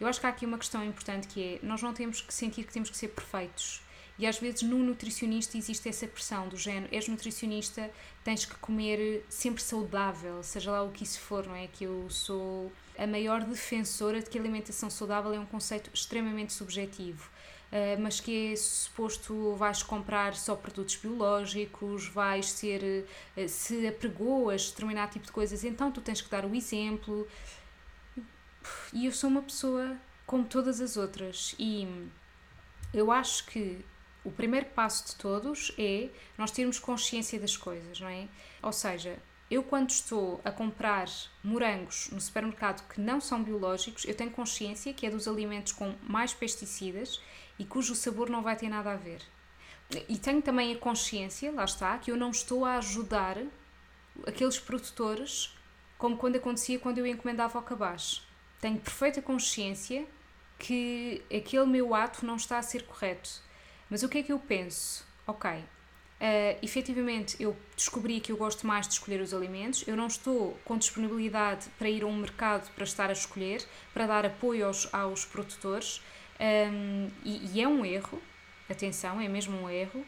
eu 0.00 0.08
acho 0.08 0.18
que 0.18 0.26
há 0.26 0.30
aqui 0.30 0.44
uma 0.44 0.58
questão 0.58 0.82
importante 0.84 1.28
que 1.28 1.54
é: 1.54 1.58
nós 1.64 1.82
não 1.82 1.94
temos 1.94 2.20
que 2.20 2.34
sentir 2.34 2.64
que 2.64 2.72
temos 2.72 2.90
que 2.90 2.96
ser 2.96 3.08
perfeitos. 3.08 3.83
E 4.18 4.26
às 4.26 4.38
vezes 4.38 4.62
no 4.62 4.78
nutricionista 4.78 5.58
existe 5.58 5.88
essa 5.88 6.06
pressão 6.06 6.48
do 6.48 6.56
género: 6.56 6.88
és 6.94 7.08
nutricionista, 7.08 7.90
tens 8.22 8.44
que 8.44 8.54
comer 8.56 9.24
sempre 9.28 9.62
saudável, 9.62 10.42
seja 10.42 10.70
lá 10.70 10.82
o 10.82 10.90
que 10.90 11.02
isso 11.02 11.20
for, 11.20 11.46
não 11.46 11.54
é? 11.54 11.66
Que 11.66 11.84
eu 11.84 12.08
sou 12.08 12.70
a 12.96 13.06
maior 13.06 13.42
defensora 13.42 14.20
de 14.20 14.30
que 14.30 14.38
a 14.38 14.40
alimentação 14.40 14.88
saudável 14.88 15.32
é 15.32 15.38
um 15.38 15.46
conceito 15.46 15.90
extremamente 15.92 16.52
subjetivo. 16.52 17.28
Uh, 17.72 18.00
mas 18.00 18.20
que 18.20 18.52
é 18.52 18.56
suposto 18.56 19.56
vais 19.56 19.82
comprar 19.82 20.36
só 20.36 20.54
produtos 20.54 20.94
biológicos, 20.94 22.06
vais 22.06 22.48
ser, 22.48 23.04
uh, 23.36 23.48
se 23.48 23.88
apregoas 23.88 24.70
determinado 24.70 25.10
tipo 25.10 25.26
de 25.26 25.32
coisas, 25.32 25.64
então 25.64 25.90
tu 25.90 26.00
tens 26.00 26.20
que 26.20 26.30
dar 26.30 26.44
o 26.44 26.54
exemplo. 26.54 27.26
E 28.92 29.06
eu 29.06 29.12
sou 29.12 29.28
uma 29.28 29.42
pessoa 29.42 29.96
como 30.24 30.44
todas 30.44 30.80
as 30.80 30.96
outras 30.96 31.56
e 31.58 31.88
eu 32.92 33.10
acho 33.10 33.44
que 33.46 33.84
o 34.24 34.30
primeiro 34.30 34.66
passo 34.66 35.06
de 35.06 35.16
todos 35.16 35.72
é 35.78 36.08
nós 36.36 36.50
termos 36.50 36.78
consciência 36.78 37.38
das 37.38 37.56
coisas, 37.56 38.00
não 38.00 38.08
é? 38.08 38.28
Ou 38.62 38.72
seja, 38.72 39.18
eu 39.50 39.62
quando 39.62 39.90
estou 39.90 40.40
a 40.44 40.50
comprar 40.50 41.06
morangos 41.42 42.08
no 42.10 42.20
supermercado 42.20 42.86
que 42.88 43.00
não 43.00 43.20
são 43.20 43.42
biológicos, 43.42 44.04
eu 44.04 44.14
tenho 44.14 44.30
consciência 44.30 44.94
que 44.94 45.06
é 45.06 45.10
dos 45.10 45.28
alimentos 45.28 45.72
com 45.72 45.94
mais 46.02 46.32
pesticidas 46.32 47.20
e 47.58 47.64
cujo 47.64 47.94
sabor 47.94 48.30
não 48.30 48.42
vai 48.42 48.56
ter 48.56 48.68
nada 48.68 48.92
a 48.92 48.96
ver. 48.96 49.20
E 50.08 50.16
tenho 50.16 50.40
também 50.40 50.72
a 50.72 50.78
consciência, 50.78 51.52
lá 51.52 51.64
está, 51.64 51.98
que 51.98 52.10
eu 52.10 52.16
não 52.16 52.30
estou 52.30 52.64
a 52.64 52.78
ajudar 52.78 53.36
aqueles 54.26 54.58
produtores 54.58 55.54
como 55.98 56.16
quando 56.16 56.36
acontecia 56.36 56.78
quando 56.78 56.98
eu 56.98 57.06
encomendava 57.06 57.58
ao 57.58 57.64
cabaz 57.64 58.22
tenho 58.64 58.78
perfeita 58.78 59.20
consciência 59.20 60.06
que 60.58 61.22
aquele 61.30 61.66
meu 61.66 61.94
ato 61.94 62.24
não 62.24 62.36
está 62.36 62.56
a 62.56 62.62
ser 62.62 62.86
correto. 62.86 63.42
Mas 63.94 64.02
o 64.02 64.08
que 64.08 64.18
é 64.18 64.22
que 64.24 64.32
eu 64.32 64.40
penso? 64.40 65.06
Ok, 65.24 65.48
uh, 65.48 65.64
efetivamente 66.60 67.40
eu 67.40 67.56
descobri 67.76 68.18
que 68.18 68.32
eu 68.32 68.36
gosto 68.36 68.66
mais 68.66 68.88
de 68.88 68.94
escolher 68.94 69.20
os 69.20 69.32
alimentos, 69.32 69.86
eu 69.86 69.96
não 69.96 70.08
estou 70.08 70.58
com 70.64 70.76
disponibilidade 70.76 71.68
para 71.78 71.88
ir 71.88 72.02
a 72.02 72.06
um 72.08 72.16
mercado 72.16 72.68
para 72.72 72.82
estar 72.82 73.08
a 73.08 73.12
escolher, 73.12 73.64
para 73.92 74.08
dar 74.08 74.26
apoio 74.26 74.66
aos, 74.66 74.92
aos 74.92 75.24
produtores, 75.24 76.02
um, 76.40 77.08
e, 77.24 77.52
e 77.54 77.62
é 77.62 77.68
um 77.68 77.86
erro, 77.86 78.20
atenção, 78.68 79.20
é 79.20 79.28
mesmo 79.28 79.56
um 79.56 79.70
erro, 79.70 80.04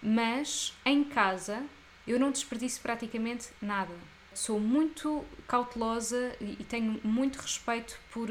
mas 0.00 0.72
em 0.84 1.02
casa 1.02 1.64
eu 2.06 2.20
não 2.20 2.30
desperdiço 2.30 2.80
praticamente 2.80 3.48
nada 3.60 3.92
sou 4.36 4.60
muito 4.60 5.24
cautelosa 5.48 6.36
e 6.40 6.62
tenho 6.64 7.00
muito 7.02 7.36
respeito 7.36 7.98
por, 8.12 8.28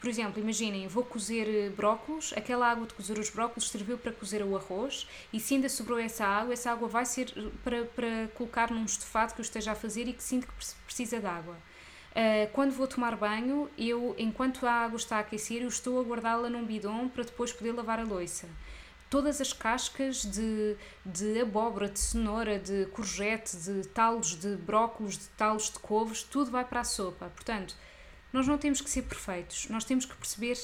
por 0.00 0.08
exemplo, 0.08 0.40
imaginem, 0.40 0.86
vou 0.86 1.04
cozer 1.04 1.46
eh, 1.48 1.68
brócolos, 1.70 2.32
aquela 2.36 2.70
água 2.70 2.86
de 2.86 2.94
cozer 2.94 3.18
os 3.18 3.28
brócolos 3.30 3.68
serviu 3.68 3.98
para 3.98 4.12
cozer 4.12 4.42
o 4.42 4.56
arroz 4.56 5.06
e 5.32 5.40
se 5.40 5.54
ainda 5.54 5.68
sobrou 5.68 5.98
essa 5.98 6.24
água, 6.24 6.52
essa 6.52 6.70
água 6.70 6.88
vai 6.88 7.04
ser 7.04 7.32
eh, 7.36 7.50
para, 7.64 7.84
para 7.84 8.28
colocar 8.34 8.70
num 8.70 8.84
estofado 8.84 9.34
que 9.34 9.40
eu 9.40 9.44
esteja 9.44 9.72
a 9.72 9.74
fazer 9.74 10.06
e 10.06 10.12
que 10.12 10.22
sinto 10.22 10.46
que 10.46 10.52
precisa 10.86 11.18
de 11.18 11.26
água. 11.26 11.56
Uh, 12.10 12.50
quando 12.52 12.72
vou 12.72 12.88
tomar 12.88 13.14
banho, 13.14 13.70
eu, 13.78 14.16
enquanto 14.18 14.66
a 14.66 14.72
água 14.72 14.96
está 14.96 15.18
a 15.18 15.20
aquecer, 15.20 15.62
eu 15.62 15.68
estou 15.68 16.00
a 16.00 16.02
guardá-la 16.02 16.50
num 16.50 16.64
bidon 16.64 17.08
para 17.08 17.22
depois 17.22 17.52
poder 17.52 17.70
lavar 17.70 18.00
a 18.00 18.02
louça 18.02 18.48
todas 19.10 19.40
as 19.40 19.52
cascas 19.52 20.22
de, 20.22 20.76
de 21.04 21.40
abóbora, 21.40 21.88
de 21.88 21.98
cenoura, 21.98 22.58
de 22.60 22.86
courgette, 22.86 23.56
de 23.56 23.86
talos 23.88 24.36
de 24.36 24.54
brócolos, 24.54 25.18
de 25.18 25.26
talos 25.30 25.64
de 25.64 25.80
couves, 25.80 26.22
tudo 26.22 26.50
vai 26.50 26.64
para 26.64 26.80
a 26.80 26.84
sopa. 26.84 27.26
Portanto, 27.34 27.74
nós 28.32 28.46
não 28.46 28.56
temos 28.56 28.80
que 28.80 28.88
ser 28.88 29.02
perfeitos, 29.02 29.68
nós 29.68 29.84
temos 29.84 30.06
que 30.06 30.14
perceber 30.14 30.56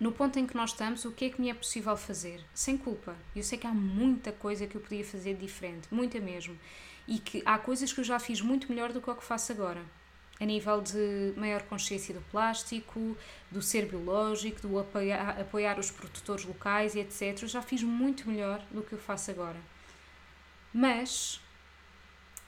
no 0.00 0.10
ponto 0.10 0.38
em 0.38 0.46
que 0.46 0.56
nós 0.56 0.70
estamos 0.70 1.04
o 1.04 1.12
que 1.12 1.26
é 1.26 1.30
que 1.30 1.38
me 1.38 1.50
é 1.50 1.54
possível 1.54 1.94
fazer, 1.94 2.42
sem 2.54 2.78
culpa. 2.78 3.14
Eu 3.36 3.42
sei 3.42 3.58
que 3.58 3.66
há 3.66 3.74
muita 3.74 4.32
coisa 4.32 4.66
que 4.66 4.76
eu 4.76 4.80
podia 4.80 5.04
fazer 5.04 5.34
diferente, 5.34 5.86
muita 5.90 6.18
mesmo, 6.18 6.58
e 7.06 7.18
que 7.18 7.42
há 7.44 7.58
coisas 7.58 7.92
que 7.92 8.00
eu 8.00 8.04
já 8.04 8.18
fiz 8.18 8.40
muito 8.40 8.70
melhor 8.70 8.92
do 8.92 9.02
que 9.02 9.10
o 9.10 9.14
que 9.14 9.22
faço 9.22 9.52
agora 9.52 9.84
a 10.40 10.44
nível 10.44 10.80
de 10.80 11.34
maior 11.36 11.62
consciência 11.62 12.14
do 12.14 12.22
plástico, 12.22 13.16
do 13.50 13.60
ser 13.60 13.84
biológico, 13.86 14.60
do 14.62 14.78
apoiar, 14.78 15.38
apoiar 15.38 15.78
os 15.78 15.90
produtores 15.90 16.44
locais 16.46 16.94
e 16.94 17.00
etc. 17.00 17.42
Eu 17.42 17.48
já 17.48 17.60
fiz 17.60 17.82
muito 17.82 18.28
melhor 18.28 18.64
do 18.70 18.82
que 18.82 18.94
eu 18.94 18.98
faço 18.98 19.30
agora. 19.30 19.58
Mas 20.72 21.40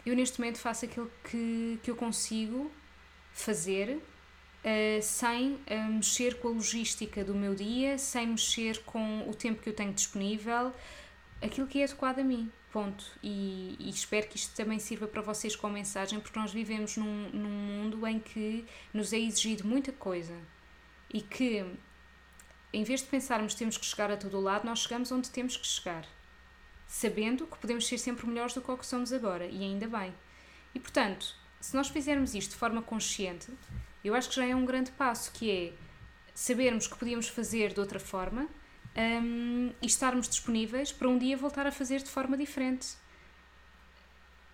eu 0.07 0.17
neste 0.17 0.41
momento 0.41 0.59
faço 0.59 0.87
aquilo 0.87 1.11
que, 1.31 1.79
que 1.83 1.91
eu 1.91 1.97
consigo 1.97 2.73
fazer 3.33 3.97
uh, 3.99 5.03
sem 5.03 5.55
uh, 5.55 5.93
mexer 5.93 6.39
com 6.39 6.49
a 6.49 6.51
logística 6.53 7.23
do 7.23 7.35
meu 7.35 7.55
dia, 7.55 7.99
sem 7.99 8.27
mexer 8.27 8.83
com 8.85 9.29
o 9.29 9.35
tempo 9.35 9.63
que 9.63 9.69
eu 9.69 9.75
tenho 9.75 9.93
disponível, 9.93 10.73
aquilo 11.43 11.67
que 11.67 11.81
é 11.81 11.85
adequado 11.85 12.21
a 12.21 12.25
mim. 12.25 12.51
Ponto. 12.73 13.05
E, 13.23 13.77
e, 13.79 13.91
espero 13.91 14.27
que 14.27 14.37
isto 14.37 14.57
também 14.57 14.79
sirva 14.79 15.07
para 15.07 15.21
vocês 15.21 15.55
como 15.55 15.75
mensagem, 15.75 16.19
porque 16.19 16.39
nós 16.39 16.53
vivemos 16.53 16.97
num, 16.97 17.29
num 17.29 17.51
mundo 17.51 18.07
em 18.07 18.19
que 18.19 18.65
nos 18.95 19.13
é 19.13 19.19
exigido 19.19 19.69
muita 19.69 19.93
coisa 19.93 20.35
e 21.13 21.21
que, 21.21 21.67
em 22.73 22.83
vez 22.83 23.03
de 23.03 23.09
pensarmos 23.09 23.53
que 23.53 23.59
temos 23.59 23.77
que 23.77 23.85
chegar 23.85 24.11
a 24.11 24.17
todo 24.17 24.39
o 24.39 24.41
lado, 24.41 24.65
nós 24.65 24.79
chegamos 24.79 25.13
onde 25.13 25.31
temos 25.31 25.55
que 25.59 25.67
chegar, 25.67 26.07
sabendo 26.87 27.47
que 27.47 27.59
podemos 27.59 27.87
ser 27.87 27.99
sempre 27.99 28.27
melhores 28.27 28.55
do 28.55 28.63
que 28.63 28.71
o 28.71 28.79
que 28.79 28.87
somos 28.87 29.13
agora, 29.13 29.45
e 29.45 29.63
ainda 29.63 29.87
bem. 29.87 30.15
E 30.75 30.81
portanto, 30.81 31.37
se 31.61 31.77
nós 31.77 31.89
fizermos 31.89 32.35
isto 32.35 32.53
de 32.53 32.57
forma 32.57 32.81
consciente, 32.81 33.53
eu 34.03 34.15
acho 34.15 34.31
que 34.31 34.37
já 34.37 34.47
é 34.47 34.57
um 34.57 34.65
grande 34.65 34.91
passo, 34.93 35.31
que 35.33 35.51
é 35.51 35.73
sabermos 36.35 36.87
que 36.87 36.97
podíamos 36.97 37.29
fazer 37.29 37.75
de 37.75 37.81
outra 37.81 38.01
forma 38.01 38.49
um, 38.97 39.73
e 39.81 39.87
estarmos 39.87 40.29
disponíveis 40.29 40.93
para 40.93 41.09
um 41.09 41.19
dia 41.19 41.37
voltar 41.37 41.67
a 41.67 41.73
fazer 41.73 42.03
de 42.03 42.11
forma 42.11 42.37
diferente, 42.37 42.89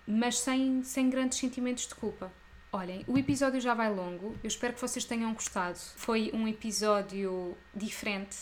mas 0.07 0.39
sem, 0.39 0.83
sem 0.83 1.11
grandes 1.11 1.39
sentimentos 1.39 1.87
de 1.87 1.95
culpa. 1.95 2.33
Olhem, 2.73 3.03
o 3.07 3.17
episódio 3.17 3.61
já 3.61 3.73
vai 3.75 3.93
longo, 3.93 4.37
eu 4.43 4.49
espero 4.49 4.75
que 4.75 4.81
vocês 4.81 5.05
tenham 5.05 5.33
gostado. 5.33 5.79
Foi 5.97 6.31
um 6.35 6.47
episódio 6.47 7.57
diferente. 7.75 8.37